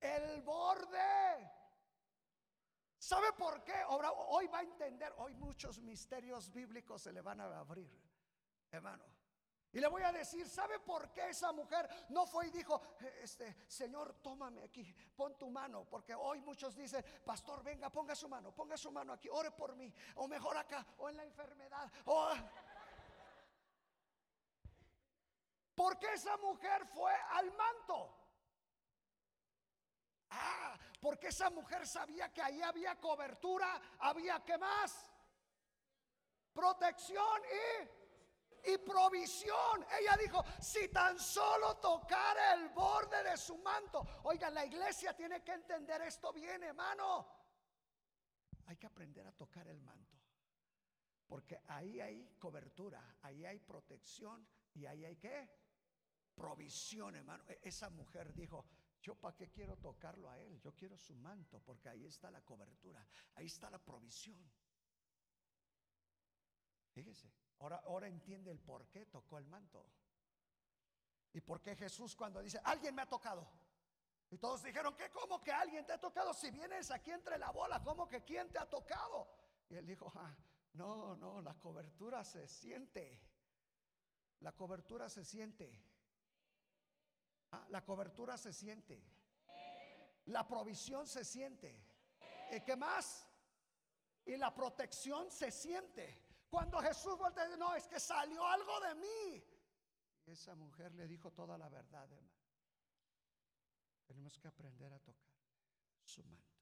El 0.00 0.40
borde. 0.40 1.61
¿Sabe 3.02 3.32
por 3.32 3.64
qué? 3.64 3.74
Hoy 3.88 4.46
va 4.46 4.58
a 4.58 4.62
entender, 4.62 5.12
hoy 5.18 5.34
muchos 5.34 5.80
misterios 5.80 6.52
bíblicos 6.52 7.02
se 7.02 7.12
le 7.12 7.20
van 7.20 7.40
a 7.40 7.58
abrir, 7.58 7.90
hermano. 8.70 9.04
Y 9.72 9.80
le 9.80 9.88
voy 9.88 10.02
a 10.02 10.12
decir, 10.12 10.48
¿sabe 10.48 10.78
por 10.78 11.12
qué 11.12 11.30
esa 11.30 11.50
mujer 11.50 11.88
no 12.10 12.26
fue 12.26 12.46
y 12.46 12.50
dijo, 12.50 12.80
este, 13.20 13.64
Señor, 13.66 14.14
tómame 14.22 14.62
aquí, 14.62 14.94
pon 15.16 15.36
tu 15.36 15.50
mano? 15.50 15.84
Porque 15.84 16.14
hoy 16.14 16.40
muchos 16.42 16.76
dicen, 16.76 17.04
pastor, 17.24 17.64
venga, 17.64 17.90
ponga 17.90 18.14
su 18.14 18.28
mano, 18.28 18.54
ponga 18.54 18.76
su 18.76 18.92
mano 18.92 19.14
aquí, 19.14 19.28
ore 19.28 19.50
por 19.50 19.74
mí, 19.74 19.92
o 20.14 20.28
mejor 20.28 20.56
acá, 20.56 20.86
o 20.98 21.08
en 21.08 21.16
la 21.16 21.24
enfermedad. 21.24 21.92
O... 22.04 22.30
Porque 25.74 26.06
esa 26.12 26.36
mujer 26.36 26.86
fue 26.86 27.12
al 27.30 27.50
manto. 27.56 28.16
Ah, 30.30 30.78
porque 31.02 31.28
esa 31.28 31.50
mujer 31.50 31.84
sabía 31.84 32.32
que 32.32 32.40
ahí 32.40 32.62
había 32.62 32.94
cobertura, 33.00 33.82
había 33.98 34.38
que 34.44 34.56
más? 34.56 35.10
Protección 36.52 37.42
y, 38.64 38.70
y 38.70 38.78
provisión. 38.78 39.84
Ella 39.98 40.16
dijo, 40.16 40.44
si 40.60 40.88
tan 40.90 41.18
solo 41.18 41.78
tocara 41.78 42.54
el 42.54 42.68
borde 42.68 43.20
de 43.24 43.36
su 43.36 43.58
manto. 43.58 44.06
Oiga, 44.22 44.48
la 44.50 44.64
iglesia 44.64 45.12
tiene 45.12 45.42
que 45.42 45.54
entender 45.54 46.02
esto 46.02 46.32
bien, 46.32 46.62
hermano. 46.62 47.26
Hay 48.66 48.76
que 48.76 48.86
aprender 48.86 49.26
a 49.26 49.32
tocar 49.32 49.66
el 49.66 49.80
manto. 49.80 50.16
Porque 51.26 51.62
ahí 51.66 52.00
hay 52.00 52.36
cobertura, 52.38 53.16
ahí 53.22 53.44
hay 53.44 53.58
protección 53.58 54.46
y 54.74 54.86
ahí 54.86 55.04
hay 55.04 55.16
qué? 55.16 55.50
Provisión, 56.32 57.16
hermano. 57.16 57.42
E-, 57.48 57.58
esa 57.64 57.90
mujer 57.90 58.32
dijo, 58.32 58.64
yo 59.02 59.16
para 59.16 59.36
qué 59.36 59.50
quiero 59.50 59.76
tocarlo 59.76 60.30
a 60.30 60.38
él, 60.38 60.60
yo 60.60 60.74
quiero 60.74 60.96
su 60.96 61.14
manto, 61.16 61.60
porque 61.60 61.88
ahí 61.88 62.06
está 62.06 62.30
la 62.30 62.40
cobertura, 62.40 63.04
ahí 63.34 63.46
está 63.46 63.68
la 63.68 63.78
provisión. 63.78 64.40
Fíjese, 66.92 67.32
ahora, 67.58 67.82
ahora 67.84 68.06
entiende 68.06 68.50
el 68.50 68.60
por 68.60 68.86
qué 68.88 69.06
tocó 69.06 69.38
el 69.38 69.46
manto. 69.46 69.84
Y 71.32 71.40
por 71.40 71.60
qué 71.60 71.74
Jesús 71.74 72.14
cuando 72.14 72.40
dice, 72.40 72.60
alguien 72.64 72.94
me 72.94 73.02
ha 73.02 73.08
tocado. 73.08 73.48
Y 74.30 74.38
todos 74.38 74.62
dijeron, 74.62 74.94
¿qué? 74.96 75.10
¿Cómo 75.10 75.40
que 75.42 75.50
alguien 75.50 75.84
te 75.84 75.92
ha 75.92 76.00
tocado? 76.00 76.32
Si 76.32 76.50
vienes 76.50 76.90
aquí 76.90 77.10
entre 77.10 77.38
la 77.38 77.50
bola, 77.50 77.82
¿cómo 77.82 78.08
que 78.08 78.22
quién 78.22 78.50
te 78.50 78.58
ha 78.58 78.68
tocado? 78.68 79.28
Y 79.68 79.74
él 79.74 79.86
dijo, 79.86 80.12
ah, 80.14 80.34
no, 80.74 81.16
no, 81.16 81.42
la 81.42 81.54
cobertura 81.58 82.24
se 82.24 82.46
siente. 82.46 83.20
La 84.40 84.52
cobertura 84.52 85.08
se 85.08 85.24
siente. 85.24 85.91
Ah, 87.52 87.66
la 87.68 87.84
cobertura 87.84 88.36
se 88.36 88.52
siente. 88.52 89.02
La 90.26 90.46
provisión 90.46 91.06
se 91.06 91.24
siente. 91.24 91.84
¿Y 92.50 92.60
qué 92.60 92.76
más? 92.76 93.28
Y 94.24 94.36
la 94.36 94.54
protección 94.54 95.30
se 95.30 95.50
siente. 95.50 96.22
Cuando 96.48 96.78
Jesús 96.80 97.16
voltea, 97.18 97.56
no, 97.56 97.74
es 97.74 97.86
que 97.88 97.98
salió 97.98 98.46
algo 98.46 98.80
de 98.80 98.94
mí. 98.94 99.44
Esa 100.26 100.54
mujer 100.54 100.94
le 100.94 101.08
dijo 101.08 101.32
toda 101.32 101.58
la 101.58 101.68
verdad, 101.68 102.04
hermano. 102.12 102.30
Tenemos 104.06 104.38
que 104.38 104.48
aprender 104.48 104.92
a 104.92 104.98
tocar 104.98 105.32
su 106.04 106.22
manto. 106.24 106.60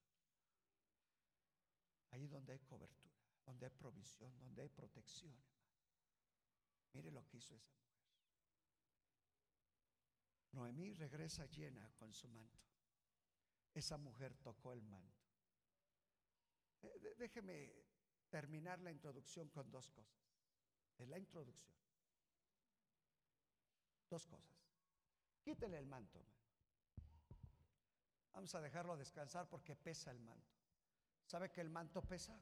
Ahí 2.10 2.26
donde 2.26 2.52
hay 2.52 2.60
cobertura, 2.60 3.14
donde 3.44 3.66
hay 3.66 3.72
provisión, 3.72 4.36
donde 4.38 4.62
hay 4.62 4.68
protección. 4.68 5.36
Mire 6.92 7.10
lo 7.10 7.24
que 7.26 7.36
hizo 7.36 7.54
esa 7.54 7.72
mujer. 7.72 7.89
Noemí 10.52 10.92
regresa 10.94 11.46
llena 11.46 11.90
con 11.96 12.12
su 12.12 12.28
manto. 12.28 12.58
Esa 13.72 13.96
mujer 13.96 14.34
tocó 14.36 14.72
el 14.72 14.82
manto. 14.82 15.20
Eh, 16.82 17.14
déjeme 17.16 17.72
terminar 18.28 18.80
la 18.80 18.90
introducción 18.90 19.48
con 19.48 19.70
dos 19.70 19.90
cosas. 19.90 20.20
Es 20.98 21.08
la 21.08 21.18
introducción. 21.18 21.76
Dos 24.08 24.26
cosas. 24.26 24.56
Quítele 25.42 25.78
el 25.78 25.86
manto. 25.86 26.20
Vamos 28.32 28.54
a 28.54 28.60
dejarlo 28.60 28.96
descansar 28.96 29.48
porque 29.48 29.76
pesa 29.76 30.10
el 30.10 30.20
manto. 30.20 30.52
¿Sabe 31.26 31.50
que 31.50 31.60
el 31.60 31.70
manto 31.70 32.02
pesa? 32.02 32.38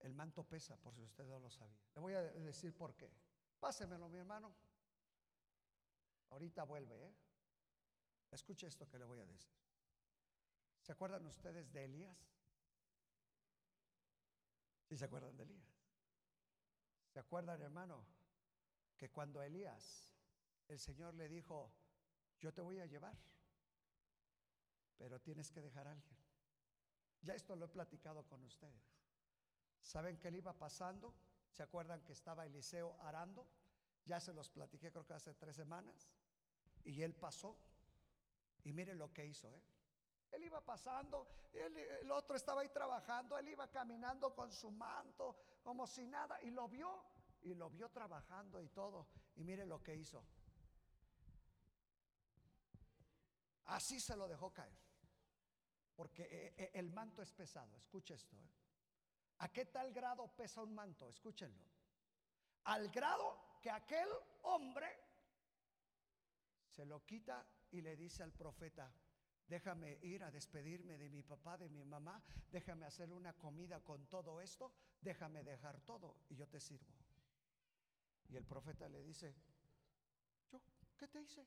El 0.00 0.14
manto 0.14 0.44
pesa, 0.44 0.76
por 0.78 0.94
si 0.94 1.02
usted 1.02 1.26
no 1.26 1.38
lo 1.38 1.50
sabía. 1.50 1.78
Le 1.94 2.00
voy 2.00 2.14
a 2.14 2.22
decir 2.22 2.74
por 2.74 2.94
qué. 2.96 3.10
Pásemelo, 3.58 4.08
mi 4.08 4.18
hermano. 4.18 4.54
Ahorita 6.30 6.64
vuelve, 6.64 7.06
¿eh? 7.06 7.14
Esto 8.30 8.88
que 8.88 8.98
le 8.98 9.04
voy 9.04 9.20
a 9.20 9.26
decir. 9.26 9.52
¿Se 10.80 10.92
acuerdan 10.92 11.26
ustedes 11.26 11.72
de 11.72 11.84
Elías? 11.84 12.18
¿Sí 14.88 14.96
se 14.96 15.04
acuerdan 15.04 15.36
de 15.36 15.42
Elías? 15.44 15.80
¿Se 17.08 17.18
acuerdan, 17.18 17.60
hermano, 17.60 18.04
que 18.96 19.10
cuando 19.10 19.42
Elías, 19.42 20.14
el 20.68 20.78
Señor 20.78 21.14
le 21.14 21.28
dijo, 21.28 21.72
yo 22.38 22.52
te 22.52 22.60
voy 22.60 22.78
a 22.78 22.86
llevar, 22.86 23.16
pero 24.96 25.20
tienes 25.20 25.50
que 25.50 25.60
dejar 25.60 25.88
a 25.88 25.92
alguien? 25.92 26.16
Ya 27.22 27.34
esto 27.34 27.56
lo 27.56 27.66
he 27.66 27.68
platicado 27.68 28.26
con 28.26 28.42
ustedes. 28.44 29.00
¿Saben 29.80 30.18
que 30.18 30.28
él 30.28 30.36
iba 30.36 30.56
pasando? 30.56 31.14
¿Se 31.50 31.62
acuerdan 31.62 32.02
que 32.04 32.12
estaba 32.12 32.46
Eliseo 32.46 32.96
arando? 33.00 33.48
Ya 34.04 34.20
se 34.20 34.32
los 34.32 34.48
platiqué 34.50 34.90
creo 34.90 35.04
que 35.04 35.14
hace 35.14 35.34
tres 35.34 35.56
semanas. 35.56 36.08
Y 36.84 37.02
él 37.02 37.14
pasó. 37.14 37.56
Y 38.64 38.72
miren 38.72 38.98
lo 38.98 39.12
que 39.12 39.26
hizo. 39.26 39.48
¿eh? 39.54 39.62
Él 40.32 40.44
iba 40.44 40.64
pasando, 40.64 41.28
el 41.52 42.10
otro 42.10 42.36
estaba 42.36 42.60
ahí 42.60 42.68
trabajando, 42.68 43.36
él 43.38 43.48
iba 43.48 43.68
caminando 43.70 44.34
con 44.34 44.52
su 44.52 44.70
manto 44.70 45.36
como 45.62 45.86
si 45.86 46.06
nada. 46.06 46.40
Y 46.42 46.50
lo 46.50 46.68
vio, 46.68 47.04
y 47.42 47.54
lo 47.54 47.70
vio 47.70 47.90
trabajando 47.90 48.62
y 48.62 48.68
todo. 48.68 49.08
Y 49.36 49.44
mire 49.44 49.66
lo 49.66 49.82
que 49.82 49.94
hizo. 49.94 50.24
Así 53.66 54.00
se 54.00 54.16
lo 54.16 54.28
dejó 54.28 54.52
caer. 54.52 54.78
Porque 55.94 56.22
eh, 56.22 56.54
eh, 56.56 56.70
el 56.74 56.90
manto 56.90 57.22
es 57.22 57.32
pesado. 57.32 57.76
Escuche 57.76 58.14
esto. 58.14 58.36
¿A 59.38 59.48
qué 59.48 59.66
tal 59.66 59.92
grado 59.92 60.28
pesa 60.28 60.62
un 60.62 60.74
manto? 60.74 61.08
Escúchenlo. 61.08 61.64
Al 62.64 62.88
grado 62.90 63.58
que 63.60 63.70
aquel 63.70 64.08
hombre 64.42 65.09
se 66.70 66.84
lo 66.84 67.04
quita 67.04 67.46
y 67.72 67.80
le 67.80 67.96
dice 67.96 68.22
al 68.22 68.32
profeta, 68.32 68.92
déjame 69.46 69.98
ir 70.02 70.22
a 70.22 70.30
despedirme 70.30 70.96
de 70.96 71.10
mi 71.10 71.22
papá, 71.22 71.58
de 71.58 71.68
mi 71.68 71.84
mamá, 71.84 72.22
déjame 72.50 72.86
hacer 72.86 73.12
una 73.12 73.32
comida 73.32 73.80
con 73.80 74.06
todo 74.06 74.40
esto, 74.40 74.72
déjame 75.00 75.42
dejar 75.42 75.80
todo 75.80 76.16
y 76.28 76.36
yo 76.36 76.48
te 76.48 76.60
sirvo. 76.60 76.94
Y 78.28 78.36
el 78.36 78.44
profeta 78.44 78.88
le 78.88 79.02
dice, 79.02 79.34
¿yo 80.52 80.60
qué 80.96 81.08
te 81.08 81.20
hice? 81.20 81.44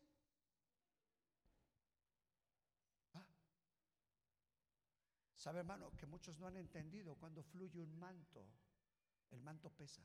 ¿Ah? 3.14 3.26
¿Sabe 5.34 5.60
hermano 5.60 5.96
que 5.96 6.06
muchos 6.06 6.38
no 6.40 6.48
han 6.48 6.58
entendido 6.58 7.16
cuando 7.16 7.42
fluye 7.42 7.82
un 7.82 7.98
manto? 7.98 8.46
El 9.32 9.42
manto 9.42 9.70
pesa. 9.70 10.04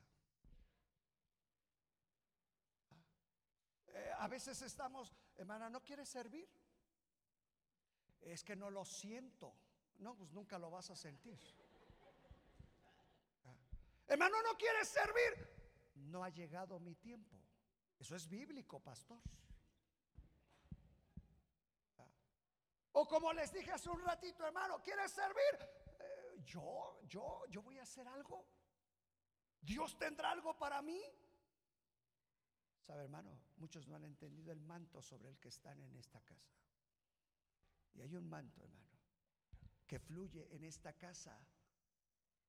Eh, 3.99 4.13
a 4.19 4.29
veces 4.29 4.63
estamos, 4.63 5.13
hermana, 5.37 5.69
¿no 5.69 5.83
quieres 5.83 6.09
servir? 6.09 6.49
Es 8.21 8.45
que 8.45 8.55
no 8.55 8.71
lo 8.71 8.85
siento. 8.85 9.55
No, 9.99 10.15
pues 10.15 10.33
nunca 10.33 10.59
lo 10.59 10.71
vas 10.71 10.91
a 10.91 10.97
sentir. 10.97 11.39
Ah. 13.45 13.55
Hermano, 14.07 14.41
¿no 14.43 14.57
quieres 14.57 14.89
servir? 14.89 15.49
No 15.95 16.23
ha 16.23 16.29
llegado 16.29 16.79
mi 16.79 16.95
tiempo. 16.95 17.37
Eso 17.99 18.15
es 18.15 18.29
bíblico, 18.29 18.79
pastor. 18.79 19.21
Ah. 21.99 22.07
O 22.93 23.09
como 23.09 23.33
les 23.33 23.53
dije 23.53 23.73
hace 23.73 23.91
un 23.91 24.01
ratito, 24.03 24.47
hermano, 24.47 24.81
¿quieres 24.81 25.11
servir? 25.11 25.59
Eh, 25.99 26.43
yo, 26.45 27.01
yo, 27.09 27.45
yo 27.49 27.63
voy 27.63 27.79
a 27.79 27.83
hacer 27.83 28.07
algo. 28.07 28.47
Dios 29.61 29.99
tendrá 29.99 30.31
algo 30.31 30.57
para 30.57 30.81
mí. 30.83 31.03
Sabe, 32.89 33.03
hermano, 33.03 33.39
muchos 33.59 33.87
no 33.87 33.97
han 33.97 34.07
entendido 34.07 34.51
el 34.51 34.63
manto 34.63 35.03
sobre 35.03 35.29
el 35.29 35.39
que 35.39 35.51
están 35.51 35.79
en 35.83 35.95
esta 35.97 36.23
casa. 36.23 36.49
Y 37.93 38.01
hay 38.01 38.17
un 38.17 38.27
manto, 38.27 38.65
hermano, 38.65 38.97
que 39.87 39.99
fluye 39.99 40.49
en 40.55 40.65
esta 40.65 40.95
casa. 40.95 41.39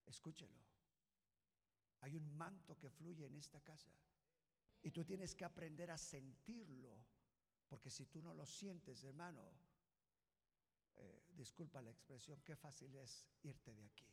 Escúchelo. 0.06 0.58
Hay 2.00 2.16
un 2.16 2.38
manto 2.38 2.78
que 2.78 2.90
fluye 2.90 3.26
en 3.26 3.36
esta 3.36 3.60
casa. 3.60 3.92
Y 4.82 4.92
tú 4.92 5.04
tienes 5.04 5.36
que 5.36 5.44
aprender 5.44 5.92
a 5.92 5.98
sentirlo. 5.98 7.06
Porque 7.68 7.90
si 7.90 8.06
tú 8.06 8.22
no 8.22 8.34
lo 8.34 8.46
sientes, 8.46 9.04
hermano, 9.04 9.44
eh, 10.96 11.22
disculpa 11.32 11.82
la 11.82 11.92
expresión, 11.92 12.42
qué 12.46 12.56
fácil 12.56 12.96
es 12.96 13.28
irte 13.44 13.76
de 13.76 13.84
aquí. 13.84 14.08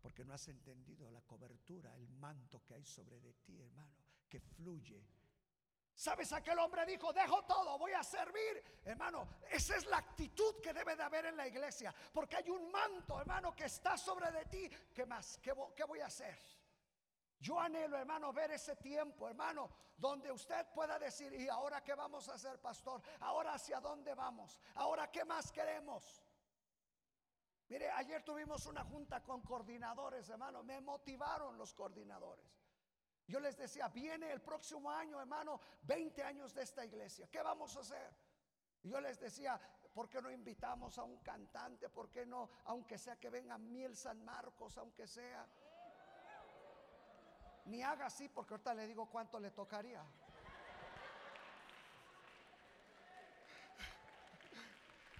Porque 0.00 0.24
no 0.24 0.34
has 0.34 0.48
entendido 0.48 1.12
la 1.12 1.22
cobertura, 1.22 1.94
el 1.94 2.08
manto 2.08 2.64
que 2.64 2.74
hay 2.74 2.84
sobre 2.84 3.20
de 3.20 3.34
ti, 3.34 3.60
hermano 3.60 4.01
que 4.32 4.40
fluye. 4.40 5.06
¿Sabes? 5.94 6.32
Aquel 6.32 6.58
hombre 6.58 6.86
dijo, 6.86 7.12
dejo 7.12 7.44
todo, 7.44 7.76
voy 7.76 7.92
a 7.92 8.02
servir. 8.02 8.80
Hermano, 8.82 9.28
esa 9.50 9.76
es 9.76 9.84
la 9.84 9.98
actitud 9.98 10.54
que 10.62 10.72
debe 10.72 10.96
de 10.96 11.02
haber 11.02 11.26
en 11.26 11.36
la 11.36 11.46
iglesia. 11.46 11.94
Porque 12.14 12.36
hay 12.36 12.48
un 12.48 12.70
manto, 12.70 13.20
hermano, 13.20 13.54
que 13.54 13.66
está 13.66 13.98
sobre 13.98 14.32
de 14.32 14.46
ti. 14.46 14.70
¿Qué 14.94 15.04
más? 15.04 15.38
¿Qué, 15.42 15.52
qué 15.76 15.84
voy 15.84 16.00
a 16.00 16.06
hacer? 16.06 16.38
Yo 17.40 17.60
anhelo, 17.60 17.98
hermano, 17.98 18.32
ver 18.32 18.52
ese 18.52 18.76
tiempo, 18.76 19.28
hermano, 19.28 19.68
donde 19.98 20.32
usted 20.32 20.66
pueda 20.72 20.98
decir, 20.98 21.30
¿y 21.34 21.46
ahora 21.48 21.84
qué 21.84 21.94
vamos 21.94 22.26
a 22.30 22.34
hacer, 22.34 22.58
pastor? 22.58 23.02
¿Ahora 23.20 23.52
hacia 23.52 23.80
dónde 23.80 24.14
vamos? 24.14 24.58
¿Ahora 24.76 25.10
qué 25.10 25.26
más 25.26 25.52
queremos? 25.52 26.24
Mire, 27.68 27.90
ayer 27.90 28.22
tuvimos 28.22 28.64
una 28.64 28.82
junta 28.84 29.22
con 29.22 29.42
coordinadores, 29.42 30.26
hermano. 30.30 30.62
Me 30.62 30.80
motivaron 30.80 31.58
los 31.58 31.74
coordinadores. 31.74 32.61
Yo 33.26 33.40
les 33.40 33.56
decía, 33.56 33.88
viene 33.88 34.30
el 34.32 34.40
próximo 34.40 34.90
año, 34.90 35.20
hermano, 35.20 35.60
20 35.82 36.22
años 36.22 36.52
de 36.54 36.62
esta 36.62 36.84
iglesia. 36.84 37.28
¿Qué 37.30 37.40
vamos 37.42 37.76
a 37.76 37.80
hacer? 37.80 38.14
Yo 38.82 39.00
les 39.00 39.18
decía, 39.20 39.60
¿por 39.94 40.08
qué 40.08 40.20
no 40.20 40.30
invitamos 40.30 40.98
a 40.98 41.04
un 41.04 41.18
cantante? 41.18 41.88
¿Por 41.88 42.10
qué 42.10 42.26
no, 42.26 42.50
aunque 42.64 42.98
sea 42.98 43.16
que 43.16 43.30
venga 43.30 43.56
Miel 43.58 43.96
San 43.96 44.24
Marcos, 44.24 44.76
aunque 44.78 45.06
sea? 45.06 45.46
Ni 47.66 47.82
haga 47.82 48.06
así, 48.06 48.28
porque 48.28 48.54
ahorita 48.54 48.74
le 48.74 48.86
digo 48.88 49.06
cuánto 49.06 49.38
le 49.38 49.52
tocaría. 49.52 50.04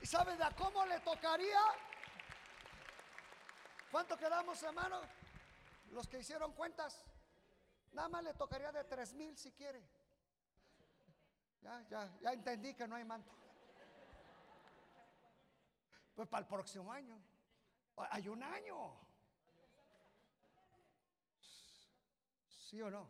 ¿Y 0.00 0.06
saben 0.06 0.36
de 0.36 0.44
cómo 0.58 0.84
le 0.86 0.98
tocaría? 1.00 1.60
¿Cuánto 3.92 4.16
quedamos, 4.16 4.60
hermano? 4.62 5.00
Los 5.92 6.08
que 6.08 6.18
hicieron 6.18 6.52
cuentas. 6.54 7.04
Nada 7.92 8.08
más 8.08 8.24
le 8.24 8.34
tocaría 8.34 8.72
de 8.72 8.84
tres 8.84 9.12
mil 9.12 9.36
si 9.36 9.52
quiere. 9.52 9.82
Ya, 11.60 11.80
ya, 11.88 12.10
ya 12.20 12.32
entendí 12.32 12.74
que 12.74 12.88
no 12.88 12.96
hay 12.96 13.04
manto. 13.04 13.30
Pues 16.14 16.28
para 16.28 16.42
el 16.42 16.48
próximo 16.48 16.92
año. 16.92 17.18
Hay 18.10 18.28
un 18.28 18.42
año. 18.42 18.96
¿Sí 22.48 22.80
o 22.80 22.90
no? 22.90 23.06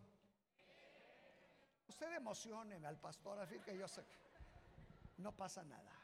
Usted 1.89 2.12
emocioneme 2.14 2.89
al 2.89 2.99
pastor, 2.99 3.39
así 3.39 3.61
que 3.61 3.78
yo 3.78 3.87
sé 3.87 4.05
que 4.05 5.22
no 5.22 5.33
pasa 5.37 5.62
nada. 5.62 6.01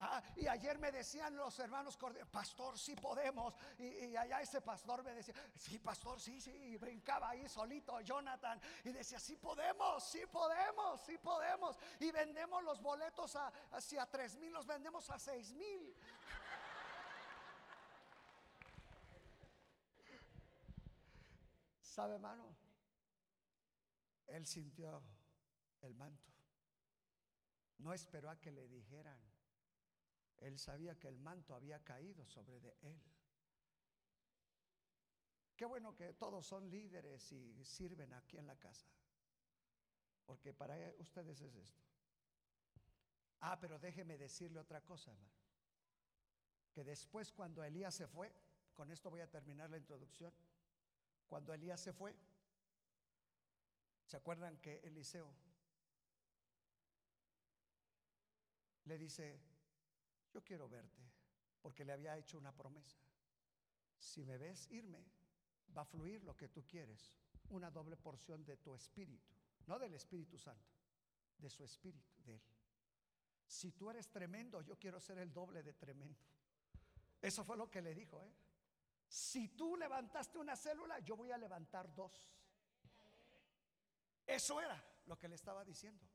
Ah, 0.00 0.22
y 0.36 0.46
ayer 0.46 0.78
me 0.78 0.92
decían 0.92 1.36
los 1.36 1.58
hermanos, 1.58 1.98
pastor, 2.30 2.78
sí 2.78 2.94
podemos. 2.94 3.52
Y, 3.78 4.14
allá 4.14 4.40
ese 4.40 4.60
pastor 4.60 5.02
me 5.02 5.12
decía, 5.12 5.34
sí, 5.56 5.80
pastor, 5.80 6.20
sí, 6.20 6.40
sí. 6.40 6.52
Y 6.52 6.76
brincaba 6.76 7.30
ahí 7.30 7.48
solito 7.48 8.00
Jonathan. 8.00 8.60
Y 8.84 8.92
decía, 8.92 9.18
sí 9.18 9.34
podemos, 9.36 10.04
sí 10.04 10.24
podemos, 10.30 11.00
sí 11.00 11.18
podemos. 11.18 11.76
Y 11.98 12.12
vendemos 12.12 12.62
los 12.62 12.80
boletos 12.80 13.34
a, 13.34 13.52
hacia 13.72 14.06
tres 14.06 14.36
mil, 14.36 14.52
los 14.52 14.66
vendemos 14.66 15.10
a 15.10 15.18
seis 15.18 15.52
mil. 15.54 15.96
¿Sabe, 21.80 22.14
hermano? 22.14 22.54
Él 24.28 24.46
sintió 24.46 25.02
el 25.80 25.96
manto. 25.96 26.32
No 27.78 27.92
esperó 27.92 28.30
a 28.30 28.38
que 28.38 28.52
le 28.52 28.68
dijeran. 28.68 29.20
Él 30.40 30.58
sabía 30.58 30.98
que 30.98 31.08
el 31.08 31.18
manto 31.18 31.54
había 31.54 31.82
caído 31.82 32.24
sobre 32.26 32.60
de 32.60 32.76
él. 32.82 33.00
Qué 35.56 35.64
bueno 35.64 35.94
que 35.96 36.12
todos 36.14 36.46
son 36.46 36.70
líderes 36.70 37.32
y 37.32 37.64
sirven 37.64 38.12
aquí 38.14 38.36
en 38.36 38.46
la 38.46 38.56
casa. 38.56 38.86
Porque 40.24 40.54
para 40.54 40.76
ustedes 40.98 41.40
es 41.40 41.56
esto. 41.56 41.82
Ah, 43.40 43.58
pero 43.58 43.78
déjeme 43.78 44.16
decirle 44.16 44.60
otra 44.60 44.80
cosa. 44.82 45.12
Que 46.72 46.84
después 46.84 47.32
cuando 47.32 47.64
Elías 47.64 47.94
se 47.94 48.06
fue, 48.06 48.32
con 48.72 48.90
esto 48.90 49.10
voy 49.10 49.20
a 49.20 49.30
terminar 49.30 49.70
la 49.70 49.78
introducción. 49.78 50.32
Cuando 51.26 51.52
Elías 51.52 51.80
se 51.80 51.92
fue, 51.92 52.14
¿se 54.04 54.16
acuerdan 54.16 54.58
que 54.58 54.78
Eliseo 54.84 55.34
le 58.84 58.96
dice, 58.96 59.40
yo 60.32 60.42
quiero 60.44 60.68
verte, 60.68 61.02
porque 61.60 61.84
le 61.84 61.92
había 61.92 62.16
hecho 62.16 62.38
una 62.38 62.52
promesa. 62.52 62.98
Si 63.98 64.24
me 64.24 64.38
ves 64.38 64.68
irme, 64.70 65.04
va 65.76 65.82
a 65.82 65.86
fluir 65.86 66.22
lo 66.24 66.36
que 66.36 66.48
tú 66.48 66.66
quieres, 66.66 67.16
una 67.50 67.70
doble 67.70 67.96
porción 67.96 68.44
de 68.44 68.56
tu 68.56 68.74
espíritu, 68.74 69.34
no 69.66 69.78
del 69.78 69.94
Espíritu 69.94 70.38
Santo, 70.38 70.70
de 71.38 71.50
su 71.50 71.64
espíritu, 71.64 72.12
de 72.24 72.34
él. 72.34 72.42
Si 73.46 73.72
tú 73.72 73.90
eres 73.90 74.10
tremendo, 74.10 74.60
yo 74.62 74.78
quiero 74.78 75.00
ser 75.00 75.18
el 75.18 75.32
doble 75.32 75.62
de 75.62 75.72
tremendo. 75.72 76.20
Eso 77.20 77.44
fue 77.44 77.56
lo 77.56 77.70
que 77.70 77.80
le 77.80 77.94
dijo, 77.94 78.22
¿eh? 78.22 78.32
Si 79.08 79.48
tú 79.48 79.76
levantaste 79.76 80.38
una 80.38 80.54
célula, 80.54 80.98
yo 81.00 81.16
voy 81.16 81.30
a 81.30 81.38
levantar 81.38 81.92
dos. 81.94 82.30
Eso 84.26 84.60
era 84.60 84.84
lo 85.06 85.18
que 85.18 85.28
le 85.28 85.34
estaba 85.34 85.64
diciendo. 85.64 86.06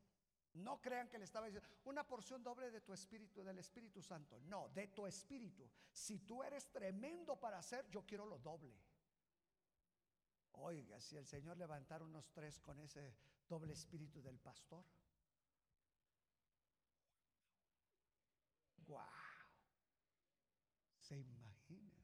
No 0.54 0.80
crean 0.80 1.10
que 1.10 1.18
le 1.18 1.26
estaba 1.26 1.48
diciendo 1.48 1.68
una 1.86 2.06
porción 2.06 2.44
doble 2.44 2.70
de 2.70 2.82
tu 2.82 2.94
espíritu, 2.94 3.44
del 3.44 3.58
Espíritu 3.58 4.02
Santo. 4.04 4.40
No, 4.42 4.70
de 4.70 4.88
tu 4.90 5.08
espíritu. 5.08 5.68
Si 5.92 6.20
tú 6.20 6.44
eres 6.44 6.72
tremendo 6.72 7.40
para 7.40 7.58
hacer, 7.58 7.90
yo 7.90 8.06
quiero 8.06 8.26
lo 8.26 8.38
doble. 8.38 8.78
Oiga, 10.54 11.00
si 11.02 11.18
el 11.18 11.26
Señor 11.26 11.58
levantara 11.58 12.04
unos 12.04 12.32
tres 12.32 12.60
con 12.60 12.80
ese 12.80 13.16
doble 13.48 13.74
espíritu 13.74 14.22
del 14.22 14.40
pastor. 14.40 14.86
Wow. 18.86 19.00
Se 21.00 21.18
imagina. 21.18 21.98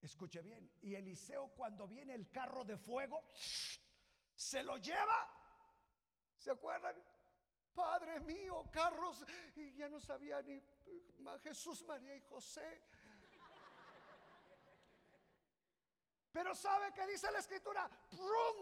Escuche 0.00 0.40
bien. 0.40 0.70
Y 0.80 0.94
Eliseo 0.94 1.48
cuando 1.48 1.86
viene 1.86 2.14
el 2.14 2.30
carro 2.30 2.64
de 2.64 2.78
fuego, 2.78 3.22
se 4.34 4.62
lo 4.62 4.78
lleva 4.78 5.43
¿Se 6.44 6.50
acuerdan? 6.50 6.94
Padre 7.74 8.20
mío, 8.20 8.68
carros, 8.70 9.24
y 9.56 9.72
ya 9.72 9.88
no 9.88 9.98
sabía 9.98 10.42
ni 10.42 10.62
Jesús, 11.42 11.82
María 11.84 12.14
y 12.14 12.20
José. 12.20 12.82
Pero 16.30 16.54
¿sabe 16.54 16.92
qué 16.92 17.06
dice 17.06 17.32
la 17.32 17.38
escritura? 17.38 17.90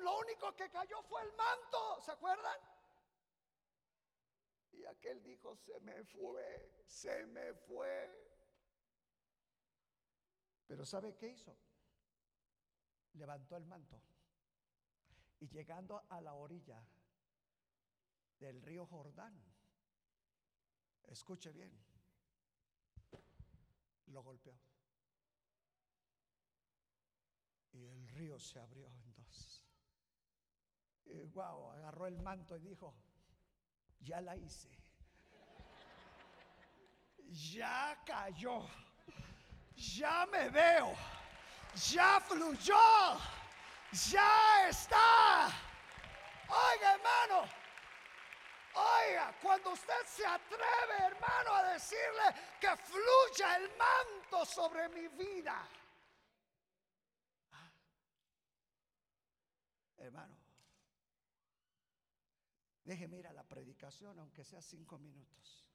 Lo 0.00 0.18
único 0.20 0.54
que 0.54 0.70
cayó 0.70 1.02
fue 1.02 1.22
el 1.22 1.32
manto, 1.32 2.00
¿se 2.02 2.12
acuerdan? 2.12 2.56
Y 4.70 4.84
aquel 4.84 5.20
dijo, 5.20 5.56
se 5.56 5.80
me 5.80 6.04
fue, 6.04 6.84
se 6.86 7.26
me 7.26 7.52
fue. 7.52 7.96
Pero 10.68 10.86
¿sabe 10.86 11.16
qué 11.16 11.30
hizo? 11.30 11.58
Levantó 13.14 13.56
el 13.56 13.66
manto 13.66 14.00
y 15.40 15.48
llegando 15.48 16.04
a 16.08 16.20
la 16.20 16.34
orilla 16.34 16.80
del 18.42 18.60
río 18.60 18.84
Jordán. 18.86 19.40
Escuche 21.04 21.52
bien. 21.52 21.72
Lo 24.06 24.22
golpeó. 24.22 24.60
Y 27.70 27.86
el 27.86 28.08
río 28.08 28.38
se 28.38 28.58
abrió 28.58 28.88
en 28.88 29.14
dos. 29.14 29.64
Y 31.04 31.24
wow, 31.26 31.70
agarró 31.70 32.06
el 32.06 32.18
manto 32.18 32.56
y 32.56 32.60
dijo, 32.60 32.94
ya 34.00 34.20
la 34.20 34.36
hice. 34.36 34.70
Ya 37.28 38.02
cayó. 38.04 38.66
Ya 39.76 40.26
me 40.26 40.50
veo. 40.50 40.94
Ya 41.90 42.20
fluyó. 42.20 42.74
Ya 44.10 44.68
está. 44.68 45.46
Oiga, 46.48 46.94
hermano. 46.94 47.61
Oiga, 48.74 49.36
cuando 49.42 49.72
usted 49.72 50.06
se 50.06 50.24
atreve, 50.24 50.96
hermano, 50.98 51.54
a 51.54 51.72
decirle 51.74 52.22
que 52.60 52.74
fluya 52.76 53.56
el 53.56 53.70
manto 53.76 54.46
sobre 54.46 54.88
mi 54.88 55.08
vida. 55.08 55.68
Ah. 57.50 57.70
Hermano, 59.98 60.36
déjeme 62.84 63.18
ir 63.18 63.26
a 63.26 63.32
la 63.32 63.44
predicación, 63.44 64.18
aunque 64.18 64.42
sea 64.42 64.62
cinco 64.62 64.98
minutos. 64.98 65.66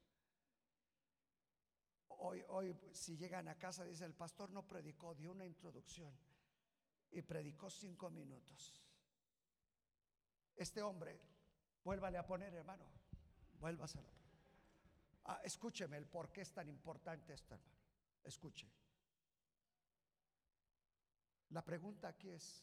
Hoy, 2.19 2.43
hoy, 2.47 2.75
si 2.93 3.15
llegan 3.15 3.47
a 3.47 3.59
casa, 3.59 3.85
dice 3.85 4.05
el 4.05 4.15
pastor 4.15 4.49
no 4.49 4.67
predicó, 4.67 5.13
dio 5.13 5.31
una 5.31 5.45
introducción 5.45 6.17
y 7.11 7.21
predicó 7.21 7.69
cinco 7.69 8.09
minutos. 8.09 8.81
Este 10.55 10.81
hombre 10.81 11.36
Vuélvale 11.87 12.17
a 12.17 12.25
poner, 12.25 12.53
hermano. 12.53 12.83
Vuélvaselo. 13.61 14.11
Ah, 15.23 15.39
escúcheme 15.41 15.95
el 15.95 16.05
por 16.05 16.29
qué 16.33 16.41
es 16.41 16.51
tan 16.51 16.67
importante 16.67 17.31
esto, 17.31 17.53
hermano. 17.53 17.77
Escuche. 18.25 18.69
La 21.51 21.63
pregunta 21.63 22.09
aquí 22.09 22.29
es, 22.29 22.61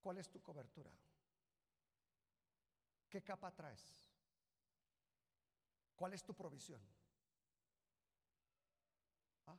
¿cuál 0.00 0.18
es 0.18 0.30
tu 0.30 0.40
cobertura? 0.40 0.92
¿Qué 3.08 3.20
capa 3.20 3.52
traes? 3.52 4.06
¿Cuál 5.96 6.14
es 6.14 6.22
tu 6.22 6.32
provisión? 6.32 6.80
¿Ah? 9.46 9.58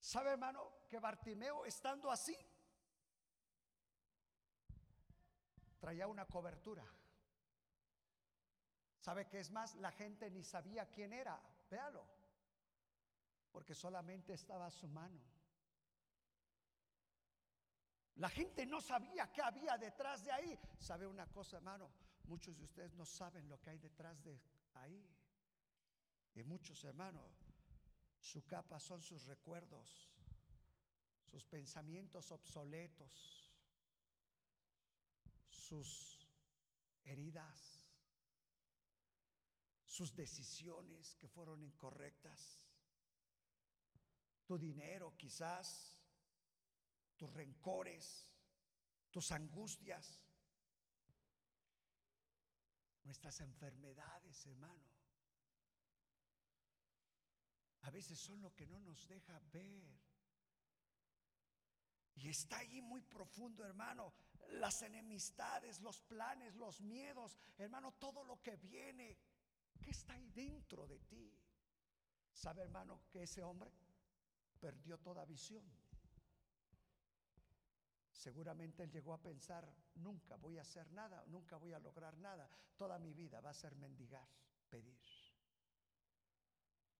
¿Sabe, 0.00 0.30
hermano, 0.30 0.72
que 0.88 0.98
Bartimeo 0.98 1.64
estando 1.64 2.10
así 2.10 2.36
traía 5.80 6.06
una 6.06 6.26
cobertura. 6.26 6.84
¿Sabe 8.98 9.26
qué 9.26 9.40
es 9.40 9.50
más? 9.50 9.74
La 9.76 9.90
gente 9.90 10.30
ni 10.30 10.44
sabía 10.44 10.86
quién 10.90 11.12
era. 11.12 11.40
Véalo. 11.70 12.06
Porque 13.50 13.74
solamente 13.74 14.34
estaba 14.34 14.66
a 14.66 14.70
su 14.70 14.86
mano. 14.86 15.20
La 18.16 18.28
gente 18.28 18.66
no 18.66 18.80
sabía 18.82 19.32
qué 19.32 19.40
había 19.40 19.78
detrás 19.78 20.22
de 20.22 20.30
ahí. 20.30 20.58
¿Sabe 20.78 21.06
una 21.06 21.26
cosa, 21.26 21.56
hermano? 21.56 21.90
Muchos 22.24 22.56
de 22.58 22.64
ustedes 22.64 22.92
no 22.92 23.06
saben 23.06 23.48
lo 23.48 23.58
que 23.58 23.70
hay 23.70 23.78
detrás 23.78 24.22
de 24.22 24.38
ahí. 24.74 25.02
Y 26.34 26.42
muchos, 26.44 26.84
hermanos, 26.84 27.32
su 28.20 28.44
capa 28.46 28.78
son 28.78 29.00
sus 29.00 29.24
recuerdos, 29.24 30.12
sus 31.24 31.44
pensamientos 31.46 32.30
obsoletos 32.30 33.39
sus 35.70 36.18
heridas, 37.04 37.88
sus 39.84 40.12
decisiones 40.16 41.14
que 41.14 41.28
fueron 41.28 41.62
incorrectas, 41.62 42.66
tu 44.44 44.58
dinero 44.58 45.16
quizás, 45.16 45.96
tus 47.16 47.32
rencores, 47.32 48.28
tus 49.12 49.30
angustias, 49.30 50.20
nuestras 53.04 53.40
enfermedades, 53.40 54.44
hermano. 54.46 54.90
A 57.82 57.90
veces 57.90 58.18
son 58.18 58.42
lo 58.42 58.52
que 58.56 58.66
no 58.66 58.80
nos 58.80 59.06
deja 59.06 59.38
ver. 59.52 60.00
Y 62.16 62.28
está 62.28 62.58
ahí 62.58 62.82
muy 62.82 63.02
profundo, 63.02 63.64
hermano 63.64 64.12
las 64.52 64.82
enemistades, 64.82 65.80
los 65.80 66.00
planes, 66.02 66.54
los 66.56 66.80
miedos, 66.80 67.36
hermano, 67.58 67.92
todo 67.92 68.24
lo 68.24 68.42
que 68.42 68.56
viene, 68.56 69.16
¿qué 69.82 69.90
está 69.90 70.14
ahí 70.14 70.28
dentro 70.30 70.86
de 70.86 70.98
ti? 71.00 71.32
¿Sabe, 72.32 72.62
hermano, 72.62 73.02
que 73.10 73.22
ese 73.22 73.42
hombre 73.42 73.70
perdió 74.60 74.98
toda 74.98 75.24
visión? 75.24 75.64
Seguramente 78.12 78.82
él 78.82 78.90
llegó 78.90 79.14
a 79.14 79.22
pensar, 79.22 79.66
nunca 79.94 80.36
voy 80.36 80.58
a 80.58 80.62
hacer 80.62 80.90
nada, 80.92 81.24
nunca 81.26 81.56
voy 81.56 81.72
a 81.72 81.78
lograr 81.78 82.16
nada, 82.18 82.50
toda 82.76 82.98
mi 82.98 83.14
vida 83.14 83.40
va 83.40 83.50
a 83.50 83.54
ser 83.54 83.74
mendigar, 83.76 84.28
pedir. 84.68 85.00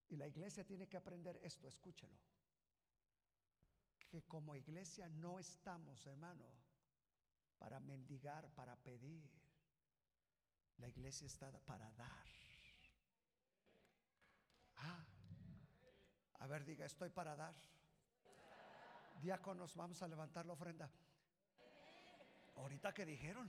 Y 0.09 0.17
la 0.17 0.27
iglesia 0.27 0.65
tiene 0.65 0.87
que 0.87 0.97
aprender 0.97 1.39
esto, 1.43 1.67
escúchelo. 1.67 2.17
Que 4.09 4.23
como 4.23 4.55
iglesia 4.55 5.07
no 5.09 5.39
estamos, 5.39 6.05
hermano, 6.05 6.45
para 7.61 7.79
mendigar, 7.79 8.49
para 8.55 8.75
pedir. 8.75 9.29
La 10.77 10.87
iglesia 10.87 11.27
está 11.27 11.51
para 11.59 11.91
dar. 11.91 12.25
Ah, 14.77 15.05
a 16.39 16.47
ver, 16.47 16.65
diga, 16.65 16.87
estoy 16.87 17.11
para 17.11 17.35
dar. 17.35 17.53
Diáconos, 19.21 19.75
vamos 19.75 20.01
a 20.01 20.07
levantar 20.07 20.43
la 20.47 20.53
ofrenda. 20.53 20.89
Ahorita 22.55 22.91
que 22.95 23.05
dijeron. 23.05 23.47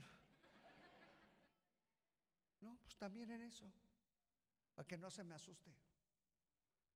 No, 2.61 2.77
pues 2.83 2.95
también 2.95 3.31
en 3.31 3.41
eso. 3.41 3.65
Para 4.75 4.87
que 4.87 4.97
no 4.99 5.09
se 5.09 5.23
me 5.23 5.33
asuste. 5.33 5.73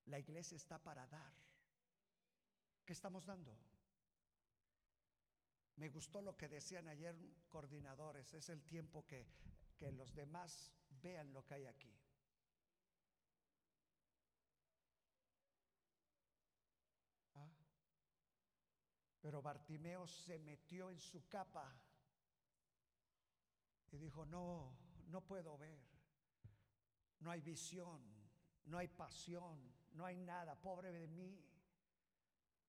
La 0.05 0.20
iglesia 0.20 0.55
está 0.55 0.78
para 0.78 1.07
dar. 1.07 1.34
¿Qué 2.86 2.93
estamos 2.93 3.26
dando? 3.26 3.57
Me 5.78 5.89
gustó 5.89 6.21
lo 6.21 6.36
que 6.36 6.49
decían 6.49 6.88
ayer 6.88 7.15
coordinadores. 7.49 8.34
Es 8.34 8.49
el 8.49 8.63
tiempo 8.63 9.05
que, 9.05 9.28
que 9.78 9.91
los 9.91 10.13
demás 10.15 10.73
vean 10.89 11.32
lo 11.32 11.45
que 11.45 11.53
hay 11.53 11.65
aquí. 11.67 11.95
¿Ah? 17.36 17.51
Pero 19.21 19.41
Bartimeo 19.43 20.07
se 20.07 20.39
metió 20.39 20.89
en 20.89 20.99
su 20.99 21.28
capa 21.28 21.80
y 23.91 23.97
dijo, 23.97 24.25
no, 24.25 24.75
no 25.09 25.21
puedo 25.21 25.59
ver. 25.59 25.80
No 27.19 27.30
hay 27.30 27.41
visión, 27.41 28.01
no 28.65 28.80
hay 28.80 28.88
pasión, 28.88 29.73
no 29.93 30.05
hay 30.05 30.17
nada. 30.17 30.59
Pobre 30.59 30.91
de 30.91 31.07
mí. 31.07 31.46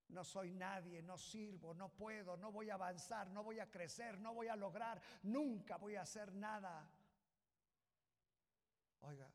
No 0.09 0.25
soy 0.25 0.55
nadie, 0.55 1.03
no 1.03 1.19
sirvo, 1.19 1.75
no 1.75 1.91
puedo, 1.91 2.37
no 2.37 2.51
voy 2.51 2.71
a 2.71 2.75
avanzar, 2.75 3.31
no 3.31 3.43
voy 3.43 3.61
a 3.61 3.71
crecer, 3.71 4.19
no 4.21 4.33
voy 4.33 4.49
a 4.49 4.57
lograr, 4.57 5.01
nunca 5.25 5.77
voy 5.77 5.97
a 5.97 6.03
hacer 6.03 6.33
nada. 6.35 6.91
Oiga, 9.01 9.31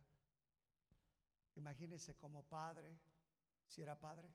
imagínese 1.55 2.15
como 2.15 2.43
padre, 2.43 2.97
si 3.67 3.81
era 3.81 3.99
padre, 3.99 4.27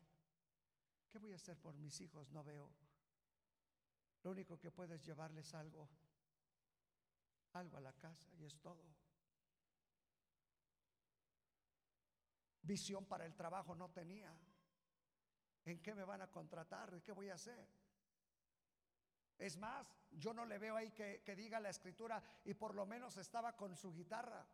¿qué 1.10 1.18
voy 1.18 1.32
a 1.32 1.36
hacer 1.36 1.58
por 1.58 1.76
mis 1.76 2.00
hijos? 2.00 2.30
No 2.30 2.44
veo. 2.44 2.72
Lo 4.22 4.30
único 4.30 4.58
que 4.58 4.70
puedo 4.70 4.94
es 4.94 5.04
llevarles 5.04 5.54
algo, 5.54 5.88
algo 7.52 7.76
a 7.76 7.80
la 7.80 7.92
casa 7.94 8.30
y 8.38 8.44
es 8.44 8.60
todo. 8.60 8.84
Visión 12.62 13.06
para 13.06 13.24
el 13.24 13.34
trabajo 13.34 13.74
no 13.74 13.90
tenía. 13.90 14.32
¿En 15.64 15.82
qué 15.82 15.94
me 15.94 16.04
van 16.04 16.22
a 16.22 16.30
contratar? 16.30 17.02
¿Qué 17.02 17.12
voy 17.12 17.30
a 17.30 17.34
hacer? 17.34 17.66
Es 19.38 19.56
más, 19.56 19.86
yo 20.10 20.32
no 20.32 20.44
le 20.44 20.58
veo 20.58 20.76
ahí 20.76 20.90
que, 20.90 21.22
que, 21.22 21.36
diga 21.36 21.60
la 21.60 21.68
escritura 21.68 22.22
y 22.44 22.54
por 22.54 22.74
lo 22.74 22.86
menos 22.86 23.16
estaba 23.16 23.56
con 23.56 23.76
su 23.76 23.92
guitarra. 23.92 24.46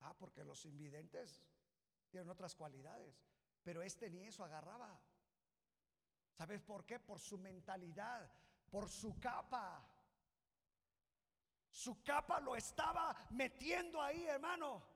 Ah, 0.00 0.14
porque 0.18 0.44
los 0.44 0.64
invidentes 0.66 1.42
tienen 2.10 2.28
otras 2.28 2.54
cualidades, 2.54 3.24
pero 3.62 3.82
este 3.82 4.10
ni 4.10 4.24
eso 4.24 4.44
agarraba. 4.44 5.00
¿Sabes 6.32 6.60
por 6.62 6.84
qué? 6.84 7.00
Por 7.00 7.18
su 7.18 7.38
mentalidad, 7.38 8.30
por 8.70 8.88
su 8.88 9.18
capa. 9.18 9.88
Su 11.70 12.02
capa 12.02 12.40
lo 12.40 12.54
estaba 12.56 13.16
metiendo 13.30 14.02
ahí, 14.02 14.26
hermano. 14.26 14.95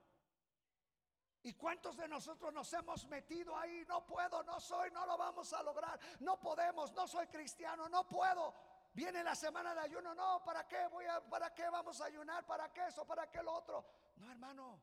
¿Y 1.43 1.53
cuántos 1.53 1.97
de 1.97 2.07
nosotros 2.07 2.53
nos 2.53 2.71
hemos 2.73 3.07
metido 3.07 3.57
ahí? 3.57 3.83
No 3.87 4.05
puedo, 4.05 4.43
no 4.43 4.59
soy, 4.59 4.91
no 4.91 5.05
lo 5.05 5.17
vamos 5.17 5.51
a 5.53 5.63
lograr. 5.63 5.99
No 6.19 6.39
podemos, 6.39 6.93
no 6.93 7.07
soy 7.07 7.27
cristiano, 7.27 7.89
no 7.89 8.07
puedo. 8.07 8.53
Viene 8.93 9.23
la 9.23 9.35
semana 9.35 9.73
de 9.73 9.81
ayuno, 9.81 10.13
no, 10.13 10.43
¿para 10.43 10.67
qué 10.67 10.87
voy 10.91 11.05
a 11.05 11.21
para 11.29 11.53
qué 11.53 11.67
vamos 11.69 11.99
a 12.01 12.05
ayunar? 12.05 12.45
¿Para 12.45 12.71
qué 12.71 12.87
eso? 12.87 13.05
¿Para 13.07 13.29
qué 13.31 13.41
lo 13.41 13.53
otro? 13.53 13.85
No, 14.17 14.29
hermano. 14.29 14.79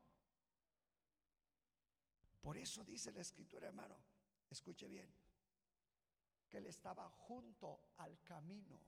Por 2.40 2.56
eso 2.56 2.82
dice 2.84 3.12
la 3.12 3.20
escritura, 3.20 3.68
hermano. 3.68 3.96
Escuche 4.50 4.88
bien. 4.88 5.14
Que 6.48 6.58
él 6.58 6.66
estaba 6.66 7.08
junto 7.08 7.92
al 7.98 8.20
camino. 8.22 8.80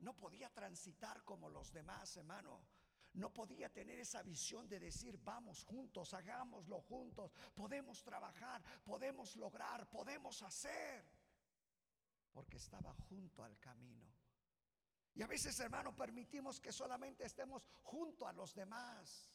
No 0.00 0.14
podía 0.14 0.50
transitar 0.50 1.24
como 1.24 1.48
los 1.48 1.72
demás, 1.72 2.16
hermano 2.16 2.77
no 3.18 3.32
podía 3.32 3.68
tener 3.68 3.98
esa 3.98 4.22
visión 4.22 4.68
de 4.68 4.78
decir, 4.78 5.18
vamos 5.22 5.64
juntos, 5.64 6.14
hagámoslo 6.14 6.80
juntos, 6.82 7.32
podemos 7.54 8.02
trabajar, 8.04 8.62
podemos 8.84 9.34
lograr, 9.36 9.88
podemos 9.90 10.40
hacer, 10.42 11.04
porque 12.32 12.58
estaba 12.58 12.94
junto 13.08 13.42
al 13.42 13.58
camino. 13.58 14.06
Y 15.14 15.22
a 15.22 15.26
veces, 15.26 15.58
hermano, 15.58 15.96
permitimos 15.96 16.60
que 16.60 16.70
solamente 16.70 17.24
estemos 17.24 17.66
junto 17.82 18.26
a 18.28 18.32
los 18.32 18.54
demás. 18.54 19.28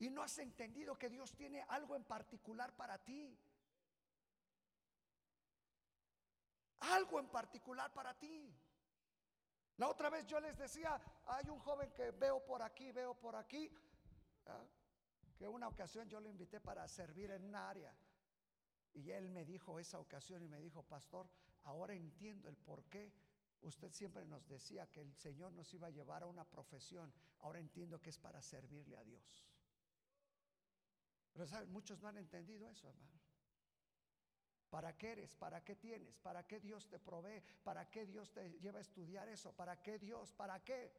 Y 0.00 0.10
no 0.10 0.22
has 0.24 0.36
entendido 0.38 0.98
que 0.98 1.08
Dios 1.08 1.32
tiene 1.36 1.62
algo 1.68 1.94
en 1.94 2.02
particular 2.02 2.74
para 2.74 2.98
ti. 2.98 3.38
Algo 6.80 7.20
en 7.20 7.28
particular 7.28 7.92
para 7.92 8.18
ti. 8.18 8.52
La 9.76 9.88
otra 9.88 10.10
vez 10.10 10.26
yo 10.26 10.38
les 10.40 10.56
decía, 10.56 11.00
hay 11.26 11.48
un 11.48 11.58
joven 11.58 11.90
que 11.92 12.10
veo 12.10 12.44
por 12.44 12.62
aquí, 12.62 12.92
veo 12.92 13.14
por 13.14 13.36
aquí, 13.36 13.70
que 15.36 15.48
una 15.48 15.68
ocasión 15.68 16.08
yo 16.08 16.20
lo 16.20 16.28
invité 16.28 16.60
para 16.60 16.86
servir 16.86 17.30
en 17.30 17.44
una 17.44 17.68
área. 17.68 17.94
Y 18.94 19.10
él 19.10 19.28
me 19.30 19.44
dijo 19.44 19.78
esa 19.78 19.98
ocasión 19.98 20.42
y 20.42 20.48
me 20.48 20.60
dijo, 20.60 20.82
pastor, 20.82 21.28
ahora 21.64 21.94
entiendo 21.94 22.48
el 22.48 22.56
por 22.56 22.84
qué 22.84 23.12
usted 23.62 23.92
siempre 23.92 24.24
nos 24.26 24.46
decía 24.46 24.86
que 24.90 25.00
el 25.00 25.14
Señor 25.14 25.52
nos 25.52 25.72
iba 25.72 25.86
a 25.86 25.90
llevar 25.90 26.22
a 26.22 26.26
una 26.26 26.44
profesión. 26.44 27.12
Ahora 27.40 27.58
entiendo 27.58 28.00
que 28.00 28.10
es 28.10 28.18
para 28.18 28.42
servirle 28.42 28.96
a 28.96 29.04
Dios. 29.04 29.48
Pero 31.32 31.46
¿saben? 31.46 31.70
muchos 31.70 32.00
no 32.00 32.08
han 32.08 32.18
entendido 32.18 32.68
eso, 32.68 32.88
hermano. 32.88 33.21
¿Para 34.72 34.96
qué 34.96 35.12
eres? 35.12 35.36
¿Para 35.36 35.62
qué 35.62 35.76
tienes? 35.76 36.18
¿Para 36.20 36.46
qué 36.46 36.58
Dios 36.58 36.88
te 36.88 36.98
provee? 36.98 37.42
¿Para 37.62 37.90
qué 37.90 38.06
Dios 38.06 38.32
te 38.32 38.58
lleva 38.58 38.78
a 38.78 38.80
estudiar 38.80 39.28
eso? 39.28 39.52
¿Para 39.52 39.82
qué 39.82 39.98
Dios? 39.98 40.32
¿Para 40.32 40.64
qué? 40.64 40.90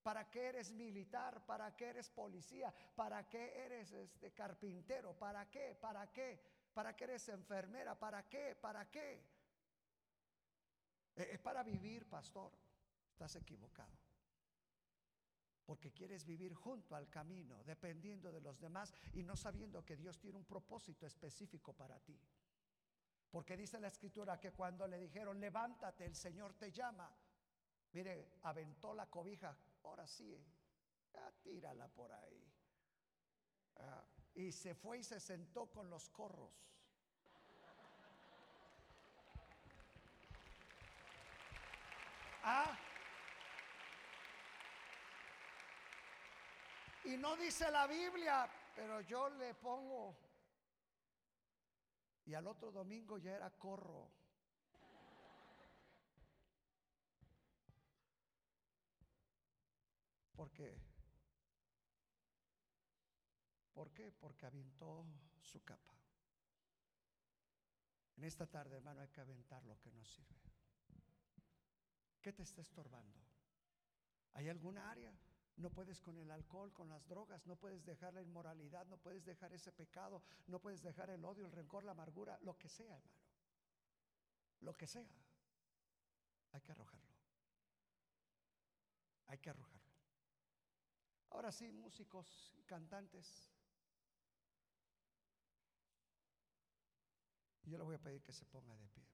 ¿Para 0.00 0.30
qué 0.30 0.46
eres 0.50 0.70
militar? 0.70 1.44
¿Para 1.44 1.74
qué 1.74 1.86
eres 1.86 2.08
policía? 2.08 2.72
¿Para 2.94 3.28
qué 3.28 3.64
eres 3.64 3.90
este 3.90 4.30
carpintero? 4.32 5.12
¿Para 5.18 5.50
qué? 5.50 5.74
¿Para 5.74 6.12
qué? 6.12 6.40
¿Para 6.72 6.94
qué 6.94 7.02
eres 7.02 7.28
enfermera? 7.28 7.98
¿Para 7.98 8.28
qué? 8.28 8.54
¿Para 8.54 8.88
qué? 8.88 9.14
Eh, 11.16 11.30
es 11.32 11.40
para 11.40 11.64
vivir, 11.64 12.08
pastor. 12.08 12.52
Estás 13.10 13.34
equivocado. 13.34 13.98
Porque 15.64 15.90
quieres 15.90 16.24
vivir 16.24 16.54
junto 16.54 16.94
al 16.94 17.10
camino, 17.10 17.64
dependiendo 17.64 18.30
de 18.30 18.40
los 18.40 18.60
demás 18.60 18.94
y 19.14 19.24
no 19.24 19.34
sabiendo 19.34 19.84
que 19.84 19.96
Dios 19.96 20.16
tiene 20.20 20.38
un 20.38 20.44
propósito 20.44 21.08
específico 21.08 21.72
para 21.72 21.98
ti. 21.98 22.16
Porque 23.30 23.56
dice 23.56 23.78
la 23.80 23.88
escritura 23.88 24.38
que 24.38 24.52
cuando 24.52 24.86
le 24.86 24.98
dijeron, 24.98 25.40
levántate, 25.40 26.04
el 26.04 26.14
Señor 26.14 26.54
te 26.54 26.70
llama. 26.70 27.10
Mire, 27.92 28.30
aventó 28.42 28.94
la 28.94 29.06
cobija, 29.06 29.56
ahora 29.82 30.06
sí, 30.06 30.38
tírala 31.42 31.88
por 31.88 32.12
ahí. 32.12 32.52
Ah, 33.76 34.04
y 34.34 34.52
se 34.52 34.74
fue 34.74 34.98
y 34.98 35.04
se 35.04 35.20
sentó 35.20 35.70
con 35.70 35.88
los 35.88 36.08
corros. 36.10 36.52
Ah. 42.42 42.78
Y 47.04 47.16
no 47.16 47.36
dice 47.36 47.70
la 47.70 47.86
Biblia, 47.86 48.48
pero 48.74 49.00
yo 49.00 49.28
le 49.30 49.54
pongo 49.54 50.16
y 52.26 52.34
al 52.34 52.46
otro 52.48 52.72
domingo 52.72 53.18
ya 53.18 53.36
era 53.36 53.50
corro. 53.50 54.10
¿Por 60.34 60.52
qué? 60.52 60.76
¿Por 63.72 63.92
qué? 63.92 64.12
Porque 64.12 64.44
aventó 64.44 65.06
su 65.40 65.62
capa. 65.64 65.94
En 68.16 68.24
esta 68.24 68.46
tarde, 68.46 68.76
hermano, 68.76 69.02
hay 69.02 69.08
que 69.08 69.20
aventar 69.20 69.64
lo 69.64 69.78
que 69.78 69.92
nos 69.92 70.08
sirve. 70.08 70.40
¿Qué 72.20 72.32
te 72.32 72.42
está 72.42 72.60
estorbando? 72.60 73.20
¿Hay 74.32 74.48
alguna 74.48 74.90
área? 74.90 75.16
No 75.56 75.70
puedes 75.70 76.00
con 76.00 76.18
el 76.18 76.30
alcohol, 76.30 76.72
con 76.72 76.88
las 76.88 77.06
drogas, 77.08 77.46
no 77.46 77.56
puedes 77.56 77.84
dejar 77.84 78.12
la 78.12 78.20
inmoralidad, 78.20 78.86
no 78.86 78.98
puedes 78.98 79.24
dejar 79.24 79.52
ese 79.54 79.72
pecado, 79.72 80.22
no 80.48 80.60
puedes 80.60 80.82
dejar 80.82 81.08
el 81.10 81.24
odio, 81.24 81.46
el 81.46 81.52
rencor, 81.52 81.84
la 81.84 81.92
amargura, 81.92 82.38
lo 82.42 82.58
que 82.58 82.68
sea, 82.68 82.94
hermano. 82.94 83.26
Lo 84.60 84.76
que 84.76 84.86
sea. 84.86 85.08
Hay 86.52 86.60
que 86.60 86.72
arrojarlo. 86.72 87.14
Hay 89.26 89.38
que 89.38 89.50
arrojarlo. 89.50 89.76
Ahora 91.30 91.50
sí, 91.52 91.70
músicos 91.72 92.54
cantantes. 92.66 93.50
Yo 97.64 97.78
le 97.78 97.84
voy 97.84 97.96
a 97.96 97.98
pedir 97.98 98.22
que 98.22 98.32
se 98.32 98.44
ponga 98.46 98.76
de 98.76 98.88
pie. 98.88 99.05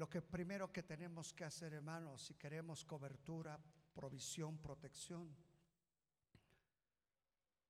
Lo 0.00 0.08
que 0.08 0.22
primero 0.22 0.72
que 0.72 0.82
tenemos 0.82 1.34
que 1.34 1.44
hacer, 1.44 1.74
hermanos, 1.74 2.22
si 2.22 2.34
queremos 2.34 2.86
cobertura, 2.86 3.60
provisión, 3.92 4.56
protección, 4.56 5.36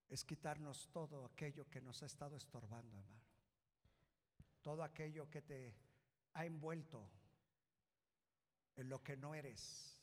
es 0.09 0.25
quitarnos 0.25 0.89
todo 0.93 1.25
aquello 1.25 1.69
que 1.69 1.81
nos 1.81 2.05
ha 2.05 2.07
estado 2.07 2.37
estorbando, 2.37 2.97
hermano. 2.97 3.25
Todo 4.63 4.85
aquello 4.85 5.29
que 5.29 5.43
te 5.43 5.75
ha 6.35 6.47
envuelto 6.47 7.11
en 8.77 8.89
lo 8.89 9.03
que 9.03 9.17
no 9.17 9.35
eres, 9.35 10.01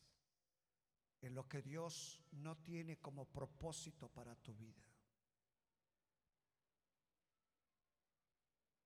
en 1.22 1.34
lo 1.34 1.48
que 1.48 1.62
Dios 1.62 2.22
no 2.34 2.58
tiene 2.58 2.98
como 2.98 3.24
propósito 3.24 4.10
para 4.10 4.36
tu 4.36 4.54
vida. 4.54 4.84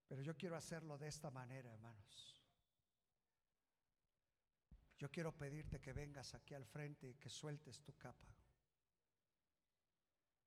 Pero 0.07 0.21
yo 0.21 0.37
quiero 0.37 0.55
hacerlo 0.55 0.99
de 0.99 1.07
esta 1.07 1.31
manera, 1.31 1.71
hermanos. 1.71 2.40
Yo 5.01 5.09
quiero 5.09 5.35
pedirte 5.35 5.81
que 5.81 5.93
vengas 5.93 6.35
aquí 6.35 6.53
al 6.53 6.63
frente 6.63 7.09
y 7.09 7.15
que 7.15 7.27
sueltes 7.27 7.81
tu 7.81 7.97
capa. 7.97 8.27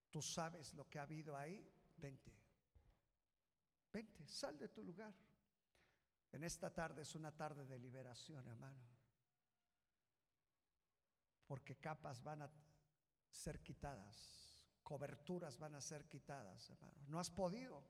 Tú 0.08 0.22
sabes 0.22 0.72
lo 0.74 0.88
que 0.88 1.00
ha 1.00 1.02
habido 1.02 1.36
ahí. 1.36 1.68
Vente. 1.96 2.32
Vente, 3.92 4.24
sal 4.28 4.56
de 4.56 4.68
tu 4.68 4.84
lugar. 4.84 5.12
En 6.30 6.44
esta 6.44 6.72
tarde 6.72 7.02
es 7.02 7.16
una 7.16 7.32
tarde 7.32 7.66
de 7.66 7.80
liberación, 7.80 8.46
hermano. 8.46 8.78
Porque 11.48 11.74
capas 11.74 12.22
van 12.22 12.42
a 12.42 12.50
ser 13.32 13.60
quitadas, 13.60 14.68
coberturas 14.84 15.58
van 15.58 15.74
a 15.74 15.80
ser 15.80 16.06
quitadas, 16.06 16.70
hermano. 16.70 17.02
No 17.08 17.18
has 17.18 17.28
podido. 17.28 17.82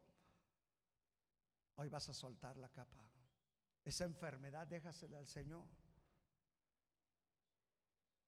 Hoy 1.74 1.90
vas 1.90 2.08
a 2.08 2.14
soltar 2.14 2.56
la 2.56 2.70
capa. 2.70 3.04
Esa 3.84 4.04
enfermedad 4.06 4.66
déjasela 4.66 5.18
al 5.18 5.26
Señor 5.26 5.83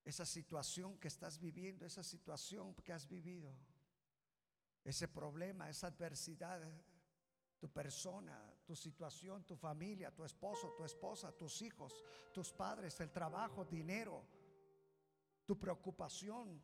esa 0.07 0.25
situación 0.25 0.97
que 0.97 1.09
estás 1.09 1.37
viviendo, 1.37 1.85
esa 1.85 2.01
situación 2.01 2.73
que 2.75 2.93
has 2.93 3.05
vivido, 3.09 3.53
ese 4.81 5.05
problema, 5.09 5.69
esa 5.69 5.87
adversidad, 5.87 6.61
tu 7.59 7.67
persona, 7.69 8.53
tu 8.65 8.73
situación, 8.73 9.43
tu 9.43 9.57
familia, 9.57 10.15
tu 10.15 10.23
esposo, 10.23 10.73
tu 10.77 10.85
esposa, 10.85 11.33
tus 11.33 11.61
hijos, 11.61 11.93
tus 12.33 12.53
padres, 12.53 12.97
el 13.01 13.11
trabajo, 13.11 13.65
dinero, 13.65 14.23
tu 15.45 15.59
preocupación, 15.59 16.63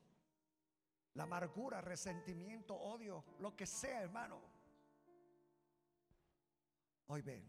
la 1.15 1.23
amargura, 1.23 1.81
resentimiento, 1.81 2.73
odio, 2.73 3.25
lo 3.39 3.57
que 3.57 3.65
sea, 3.65 4.03
hermano. 4.03 4.39
Hoy 7.07 7.21
ven. 7.21 7.45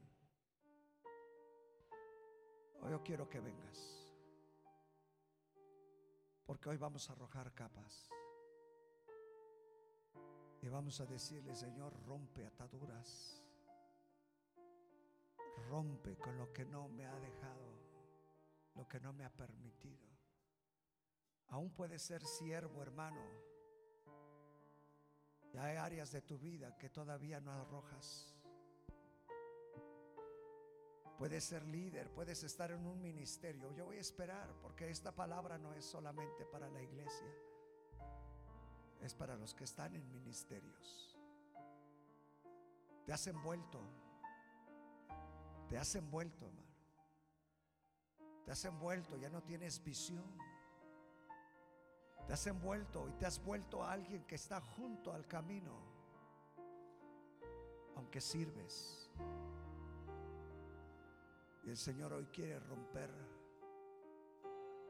Hoy 2.80 2.90
yo 2.90 3.00
quiero 3.04 3.28
que 3.28 3.38
vengas. 3.38 4.03
Porque 6.54 6.68
hoy 6.68 6.76
vamos 6.76 7.10
a 7.10 7.14
arrojar 7.14 7.52
capas. 7.52 8.08
Y 10.62 10.68
vamos 10.68 11.00
a 11.00 11.04
decirle, 11.04 11.52
Señor, 11.52 11.92
rompe 12.06 12.46
ataduras. 12.46 13.42
Rompe 15.68 16.16
con 16.16 16.38
lo 16.38 16.52
que 16.52 16.64
no 16.64 16.86
me 16.86 17.06
ha 17.06 17.18
dejado, 17.18 17.66
lo 18.76 18.86
que 18.86 19.00
no 19.00 19.12
me 19.12 19.24
ha 19.24 19.30
permitido. 19.30 20.06
Aún 21.48 21.72
puedes 21.72 22.02
ser 22.02 22.24
siervo, 22.24 22.82
hermano. 22.82 23.20
Y 25.52 25.56
hay 25.56 25.76
áreas 25.76 26.12
de 26.12 26.22
tu 26.22 26.38
vida 26.38 26.78
que 26.78 26.88
todavía 26.88 27.40
no 27.40 27.50
arrojas. 27.50 28.32
Puedes 31.18 31.44
ser 31.44 31.64
líder, 31.66 32.10
puedes 32.10 32.42
estar 32.42 32.72
en 32.72 32.84
un 32.86 33.00
ministerio. 33.00 33.72
Yo 33.72 33.84
voy 33.86 33.98
a 33.98 34.00
esperar 34.00 34.52
porque 34.60 34.90
esta 34.90 35.12
palabra 35.12 35.58
no 35.58 35.72
es 35.72 35.84
solamente 35.84 36.44
para 36.44 36.68
la 36.68 36.82
iglesia, 36.82 37.32
es 39.00 39.14
para 39.14 39.36
los 39.36 39.54
que 39.54 39.64
están 39.64 39.94
en 39.94 40.10
ministerios. 40.10 41.16
Te 43.06 43.12
has 43.12 43.26
envuelto, 43.26 43.80
te 45.68 45.78
has 45.78 45.94
envuelto, 45.94 46.46
hermano. 46.46 46.64
Te 48.44 48.52
has 48.52 48.64
envuelto, 48.64 49.16
ya 49.16 49.30
no 49.30 49.42
tienes 49.42 49.82
visión. 49.82 50.36
Te 52.26 52.32
has 52.32 52.46
envuelto 52.46 53.08
y 53.08 53.12
te 53.12 53.26
has 53.26 53.42
vuelto 53.42 53.82
a 53.82 53.92
alguien 53.92 54.24
que 54.24 54.34
está 54.34 54.60
junto 54.60 55.12
al 55.12 55.26
camino, 55.26 55.78
aunque 57.96 58.20
sirves. 58.20 59.10
Y 61.64 61.70
el 61.70 61.76
Señor 61.76 62.12
hoy 62.12 62.26
quiere 62.26 62.58
romper 62.60 63.10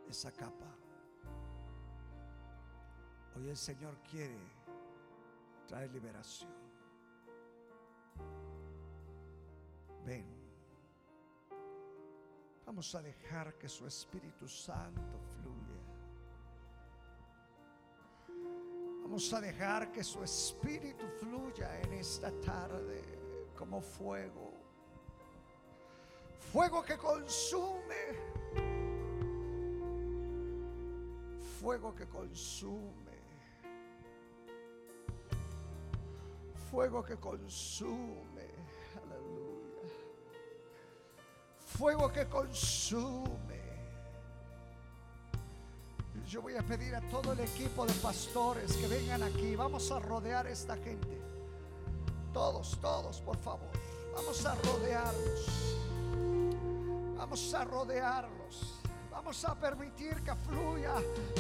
esa 0.09 0.33
capa. 0.33 0.77
Hoy 3.37 3.49
el 3.49 3.57
Señor 3.57 3.97
quiere 4.11 4.39
traer 5.69 5.91
liberación. 5.93 6.53
Ven. 10.05 10.27
Vamos 12.67 12.95
a 12.95 13.03
dejar 13.03 13.57
que 13.57 13.69
su 13.69 13.87
Espíritu 13.87 14.49
Santo 14.49 15.21
fluya. 15.37 15.75
Vamos 19.03 19.33
a 19.33 19.41
dejar 19.41 19.93
que 19.93 20.03
su 20.03 20.25
Espíritu 20.25 21.07
fluya 21.21 21.81
en 21.83 21.93
esta 21.93 22.33
tarde 22.41 23.03
como 23.55 23.81
fuego 23.81 24.54
fuego 26.55 26.85
que 26.85 26.97
consume, 26.97 28.03
fuego 31.59 31.93
que 31.93 32.07
consume, 32.07 33.19
fuego 36.71 37.03
que 37.03 37.17
consume, 37.17 38.47
aleluya, 39.03 39.91
fuego 41.59 42.13
que 42.13 42.25
consume. 42.27 43.65
Yo 46.25 46.41
voy 46.41 46.57
a 46.57 46.63
pedir 46.63 46.95
a 46.95 47.01
todo 47.11 47.33
el 47.33 47.41
equipo 47.41 47.85
de 47.85 47.93
pastores 47.95 48.77
que 48.77 48.87
vengan 48.87 49.25
aquí, 49.25 49.57
vamos 49.57 49.91
a 49.91 49.99
rodear 49.99 50.47
a 50.47 50.51
esta 50.51 50.77
gente, 50.77 51.21
todos, 52.33 52.79
todos, 52.81 53.21
por 53.23 53.37
favor, 53.39 53.71
vamos 54.15 54.47
a 54.47 54.55
rodearlos. 54.55 55.85
Vamos 57.35 57.53
a 57.55 57.65
rodearlos. 57.65 58.81
Vamos 59.11 59.45
a 59.45 59.57
permitir 59.57 60.23
que 60.23 60.33
fluya 60.37 60.95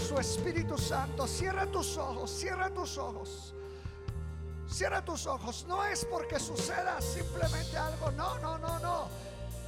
su 0.08 0.18
Espíritu 0.18 0.76
Santo. 0.76 1.24
Cierra 1.24 1.66
tus 1.66 1.96
ojos, 1.96 2.32
cierra 2.32 2.68
tus 2.68 2.98
ojos. 2.98 3.54
Cierra 4.66 5.04
tus 5.04 5.24
ojos. 5.28 5.64
No 5.68 5.84
es 5.84 6.04
porque 6.04 6.40
suceda 6.40 7.00
simplemente 7.00 7.76
algo. 7.76 8.10
No, 8.10 8.36
no, 8.40 8.58
no, 8.58 8.80
no 8.80 9.08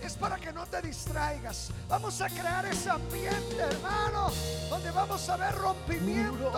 es 0.07 0.16
para 0.16 0.36
que 0.36 0.52
no 0.52 0.64
te 0.66 0.80
distraigas. 0.82 1.72
Vamos 1.88 2.20
a 2.20 2.28
crear 2.28 2.64
ese 2.66 2.88
ambiente, 2.90 3.59
hermano, 3.59 4.28
donde 4.70 4.90
vamos 4.92 5.28
a 5.28 5.36
ver 5.36 5.54
rompimiento. 5.57 6.50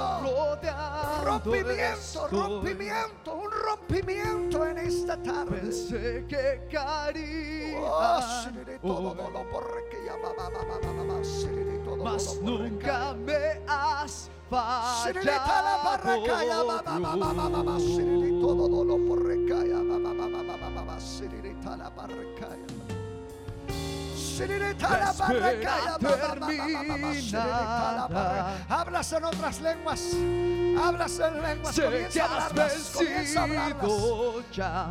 Rompimiento, 1.24 2.28
rompimiento, 2.28 3.34
un 3.34 3.50
rompimiento 3.50 4.66
en 4.66 4.78
esta 4.78 5.16
tarde. 5.22 5.60
Pensé 5.60 6.26
que 6.28 6.68
caería. 6.70 7.80
que 9.90 10.04
Mas 12.04 12.36
nunca 12.42 13.14
me 13.14 13.62
has 13.66 14.30
fallado. 14.50 15.18
Hablas 28.68 29.12
en 29.12 29.24
otras 29.24 29.60
lenguas. 29.60 30.00
Hablas 30.82 31.18
en 31.18 31.42
lenguas. 31.42 31.80
Comienza 31.80 32.24
a 32.24 32.48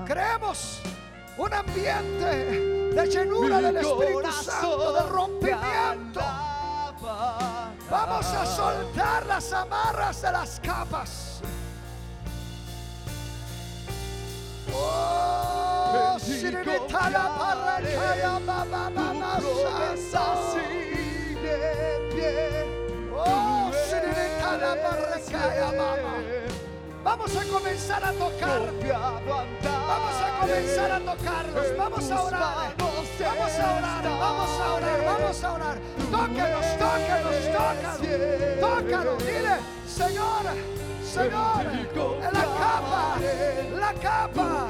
Creemos 0.05 0.81
un 1.37 1.53
ambiente 1.53 2.91
de 2.93 3.07
llenura 3.07 3.61
del 3.61 3.77
Espíritu 3.77 4.31
Santo, 4.31 4.93
de 4.93 5.09
rompimiento. 5.09 6.21
Vamos 7.89 8.25
a 8.25 8.45
soltar 8.45 9.25
las 9.27 9.53
amarras 9.53 10.21
de 10.21 10.31
las 10.31 10.59
capas. 10.59 11.41
Baba. 25.71 26.07
Vamos 27.03 27.35
a 27.35 27.43
comenzar 27.45 28.03
a 28.03 28.11
tocar. 28.13 28.61
Vamos 29.87 30.15
a 30.21 30.39
comenzar 30.41 30.91
a 30.91 30.99
tocarlos. 30.99 31.77
Vamos 31.77 32.11
a 32.11 32.23
orar. 32.23 32.75
Vamos 32.77 33.59
a 33.59 33.73
orar. 33.73 34.03
Vamos 34.03 34.59
a 34.59 34.73
orar. 34.73 35.05
Vamos 35.05 35.43
a 35.43 35.53
orar. 35.53 35.77
Tóquenos, 36.11 36.65
tóquenos, 36.77 37.37
tócalos. 37.55 38.59
Tócalos. 38.59 39.25
Dile, 39.25 39.55
Señor, 39.87 40.43
Señor, 41.17 41.65
la 42.21 42.45
capa, 42.61 43.17
la 43.79 43.93
capa. 43.93 44.69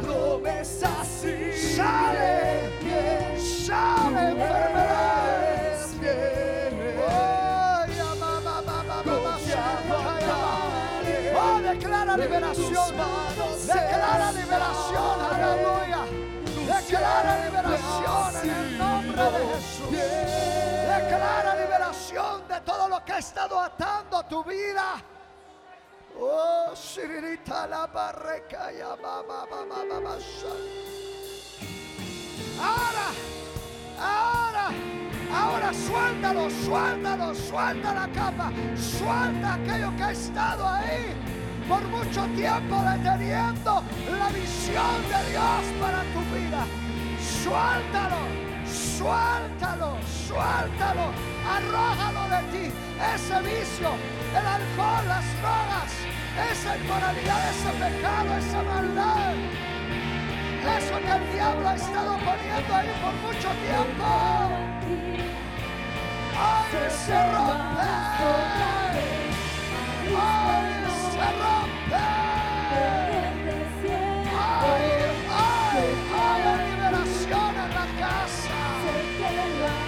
Sale, 0.63 1.53
sale 3.35 4.07
enfermedades. 4.07 5.81
Oh, 11.35 11.59
declara 11.61 12.17
liberación. 12.17 12.95
Declara 13.65 14.31
liberación. 14.31 15.17
Aleluya. 15.33 16.01
Declara 16.65 17.45
liberación 17.45 18.29
en 18.43 18.49
el 18.49 18.77
nombre 18.77 19.23
de 19.23 19.39
Jesús. 19.47 19.91
Declara 19.91 21.55
liberación 21.55 22.47
de 22.47 22.61
todo 22.61 22.87
lo 22.87 23.03
que 23.03 23.11
ha 23.11 23.17
estado 23.17 23.59
atando 23.59 24.23
tu 24.23 24.43
vida. 24.45 25.03
Oh, 26.19 26.73
Siririta 26.75 27.67
la 27.67 27.85
barreca 27.87 28.71
ya. 28.71 28.95
Ahora, 32.59 33.07
ahora, 33.99 34.71
ahora 35.31 35.73
suéltalo, 35.73 36.49
suéltalo, 36.49 37.35
suelta 37.35 37.93
la 37.93 38.07
capa, 38.07 38.51
suelta 38.75 39.53
aquello 39.53 39.95
que 39.95 40.03
ha 40.03 40.11
estado 40.11 40.67
ahí 40.67 41.13
por 41.67 41.83
mucho 41.89 42.25
tiempo 42.35 42.75
deteniendo 42.81 43.83
la 44.17 44.29
visión 44.29 45.01
de 45.11 45.31
Dios 45.31 45.63
para 45.79 46.01
tu 46.13 46.21
vida. 46.33 46.65
Suéltalo, 47.43 48.21
suéltalo, 48.65 49.97
suéltalo, 50.27 51.11
arrójalo 51.45 52.23
de 52.35 52.41
ti, 52.51 52.73
ese 53.13 53.41
vicio, 53.41 53.89
el 54.35 54.45
alcohol, 54.45 55.07
las 55.07 55.25
drogas, 55.39 55.91
esa 56.51 56.77
inmoralidad, 56.77 57.49
ese 57.49 57.71
pecado, 57.71 58.37
esa 58.37 58.63
maldad. 58.63 59.33
Eso 60.77 60.97
que 60.99 61.11
el 61.11 61.33
diablo 61.33 61.69
ha 61.69 61.75
estado 61.75 62.17
poniendo 62.17 62.75
ahí 62.75 62.91
por 63.01 63.13
mucho 63.25 63.49
tiempo. 63.65 64.05
Hoy 66.37 66.89
se 67.05 67.17
rompe. 67.31 67.91
Hoy 70.11 70.71
se 71.11 71.27
rompe. 71.41 72.05
Hoy, 74.67 74.85
hoy, 75.37 75.89
hoy 76.13 76.41
hay 76.41 76.71
liberación 76.71 77.53
en 77.55 77.69
la 77.73 77.85
casa. 77.99 78.59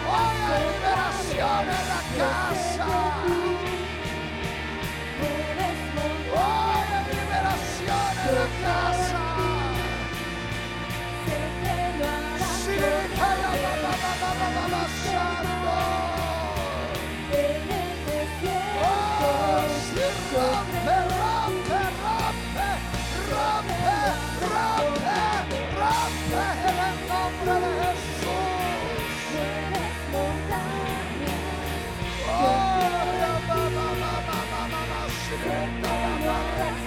Hoy 0.10 0.38
hay 0.50 0.62
liberación 0.74 1.66
en 1.68 1.84
la 1.90 2.02
casa. 2.18 3.59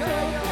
Senhor, 0.02 0.51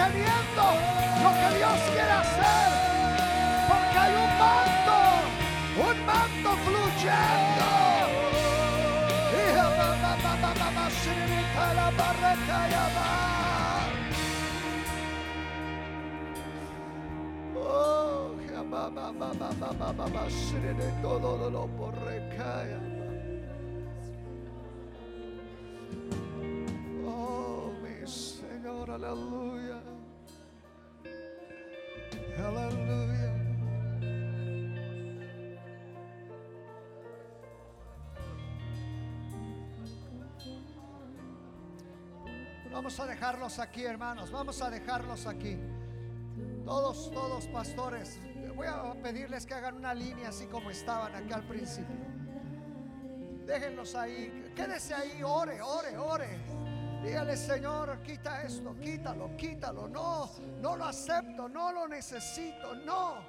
sosteniendo 0.00 0.64
lo 1.22 1.30
que 1.34 1.48
Dios 1.58 1.78
quiere 1.92 2.12
hacer. 2.12 2.68
Porque 3.68 3.98
hay 3.98 4.14
un 4.14 4.32
manto, 4.38 4.96
un 5.88 6.06
manto 6.06 6.50
fluyendo. 6.64 7.68
Oh, 17.56 18.34
todo 21.02 21.50
lo 21.50 21.66
por. 21.76 21.90
Oh, 27.06 27.72
mi 27.82 28.06
Señor, 28.06 28.90
aleluya. 28.90 29.89
Vamos 42.80 42.98
a 42.98 43.06
dejarlos 43.06 43.58
aquí, 43.58 43.84
hermanos. 43.84 44.30
Vamos 44.30 44.62
a 44.62 44.70
dejarlos 44.70 45.26
aquí. 45.26 45.58
Todos, 46.64 47.10
todos 47.12 47.46
pastores. 47.48 48.18
Voy 48.56 48.66
a 48.66 48.94
pedirles 49.02 49.44
que 49.44 49.54
hagan 49.54 49.76
una 49.76 49.92
línea 49.92 50.30
así 50.30 50.46
como 50.46 50.70
estaban 50.70 51.14
acá 51.14 51.36
al 51.36 51.42
principio. 51.42 51.94
Déjenlos 53.46 53.94
ahí. 53.94 54.52
Quédese 54.56 54.94
ahí. 54.94 55.22
Ore, 55.22 55.60
ore, 55.60 55.98
ore. 55.98 56.69
Dígale, 57.02 57.34
Señor, 57.34 58.02
quita 58.02 58.42
esto, 58.42 58.76
quítalo, 58.78 59.34
quítalo. 59.36 59.88
No, 59.88 60.30
no 60.60 60.76
lo 60.76 60.84
acepto, 60.84 61.48
no 61.48 61.72
lo 61.72 61.88
necesito, 61.88 62.74
no. 62.74 63.24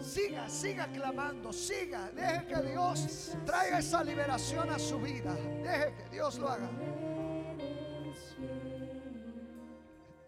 Siga, 0.00 0.48
siga 0.48 0.86
clamando, 0.86 1.52
siga. 1.52 2.10
Deje 2.12 2.46
que 2.46 2.62
Dios 2.70 3.36
traiga 3.44 3.80
esa 3.80 4.02
liberación 4.02 4.70
a 4.70 4.78
su 4.78 4.98
vida. 4.98 5.34
Deje 5.62 5.94
que 5.94 6.08
Dios 6.10 6.38
lo 6.38 6.48
haga. 6.48 6.70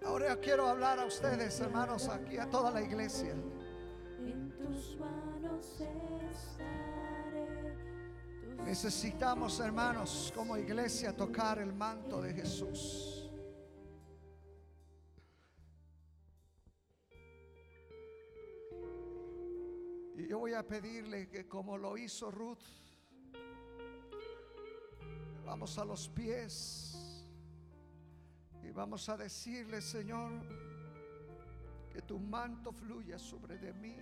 Ahora 0.04 0.28
yo 0.28 0.40
quiero 0.40 0.68
hablar 0.68 0.98
a 0.98 1.06
ustedes, 1.06 1.58
hermanos, 1.60 2.08
aquí 2.08 2.36
a 2.36 2.50
toda 2.50 2.70
la 2.70 2.82
iglesia. 2.82 3.30
En 3.30 4.52
tus 4.58 4.98
manos 4.98 5.80
estaré. 5.80 6.91
Necesitamos, 8.64 9.60
hermanos, 9.60 10.32
como 10.34 10.56
iglesia, 10.56 11.14
tocar 11.14 11.58
el 11.58 11.72
manto 11.72 12.22
de 12.22 12.32
Jesús. 12.32 13.30
Y 20.16 20.28
yo 20.28 20.38
voy 20.38 20.54
a 20.54 20.66
pedirle 20.66 21.28
que 21.28 21.48
como 21.48 21.76
lo 21.76 21.98
hizo 21.98 22.30
Ruth, 22.30 22.62
vamos 25.44 25.76
a 25.78 25.84
los 25.84 26.08
pies 26.08 27.26
y 28.62 28.70
vamos 28.70 29.08
a 29.08 29.16
decirle, 29.16 29.82
Señor, 29.82 30.32
que 31.92 32.00
tu 32.02 32.18
manto 32.18 32.72
fluya 32.72 33.18
sobre 33.18 33.58
de 33.58 33.72
mí. 33.74 33.96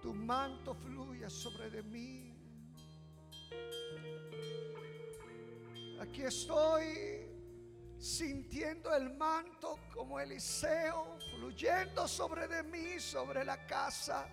Tu 0.00 0.14
manto 0.14 0.74
fluya 0.74 1.28
sobre 1.28 1.70
de 1.70 1.82
mí. 1.82 2.34
Aquí 6.00 6.22
estoy 6.22 7.28
sintiendo 7.98 8.94
el 8.94 9.14
manto 9.16 9.78
como 9.94 10.18
Eliseo 10.18 11.18
fluyendo 11.36 12.08
sobre 12.08 12.48
de 12.48 12.62
mí, 12.62 12.98
sobre 12.98 13.44
la 13.44 13.66
casa. 13.66 14.26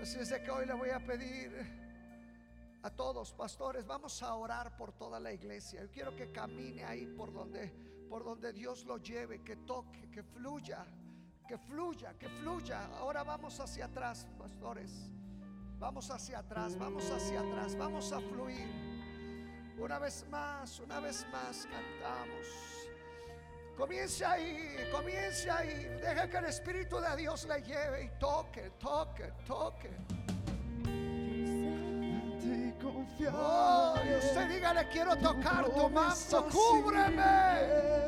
Así 0.00 0.18
es 0.18 0.32
que 0.32 0.50
hoy 0.50 0.66
le 0.66 0.74
voy 0.74 0.90
a 0.90 1.04
pedir 1.04 1.50
a 2.82 2.90
todos, 2.90 3.32
pastores, 3.32 3.86
vamos 3.86 4.22
a 4.22 4.34
orar 4.34 4.76
por 4.76 4.92
toda 4.92 5.18
la 5.18 5.32
iglesia. 5.32 5.82
Yo 5.82 5.90
quiero 5.90 6.14
que 6.14 6.30
camine 6.30 6.84
ahí 6.84 7.06
por 7.06 7.32
donde 7.32 7.94
por 8.08 8.22
donde 8.22 8.52
Dios 8.52 8.84
lo 8.84 8.98
lleve, 8.98 9.42
que 9.42 9.56
toque, 9.56 10.08
que 10.08 10.22
fluya, 10.22 10.86
que 11.46 11.58
fluya, 11.58 12.14
que 12.18 12.28
fluya. 12.28 12.86
Ahora 12.98 13.22
vamos 13.22 13.58
hacia 13.60 13.86
atrás, 13.86 14.26
pastores. 14.38 15.10
Vamos 15.78 16.10
hacia 16.10 16.38
atrás, 16.38 16.78
vamos 16.78 17.10
hacia 17.10 17.40
atrás, 17.40 17.76
vamos 17.76 18.12
a 18.12 18.20
fluir. 18.20 18.68
Una 19.78 19.98
vez 19.98 20.24
más, 20.30 20.80
una 20.80 21.00
vez 21.00 21.26
más 21.30 21.66
cantamos. 21.66 22.46
Comience 23.76 24.24
ahí, 24.24 24.76
comience 24.92 25.50
ahí. 25.50 25.84
Deje 26.00 26.30
que 26.30 26.36
el 26.36 26.44
Espíritu 26.46 27.00
de 27.00 27.16
Dios 27.16 27.44
le 27.46 27.60
lleve 27.62 28.04
y 28.04 28.18
toque, 28.18 28.70
toque, 28.78 29.32
toque. 29.46 29.90
Oh, 33.32 33.94
y 34.04 34.14
usted 34.18 34.48
dígale, 34.48 34.88
quiero 34.88 35.16
tocar 35.16 35.68
tu 35.70 35.88
manto, 35.88 36.46
cúbreme. 36.50 38.04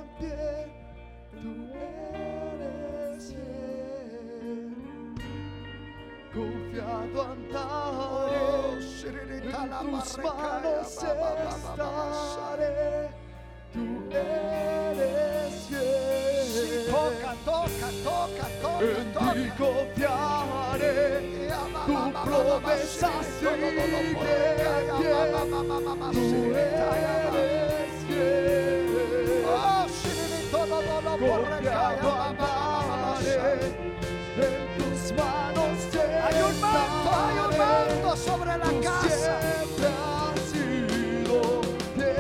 Confiado 6.77 7.23
andaré. 7.23 8.37
Oh, 8.37 8.77
En 8.77 9.71
tus 9.81 10.19
manos 10.19 10.93
estaré. 10.93 12.75
Tú 13.73 13.85
eres 14.11 15.55
fiel. 15.69 16.87
Toca, 16.91 17.33
toca, 17.47 17.89
toca, 18.05 18.47
toca, 18.61 18.85
En 18.85 19.09
ti 19.15 19.45
confiaré. 19.57 20.93
Tu 21.87 21.97
promesa 22.25 23.11
Tú 26.13 26.29
eres 26.57 27.93
fiel. 28.07 28.37
Confiado 31.19 32.11
andaré. 32.23 33.37
En 34.37 34.55
tus 34.77 35.03
manos 35.17 35.56
Hay 36.79 37.39
un 37.39 37.59
manto, 37.59 38.17
sobre 38.17 38.57
la 38.59 38.71
casa. 38.83 39.39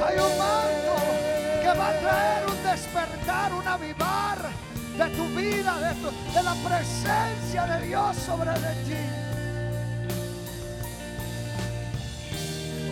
Hay 0.06 0.16
un 0.18 0.38
manto 0.38 0.94
que 1.62 1.78
va 1.78 1.88
a 1.88 1.98
traer 2.00 2.46
un 2.48 2.62
despertar, 2.62 3.52
un 3.52 3.66
avivar 3.66 4.38
de 4.98 5.06
tu 5.16 5.24
vida, 5.36 5.78
de, 5.80 5.94
tu- 6.00 6.32
de 6.34 6.42
la 6.42 6.54
presencia 6.54 7.66
de 7.66 7.86
Dios 7.86 8.16
sobre 8.16 8.50
de 8.52 8.74
ti. 8.84 9.02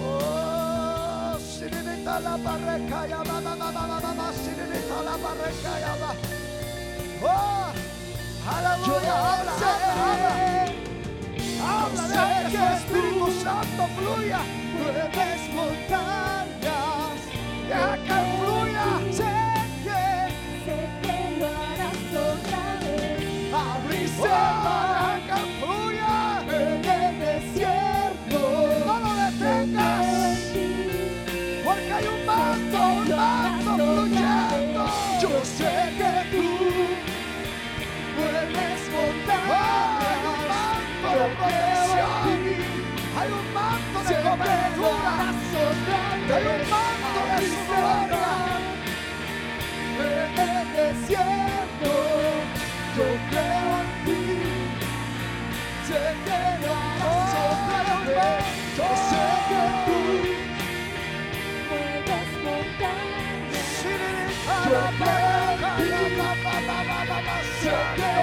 Oh, 0.06 1.38
siririta 1.38 2.20
la 2.20 2.36
barreca, 2.36 3.06
ya 3.06 3.18
va, 3.18 3.40
va, 3.40 3.54
va, 3.54 3.70
va, 3.70 3.86
va, 3.86 4.00
va, 4.00 4.12
va, 4.14 4.32
siririta 4.32 5.02
la 5.02 5.16
barreca, 5.16 5.72
ya 5.80 5.94
va. 6.02 6.12
Oh, 7.22 7.72
Yo 8.44 8.50
aleluya, 8.50 9.14
habla, 9.32 9.52
habla, 9.52 9.92
habla. 10.12 10.93
Habla, 11.60 12.08
deja 12.08 12.38
que 12.38 12.50
que 12.50 12.56
tu 12.56 12.64
Espíritu 12.76 13.30
Santo 13.42 13.82
fluya. 13.96 14.40
Mueves 14.74 15.42
montañas. 15.54 17.18
Deja 17.68 17.96
que 17.96 18.18
fluya. 18.38 19.33
Hay 46.26 46.42
un 46.42 46.70
manto 46.70 47.20
de 47.28 47.38
su 47.46 47.54
el 47.54 48.08
gloria. 48.08 48.58
en 50.00 50.38
el 50.40 50.66
desierto. 50.72 51.92
Yo 52.96 53.06
creo 53.30 53.68
en 53.80 53.88
ti. 54.06 54.22
Sé 55.86 56.00
que 56.24 56.40
lo 56.66 56.72
harás 56.74 57.32
otra 57.44 57.98
vez. 58.08 58.44
Yo 58.76 58.88
sé 59.08 59.24
que 59.48 59.62
tú 59.84 60.00
Mueves 61.68 62.30
montañas. 62.44 63.68
Yo 64.64 64.80
creo 64.98 65.48
en 65.52 65.76
ti. 65.76 65.88
sé 67.60 67.74
que 67.96 68.13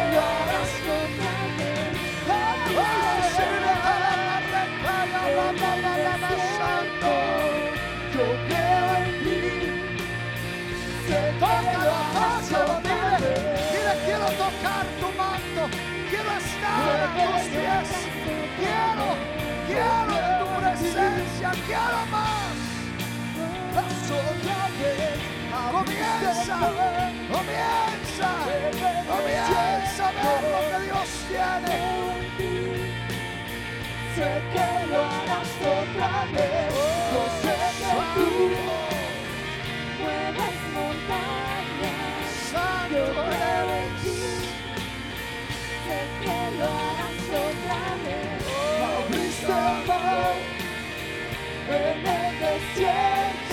Lo 12.52 12.82
dile, 12.82 13.94
quiero 14.06 14.26
tocar 14.26 14.86
tu 14.99 15.08
manto, 15.18 15.62
quiero 16.10 16.32
estar 16.38 16.98
a 16.99 17.14
tus 17.16 17.44
pies, 17.48 17.90
quiero, 18.60 19.08
quiero 19.68 20.14
tu 20.40 20.45
presencia, 20.60 21.49
quiero 21.66 21.99
más. 22.12 22.72
Comienza, 25.72 26.58
comienza, 27.32 28.30
comienza 29.08 30.03
a 30.08 30.12
ver 30.12 30.41
lo 30.52 30.60
que 30.70 30.78
Dios 30.86 31.10
tiene. 31.28 31.76
Sé 34.16 34.30
que 34.53 34.68
lo 34.88 34.99
harás 35.06 35.52
otra 35.62 36.14
vez. 36.34 36.74
Yo 37.12 37.24
sé 37.41 37.56
que 37.78 37.91
tú 38.16 38.70
abriste 49.90 50.41
el 51.70 52.02
mar 52.03 52.34
en 52.78 53.51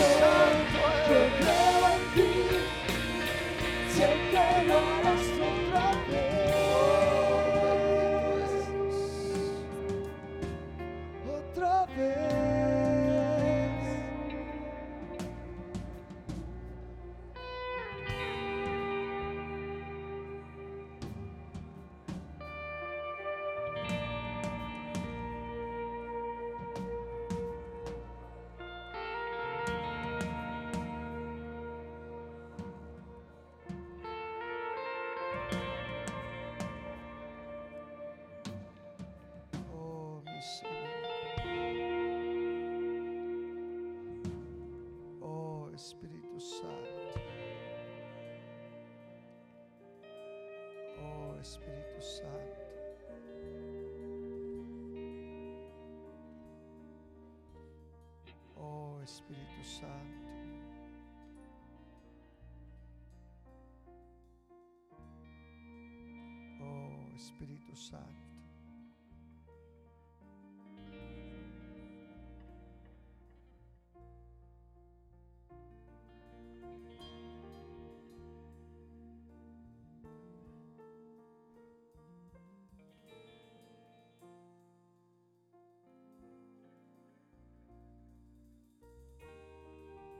Santo. 67.89 68.29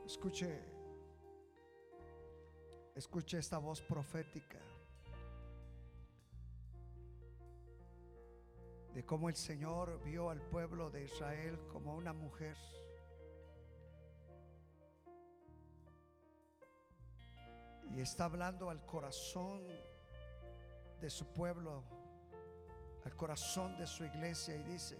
Escuche, 0.05 0.59
escuche 2.95 3.37
esta 3.37 3.59
voz 3.59 3.79
profética 3.79 4.78
cómo 9.09 9.27
el 9.27 9.35
Señor 9.35 9.99
vio 10.03 10.29
al 10.29 10.39
pueblo 10.39 10.91
de 10.91 11.05
Israel 11.05 11.59
como 11.73 11.95
una 11.95 12.13
mujer. 12.13 12.55
Y 17.89 18.01
está 18.01 18.25
hablando 18.25 18.69
al 18.69 18.85
corazón 18.85 19.65
de 21.01 21.09
su 21.09 21.25
pueblo, 21.33 21.83
al 23.03 23.15
corazón 23.15 23.75
de 23.79 23.87
su 23.87 24.05
iglesia 24.05 24.55
y 24.55 24.61
dice, 24.61 24.95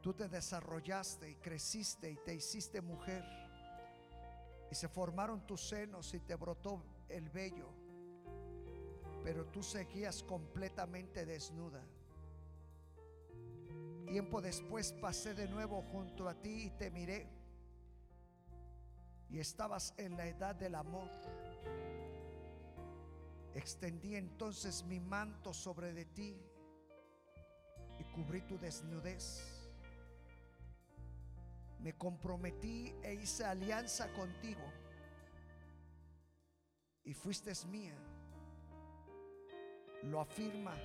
tú 0.00 0.14
te 0.14 0.26
desarrollaste 0.26 1.28
y 1.28 1.34
creciste 1.34 2.10
y 2.10 2.16
te 2.24 2.36
hiciste 2.36 2.80
mujer 2.80 3.22
y 4.70 4.74
se 4.74 4.88
formaron 4.88 5.46
tus 5.46 5.60
senos 5.60 6.14
y 6.14 6.20
te 6.20 6.34
brotó 6.36 6.82
el 7.10 7.28
vello, 7.28 7.68
pero 9.22 9.44
tú 9.44 9.62
seguías 9.62 10.22
completamente 10.22 11.26
desnuda. 11.26 11.84
Tiempo 14.06 14.40
después 14.40 14.92
pasé 14.92 15.34
de 15.34 15.48
nuevo 15.48 15.82
junto 15.82 16.28
a 16.28 16.34
ti 16.34 16.66
y 16.66 16.70
te 16.70 16.90
miré 16.90 17.28
y 19.28 19.40
estabas 19.40 19.92
en 19.96 20.16
la 20.16 20.26
edad 20.26 20.54
del 20.54 20.74
amor. 20.76 21.10
Extendí 23.54 24.14
entonces 24.14 24.84
mi 24.84 25.00
manto 25.00 25.52
sobre 25.52 25.92
de 25.92 26.04
ti 26.04 26.40
y 27.98 28.04
cubrí 28.04 28.42
tu 28.42 28.58
desnudez. 28.58 29.42
Me 31.80 31.96
comprometí 31.96 32.94
e 33.02 33.14
hice 33.14 33.44
alianza 33.44 34.12
contigo 34.12 34.64
y 37.04 37.14
fuiste 37.14 37.52
mía. 37.66 37.96
Lo 40.02 40.20
afirma 40.20 40.76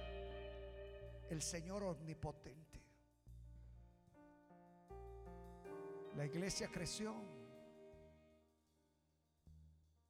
el 1.29 1.41
Señor 1.41 1.83
omnipotente. 1.83 2.70
La 6.15 6.25
iglesia 6.25 6.69
creció, 6.69 7.15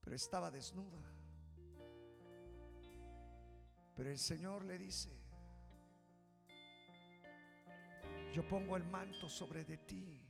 pero 0.01 0.15
estaba 0.15 0.49
desnuda. 0.49 0.99
Pero 3.95 4.09
el 4.09 4.17
Señor 4.17 4.65
le 4.65 4.77
dice, 4.79 5.11
yo 8.33 8.47
pongo 8.47 8.77
el 8.77 8.83
manto 8.85 9.29
sobre 9.29 9.63
de 9.63 9.77
ti 9.77 10.21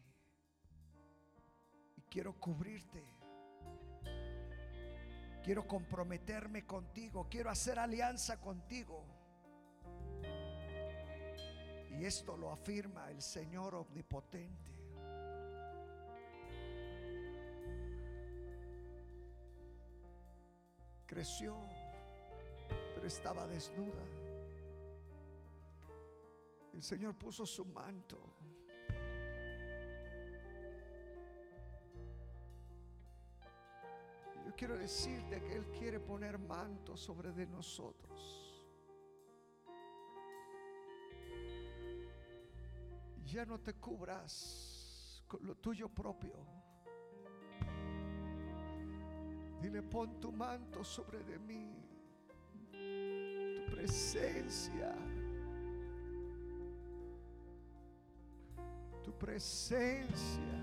y 1.95 2.01
quiero 2.09 2.33
cubrirte. 2.39 3.03
Quiero 5.43 5.67
comprometerme 5.67 6.65
contigo, 6.65 7.27
quiero 7.29 7.49
hacer 7.49 7.79
alianza 7.79 8.39
contigo. 8.39 9.03
Y 11.97 12.05
esto 12.05 12.35
lo 12.37 12.51
afirma 12.51 13.09
el 13.09 13.21
Señor 13.21 13.75
omnipotente. 13.75 14.80
Creció, 21.11 21.57
pero 22.95 23.05
estaba 23.05 23.45
desnuda. 23.45 24.01
El 26.73 26.81
Señor 26.81 27.15
puso 27.15 27.45
su 27.45 27.65
manto. 27.65 28.17
Yo 34.45 34.55
quiero 34.55 34.77
decirte 34.77 35.41
que 35.41 35.53
Él 35.57 35.65
quiere 35.77 35.99
poner 35.99 36.39
manto 36.39 36.95
sobre 36.95 37.33
de 37.33 37.45
nosotros. 37.45 38.65
Ya 43.25 43.45
no 43.45 43.59
te 43.59 43.73
cubras 43.73 45.25
con 45.27 45.45
lo 45.45 45.55
tuyo 45.55 45.89
propio. 45.89 46.70
Dile, 49.61 49.81
pon 49.83 50.19
tu 50.19 50.31
manto 50.31 50.83
sobre 50.83 51.23
de 51.23 51.37
mí, 51.37 51.75
tu 52.71 53.75
presencia, 53.75 54.95
tu 59.03 59.11
presencia 59.19 60.61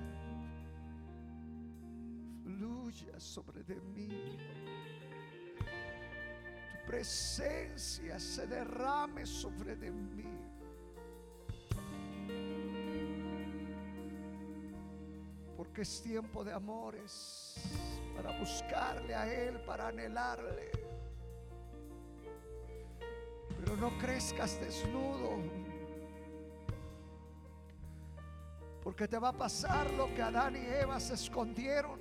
fluya 2.43 3.21
sobre 3.21 3.63
de 3.63 3.81
mí, 3.95 4.09
tu 6.73 6.87
presencia 6.87 8.19
se 8.19 8.47
derrame 8.47 9.27
sobre 9.27 9.77
de 9.77 9.91
mí. 9.93 10.25
Porque 15.57 15.83
es 15.83 16.03
tiempo 16.03 16.43
de 16.43 16.53
amores 16.53 17.78
para 18.21 18.37
buscarle 18.37 19.15
a 19.15 19.33
Él, 19.33 19.61
para 19.61 19.89
anhelarle. 19.89 20.73
Pero 23.57 23.77
no 23.77 23.97
crezcas 23.97 24.61
desnudo, 24.61 25.37
porque 28.83 29.07
te 29.07 29.19
va 29.19 29.29
a 29.29 29.33
pasar 29.33 29.89
lo 29.93 30.13
que 30.15 30.23
Adán 30.23 30.57
y 30.57 30.67
Eva 30.67 30.99
se 30.99 31.15
escondieron. 31.15 32.01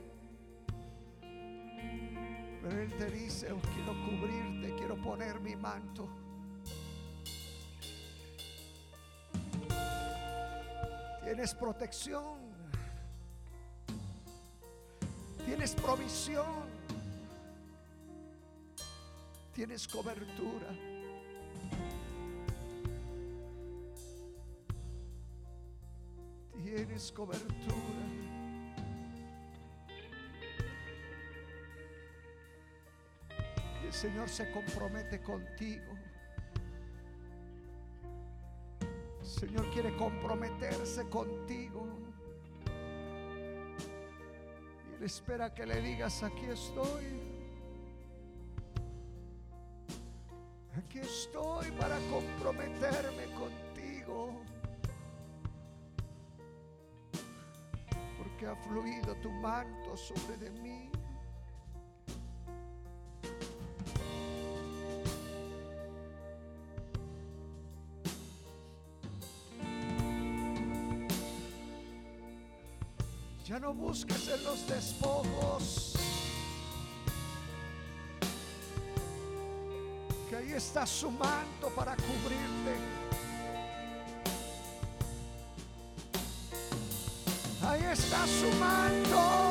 Pero 2.63 2.81
Él 2.81 2.97
te 2.97 3.11
dice, 3.11 3.51
oh, 3.51 3.61
quiero 3.75 3.93
cubrirte, 4.03 4.73
quiero 4.75 4.99
poner 4.99 5.39
mi 5.39 5.55
manto. 5.55 6.09
Tienes 11.23 11.53
protección 11.53 12.56
Tienes 15.67 15.83
provisión. 15.83 16.45
Tienes 19.53 19.85
cobertura. 19.85 20.69
Tienes 26.63 27.11
cobertura. 27.11 28.03
Y 33.83 33.87
el 33.87 33.93
Señor 33.93 34.29
se 34.29 34.49
compromete 34.51 35.21
contigo. 35.21 35.83
El 39.19 39.27
Señor 39.27 39.69
quiere 39.71 39.97
comprometerse 39.97 41.09
contigo. 41.09 42.06
Espera 45.05 45.53
que 45.53 45.65
le 45.65 45.81
digas, 45.81 46.23
aquí 46.23 46.45
estoy. 46.45 47.05
Aquí 50.77 50.99
estoy 50.99 51.71
para 51.71 51.97
comprometerme 52.09 53.25
contigo. 53.33 54.41
Porque 58.17 58.47
ha 58.47 58.55
fluido 58.55 59.15
tu 59.15 59.31
manto 59.31 59.97
sobre 59.97 60.37
de 60.37 60.49
mí. 60.61 60.89
Busques 73.97 74.27
en 74.27 74.43
los 74.43 74.67
despojos. 74.67 75.93
Que 80.29 80.35
ahí 80.35 80.51
está 80.53 80.85
su 80.85 81.09
manto 81.09 81.69
para 81.75 81.95
cubrirte. 81.95 82.75
Ahí 87.63 87.83
está 87.91 88.25
su 88.27 88.55
manto 88.59 89.46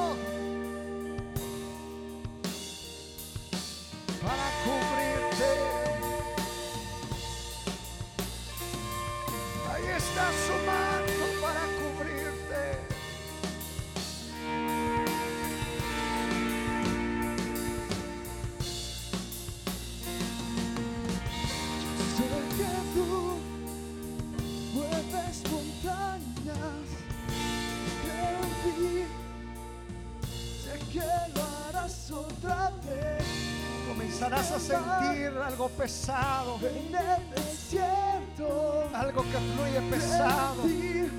pesado, 35.87 36.59
en 36.63 36.93
el 36.97 37.31
desierto. 37.31 38.91
algo 38.93 39.23
que 39.23 39.39
fluye 39.55 39.81
pesado. 39.89 40.63
Un 40.65 41.11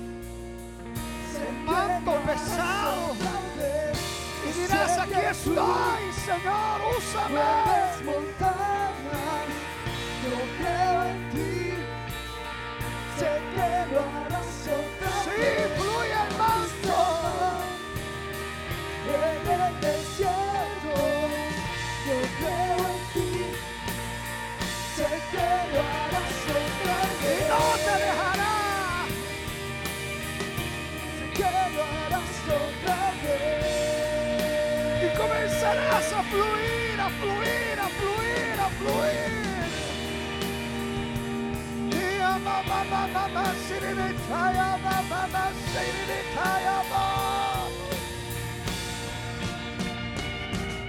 manto 1.64 2.12
pesado. 2.26 3.14
Y 4.46 4.60
dirás, 4.60 4.98
aquí 4.98 5.20
estoy, 5.30 6.12
Señor, 6.26 6.80
úsame. 6.98 8.27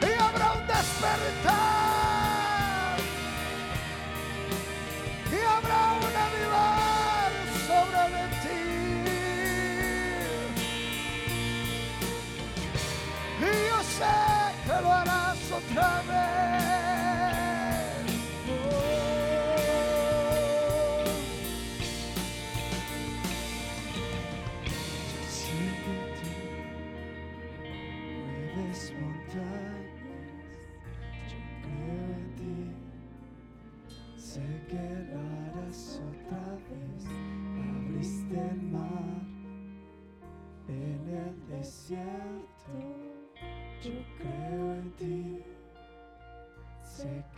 Y 0.01 0.21
habrá 0.21 0.51
un 0.53 0.67
despertar. 0.67 1.49
Y 5.31 5.39
habrá 5.55 5.81
un 5.93 6.15
avivar 6.25 7.31
sobre 7.67 8.03
de 8.15 8.25
ti. 8.43 8.61
Y 13.39 13.43
yo 13.69 13.79
sé 13.97 14.17
que 14.65 14.75
lo 14.81 14.89
harás 14.91 15.39
otra 15.51 15.89
vez. 16.07 16.18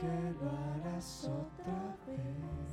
Que 0.01 0.33
lo 0.41 0.49
harás 0.49 1.25
otra 1.25 1.95
vez. 2.07 2.69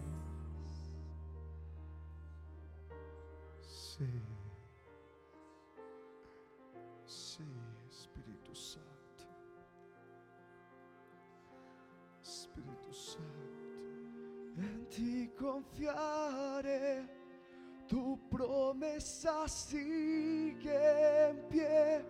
Sí. 3.61 4.09
Sí, 7.05 7.45
Espíritu 7.91 8.55
Santo. 8.55 9.25
Espíritu 12.23 12.93
Santo. 12.95 13.29
En 14.57 14.89
ti 14.89 15.31
confiaré, 15.39 17.07
tu 17.87 18.19
promesa 18.31 19.47
sigue 19.47 21.29
en 21.29 21.49
pie, 21.49 22.05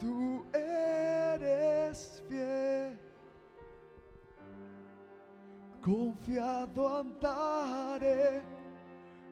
tú 0.00 0.46
eres 0.54 2.22
fiel. 2.26 3.07
Confiado 5.88 6.86
andaré, 6.98 8.42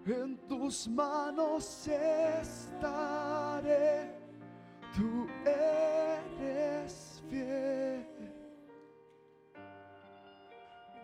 en 0.06 0.38
tus 0.48 0.88
manos 0.88 1.86
estaré, 1.86 2.90
tú 4.94 5.28
eres 5.44 7.22
fiel. 7.28 8.06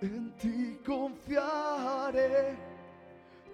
En 0.00 0.34
ti 0.38 0.78
confiaré, 0.86 2.56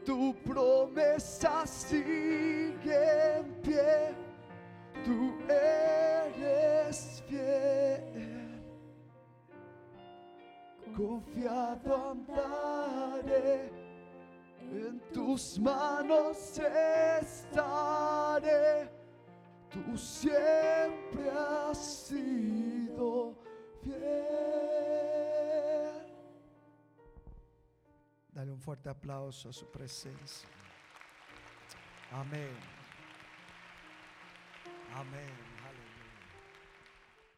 tu 0.06 0.36
promesa 0.44 1.66
sigue 1.66 3.38
en 3.38 3.60
pie, 3.60 4.14
tú 5.04 5.34
eres 5.50 7.24
fiel. 7.26 8.37
Confiado 10.96 12.10
andaré, 12.10 13.70
en 14.60 15.00
tus 15.12 15.58
manos 15.60 16.58
estaré, 17.28 18.90
tú 19.70 19.96
siempre 19.96 21.30
has 21.30 21.78
sido 22.08 23.34
fiel. 23.82 24.48
Dale 28.32 28.52
un 28.52 28.60
fuerte 28.60 28.88
aplauso 28.88 29.48
a 29.48 29.52
su 29.52 29.66
presencia. 29.70 30.48
Amén. 32.12 32.56
Amén. 34.94 35.47